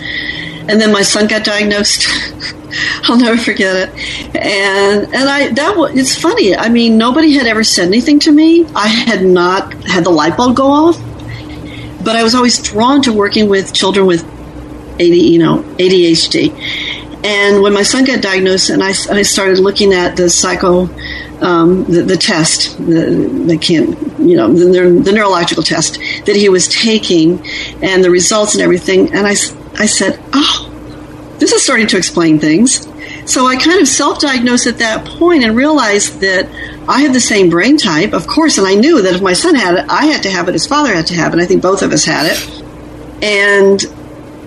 and 0.70 0.80
then 0.80 0.91
my 0.91 1.01
son 1.01 1.28
got 1.28 1.43
diagnosed. 1.43 2.07
I'll 3.03 3.17
never 3.17 3.41
forget 3.41 3.89
it. 3.89 4.36
And 4.36 5.05
and 5.05 5.30
I 5.30 5.51
that 5.53 5.76
it's 5.95 6.15
funny. 6.15 6.55
I 6.55 6.70
mean, 6.70 6.97
nobody 6.97 7.34
had 7.34 7.47
ever 7.47 7.63
said 7.63 7.88
anything 7.88 8.20
to 8.20 8.32
me. 8.32 8.65
I 8.76 8.88
had 8.88 9.26
not 9.26 9.74
had 9.86 10.05
the 10.05 10.11
light 10.11 10.38
bulb 10.38 10.55
go 10.55 10.67
off, 10.67 10.97
but 12.03 12.15
I 12.15 12.22
was 12.22 12.36
always 12.36 12.61
drawn 12.61 13.01
to 13.03 13.13
working 13.13 13.49
with 13.49 13.74
children 13.74 14.05
with 14.05 14.24
AD, 14.99 15.01
you 15.01 15.39
know, 15.39 15.63
ADHD. 15.80 16.53
And 17.24 17.61
when 17.61 17.74
my 17.74 17.84
son 17.84 18.05
got 18.05 18.22
diagnosed, 18.22 18.70
and 18.70 18.82
I, 18.82 18.89
I 18.89 19.24
started 19.24 19.59
looking 19.59 19.91
at 19.91 20.15
the 20.15 20.30
psycho, 20.30 20.84
um, 21.41 21.84
the, 21.84 22.03
the, 22.03 22.15
test, 22.15 22.78
the, 22.78 23.30
they 23.45 23.57
can't, 23.57 23.89
you 24.20 24.38
know, 24.38 24.53
the, 24.53 25.01
the 25.03 25.11
neurological 25.11 25.61
test 25.61 25.99
that 26.26 26.38
he 26.38 26.47
was 26.47 26.70
taking, 26.70 27.45
and 27.84 28.05
the 28.05 28.09
results 28.09 28.53
and 28.53 28.63
everything, 28.63 29.11
and 29.11 29.28
I 29.28 29.34
I 29.80 29.86
said, 29.86 30.20
oh, 30.34 31.36
this 31.40 31.54
is 31.54 31.64
starting 31.64 31.88
to 31.88 31.98
explain 31.98 32.38
things. 32.38 32.86
So 33.26 33.48
I 33.48 33.56
kind 33.56 33.80
of 33.80 33.88
self 33.88 34.20
diagnosed 34.20 34.68
at 34.68 34.80
that 34.80 35.06
point 35.06 35.44
and 35.44 35.56
realized 35.56 36.20
that 36.22 36.48
I 36.88 37.02
had 37.02 37.14
the 37.14 37.20
same 37.20 37.50
brain 37.50 37.78
type, 37.78 38.14
of 38.14 38.28
course, 38.28 38.58
and 38.58 38.68
I 38.68 38.76
knew 38.76 39.02
that 39.02 39.16
if 39.16 39.22
my 39.22 39.34
son 39.34 39.56
had 39.56 39.76
it, 39.76 39.86
I 39.88 40.06
had 40.08 40.24
to 40.24 40.30
have 40.30 40.50
it, 40.50 40.54
his 40.54 40.68
father 40.68 40.94
had 40.94 41.08
to 41.08 41.16
have 41.16 41.34
it. 41.34 41.40
I 41.40 41.46
think 41.46 41.62
both 41.62 41.82
of 41.82 41.92
us 41.92 42.04
had 42.04 42.26
it. 42.26 43.24
And 43.24 43.80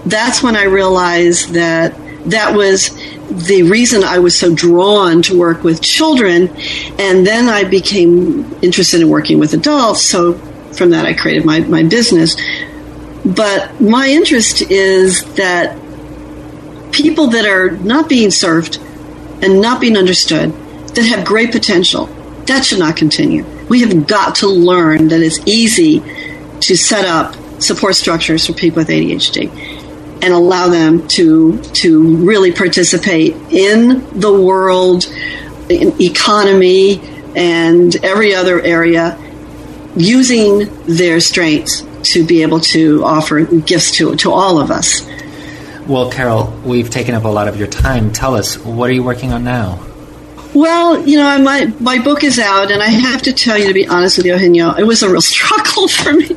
that's 0.05 0.43
when 0.43 0.57
I 0.57 0.64
realized 0.64 1.51
that 1.51 1.95
that 2.30 2.55
was 2.55 2.91
the 3.30 3.62
reason 3.62 4.05
I 4.05 4.18
was 4.18 4.39
so 4.39 4.55
drawn 4.55 5.22
to 5.22 5.39
work 5.39 5.64
with 5.64 5.80
children. 5.80 6.49
And 6.99 7.26
then 7.26 7.49
I 7.49 7.64
became 7.64 8.53
interested 8.62 9.01
in 9.01 9.09
working 9.09 9.39
with 9.39 9.55
adults. 9.55 10.03
So 10.03 10.35
from 10.72 10.91
that, 10.91 11.07
I 11.07 11.14
created 11.14 11.45
my, 11.45 11.61
my 11.61 11.83
business. 11.85 12.37
But 13.24 13.80
my 13.80 14.08
interest 14.08 14.62
is 14.62 15.22
that 15.34 15.76
people 16.92 17.28
that 17.28 17.46
are 17.46 17.70
not 17.70 18.08
being 18.08 18.30
served 18.30 18.78
and 19.42 19.60
not 19.60 19.80
being 19.80 19.96
understood, 19.96 20.52
that 20.94 21.04
have 21.04 21.24
great 21.24 21.52
potential, 21.52 22.06
that 22.46 22.64
should 22.64 22.78
not 22.78 22.96
continue. 22.96 23.44
We 23.68 23.80
have 23.80 24.06
got 24.06 24.36
to 24.36 24.48
learn 24.48 25.08
that 25.08 25.20
it's 25.20 25.40
easy 25.46 26.02
to 26.60 26.76
set 26.76 27.04
up 27.04 27.34
support 27.62 27.94
structures 27.94 28.46
for 28.46 28.52
people 28.52 28.78
with 28.78 28.88
ADHD 28.88 29.50
and 30.22 30.32
allow 30.32 30.68
them 30.68 31.06
to 31.08 31.58
to 31.58 32.16
really 32.16 32.52
participate 32.52 33.34
in 33.50 34.20
the 34.20 34.32
world 34.32 35.06
in 35.68 36.00
economy 36.00 37.00
and 37.34 37.94
every 38.04 38.34
other 38.34 38.60
area 38.60 39.18
using 39.96 40.68
their 40.84 41.20
strengths 41.20 41.82
to 42.05 42.24
be 42.24 42.42
able 42.42 42.61
to 42.61 43.05
offer 43.05 43.44
gifts 43.44 43.96
to 43.96 44.14
to 44.16 44.30
all 44.30 44.59
of 44.59 44.70
us. 44.70 45.07
Well, 45.86 46.11
Carol, 46.11 46.53
we've 46.64 46.90
taken 46.90 47.14
up 47.14 47.24
a 47.24 47.28
lot 47.28 47.48
of 47.48 47.57
your 47.57 47.66
time. 47.66 48.12
Tell 48.12 48.36
us, 48.36 48.57
what 48.59 48.88
are 48.88 48.92
you 48.92 49.03
working 49.03 49.32
on 49.32 49.42
now? 49.42 49.84
Well, 50.55 51.07
you 51.07 51.16
know, 51.16 51.38
my 51.38 51.72
my 51.80 51.98
book 51.98 52.22
is 52.22 52.38
out, 52.38 52.70
and 52.70 52.82
I 52.82 52.88
have 52.88 53.22
to 53.22 53.32
tell 53.32 53.57
you, 53.57 53.68
to 53.68 53.74
be 53.74 53.86
honest 53.86 54.18
with 54.18 54.26
you, 54.26 54.34
Eugenio, 54.34 54.72
it 54.72 54.84
was 54.84 55.03
a 55.03 55.11
real 55.11 55.20
struggle 55.32 55.88
for 55.88 56.12
me 56.12 56.28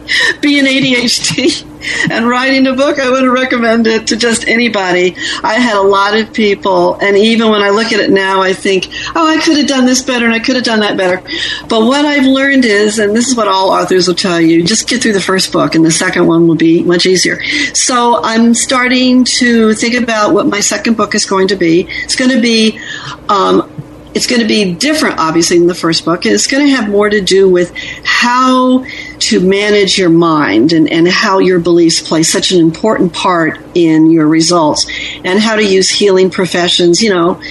being 0.41 0.65
ADHD 0.65 1.65
and 2.09 2.27
writing 2.27 2.65
a 2.67 2.73
book. 2.73 2.97
I 2.97 3.09
wouldn't 3.09 3.31
recommend 3.31 3.87
it 3.87 4.07
to 4.07 4.15
just 4.15 4.47
anybody. 4.47 5.15
I 5.43 5.55
had 5.55 5.75
a 5.75 5.81
lot 5.81 6.17
of 6.17 6.31
people, 6.33 6.95
and 6.95 7.17
even 7.17 7.49
when 7.49 7.61
I 7.61 7.71
look 7.71 7.91
at 7.91 7.99
it 7.99 8.09
now, 8.09 8.41
I 8.41 8.53
think, 8.53 8.87
oh, 9.15 9.27
I 9.27 9.41
could 9.43 9.57
have 9.57 9.67
done 9.67 9.85
this 9.85 10.01
better, 10.01 10.25
and 10.25 10.33
I 10.33 10.39
could 10.39 10.55
have 10.55 10.65
done 10.65 10.79
that 10.79 10.95
better. 10.95 11.21
But 11.67 11.81
what 11.81 12.05
I've 12.05 12.25
learned 12.25 12.63
is, 12.63 12.99
and 12.99 13.13
this 13.13 13.27
is 13.27 13.35
what 13.35 13.49
all 13.49 13.71
authors 13.71 14.07
will 14.07 14.15
tell 14.15 14.39
you, 14.39 14.63
just 14.63 14.87
get 14.87 15.01
through 15.01 15.13
the 15.13 15.21
first 15.21 15.51
book, 15.51 15.75
and 15.75 15.85
the 15.85 15.91
second 15.91 16.25
one 16.25 16.47
will 16.47 16.55
be 16.55 16.83
much 16.83 17.05
easier. 17.05 17.43
So 17.73 18.23
I'm 18.23 18.53
starting 18.53 19.25
to 19.39 19.73
think 19.73 19.95
about 19.95 20.33
what 20.33 20.47
my 20.47 20.61
second 20.61 20.95
book 20.95 21.15
is 21.15 21.25
going 21.25 21.49
to 21.49 21.55
be. 21.57 21.87
It's 21.89 22.15
going 22.15 22.31
to 22.31 22.41
be 22.41 22.79
um, 23.27 23.69
it's 24.15 24.27
going 24.27 24.41
to 24.41 24.47
be 24.47 24.73
different, 24.73 25.19
obviously, 25.19 25.59
than 25.59 25.67
the 25.67 25.75
first 25.75 26.05
book. 26.05 26.25
It's 26.25 26.47
going 26.47 26.65
to 26.65 26.73
have 26.73 26.89
more 26.89 27.09
to 27.09 27.19
do 27.19 27.49
with 27.49 27.75
how 28.05 28.85
to 29.19 29.39
manage 29.41 29.97
your 29.97 30.09
mind 30.09 30.71
and, 30.71 30.89
and 30.89 31.05
how 31.05 31.39
your 31.39 31.59
beliefs 31.59 32.01
play 32.01 32.23
such 32.23 32.51
an 32.51 32.61
important 32.61 33.13
part 33.13 33.59
in 33.75 34.09
your 34.09 34.25
results 34.25 34.89
and 35.25 35.37
how 35.37 35.57
to 35.57 35.63
use 35.63 35.89
healing 35.89 36.29
professions, 36.29 37.01
you 37.01 37.09
know, 37.09 37.41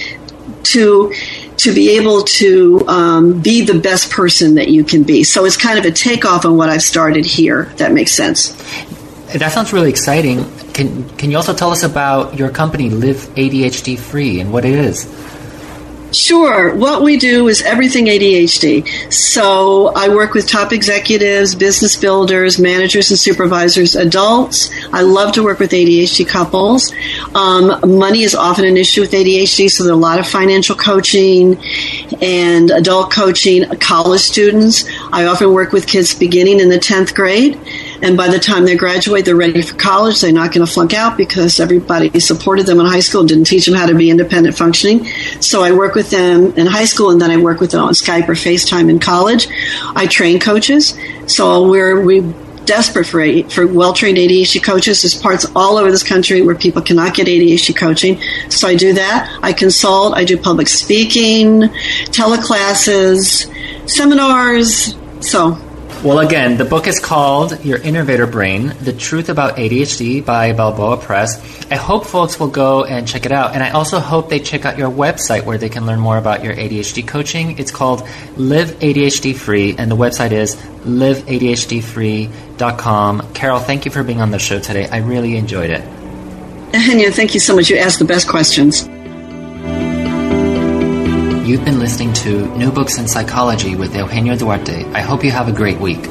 to 0.63 1.13
to 1.57 1.73
be 1.73 1.97
able 1.97 2.23
to 2.23 2.85
um, 2.87 3.41
be 3.41 3.63
the 3.63 3.79
best 3.79 4.11
person 4.11 4.55
that 4.55 4.67
you 4.67 4.83
can 4.83 5.03
be. 5.03 5.23
So 5.23 5.45
it's 5.45 5.55
kind 5.55 5.79
of 5.79 5.85
a 5.85 5.91
takeoff 5.91 6.45
on 6.45 6.57
what 6.57 6.69
I've 6.69 6.81
started 6.81 7.25
here. 7.25 7.65
That 7.77 7.93
makes 7.93 8.11
sense. 8.11 8.49
That 9.33 9.51
sounds 9.51 9.71
really 9.71 9.89
exciting. 9.89 10.45
Can 10.73 11.07
can 11.17 11.29
you 11.29 11.37
also 11.37 11.53
tell 11.53 11.69
us 11.69 11.83
about 11.83 12.39
your 12.39 12.49
company, 12.49 12.89
Live 12.89 13.17
ADHD 13.35 13.99
Free, 13.99 14.39
and 14.39 14.51
what 14.51 14.65
it 14.65 14.73
is? 14.73 15.05
Sure. 16.15 16.73
What 16.73 17.01
we 17.01 17.17
do 17.17 17.49
is 17.49 17.61
everything 17.61 18.05
ADHD. 18.05 19.11
So 19.11 19.91
I 19.97 20.07
work 20.07 20.33
with 20.33 20.47
top 20.47 20.71
executives, 20.71 21.53
business 21.55 21.97
builders, 21.97 22.57
managers 22.57 23.09
and 23.11 23.19
supervisors, 23.19 23.97
adults. 23.97 24.69
I 24.93 25.01
love 25.01 25.33
to 25.33 25.43
work 25.43 25.59
with 25.59 25.71
ADHD 25.71 26.25
couples. 26.25 26.93
Um, 27.35 27.81
money 27.97 28.23
is 28.23 28.33
often 28.33 28.63
an 28.63 28.77
issue 28.77 29.01
with 29.01 29.11
ADHD, 29.11 29.69
so 29.69 29.83
there 29.83 29.91
are 29.91 29.97
a 29.97 29.99
lot 29.99 30.19
of 30.19 30.25
financial 30.25 30.77
coaching 30.77 31.61
and 32.21 32.71
adult 32.71 33.11
coaching. 33.11 33.65
College 33.79 34.21
students. 34.21 34.85
I 35.11 35.25
often 35.25 35.51
work 35.51 35.73
with 35.73 35.85
kids 35.85 36.15
beginning 36.15 36.61
in 36.61 36.69
the 36.69 36.79
10th 36.79 37.13
grade 37.13 37.59
and 38.05 38.15
by 38.15 38.27
the 38.27 38.37
time 38.37 38.65
they 38.65 38.75
graduate, 38.75 39.25
they're 39.25 39.35
ready 39.35 39.63
for 39.63 39.75
college. 39.77 40.21
They're 40.21 40.31
not 40.31 40.53
going 40.53 40.63
to 40.63 40.71
flunk 40.71 40.93
out 40.93 41.17
because 41.17 41.59
everybody 41.59 42.19
supported 42.19 42.67
them 42.67 42.79
in 42.79 42.85
high 42.85 42.99
school, 42.99 43.23
didn't 43.23 43.45
teach 43.45 43.65
them 43.65 43.73
how 43.73 43.87
to 43.87 43.95
be 43.95 44.11
independent 44.11 44.55
functioning. 44.55 45.07
So 45.41 45.63
I 45.63 45.71
work 45.71 45.95
with 45.95 46.11
them 46.11 46.53
in 46.55 46.67
high 46.67 46.85
school, 46.85 47.09
and 47.09 47.19
then 47.19 47.31
I 47.31 47.37
work 47.37 47.59
with 47.59 47.71
them 47.71 47.81
on 47.81 47.93
Skype 47.93 48.29
or 48.29 48.33
FaceTime 48.33 48.91
in 48.91 48.99
college. 48.99 49.47
I 49.95 50.05
train 50.05 50.39
coaches, 50.39 50.95
so 51.25 51.67
we're 51.67 51.99
we 51.99 52.21
desperate 52.65 53.07
for 53.07 53.49
for 53.49 53.65
well 53.65 53.93
trained 53.93 54.19
ADHD 54.19 54.61
coaches. 54.63 55.01
There's 55.01 55.19
parts 55.19 55.47
all 55.55 55.77
over 55.77 55.89
this 55.89 56.03
country 56.03 56.43
where 56.43 56.53
people 56.53 56.83
cannot 56.83 57.15
get 57.15 57.25
ADHD 57.25 57.75
coaching, 57.75 58.21
so 58.49 58.67
I 58.67 58.75
do 58.75 58.93
that. 58.93 59.39
I 59.41 59.51
consult. 59.51 60.15
I 60.15 60.25
do 60.25 60.37
public 60.37 60.67
speaking, 60.67 61.61
teleclasses, 62.11 63.49
seminars. 63.89 64.95
So 65.21 65.57
well, 66.05 66.19
again, 66.19 66.57
the 66.57 66.65
book 66.65 66.85
is 66.85 66.99
called 66.99 67.65
Your 67.65 67.79
Innovator 67.79 68.27
Brain 68.27 68.75
The 68.79 68.93
Truth 68.93 69.29
About 69.29 69.57
ADHD 69.57 70.23
by 70.23 70.53
Balboa 70.53 70.97
Press. 70.97 71.41
I 71.71 71.77
hope 71.77 72.05
folks 72.05 72.39
will 72.39 72.49
go 72.49 72.83
and 72.83 73.07
check 73.07 73.25
it 73.25 73.31
out. 73.31 73.55
And 73.55 73.63
I 73.63 73.71
also 73.71 73.97
hope 73.99 74.29
they 74.29 74.37
check 74.39 74.65
out 74.65 74.77
your 74.77 74.91
website 74.91 75.45
where 75.45 75.57
they 75.57 75.69
can 75.69 75.87
learn 75.87 75.99
more 75.99 76.19
about 76.19 76.43
your 76.43 76.53
ADHD 76.53 77.07
coaching. 77.07 77.57
It's 77.57 77.71
called 77.71 78.07
Live 78.37 78.77
ADHD 78.79 79.35
Free, 79.35 79.75
and 79.79 79.89
the 79.89 79.97
website 79.97 80.31
is 80.31 80.55
liveadhdfree.com. 80.55 83.33
Carol, 83.33 83.59
thank 83.59 83.85
you 83.85 83.91
for 83.91 84.03
being 84.03 84.21
on 84.21 84.29
the 84.29 84.37
show 84.37 84.59
today. 84.59 84.87
I 84.87 84.97
really 84.97 85.37
enjoyed 85.37 85.71
it. 85.71 85.81
Anya, 86.75 87.11
thank 87.11 87.33
you 87.33 87.39
so 87.39 87.55
much. 87.55 87.71
You 87.71 87.77
asked 87.77 87.97
the 87.97 88.05
best 88.05 88.27
questions. 88.27 88.87
You've 91.45 91.63
been 91.63 91.77
listening 91.77 92.11
to 92.13 92.47
New 92.57 92.71
Books 92.71 92.97
in 92.97 93.07
Psychology 93.07 93.75
with 93.75 93.95
Eugenio 93.95 94.35
Duarte. 94.35 94.83
I 94.93 95.01
hope 95.01 95.23
you 95.23 95.29
have 95.29 95.47
a 95.47 95.51
great 95.51 95.79
week. 95.79 96.03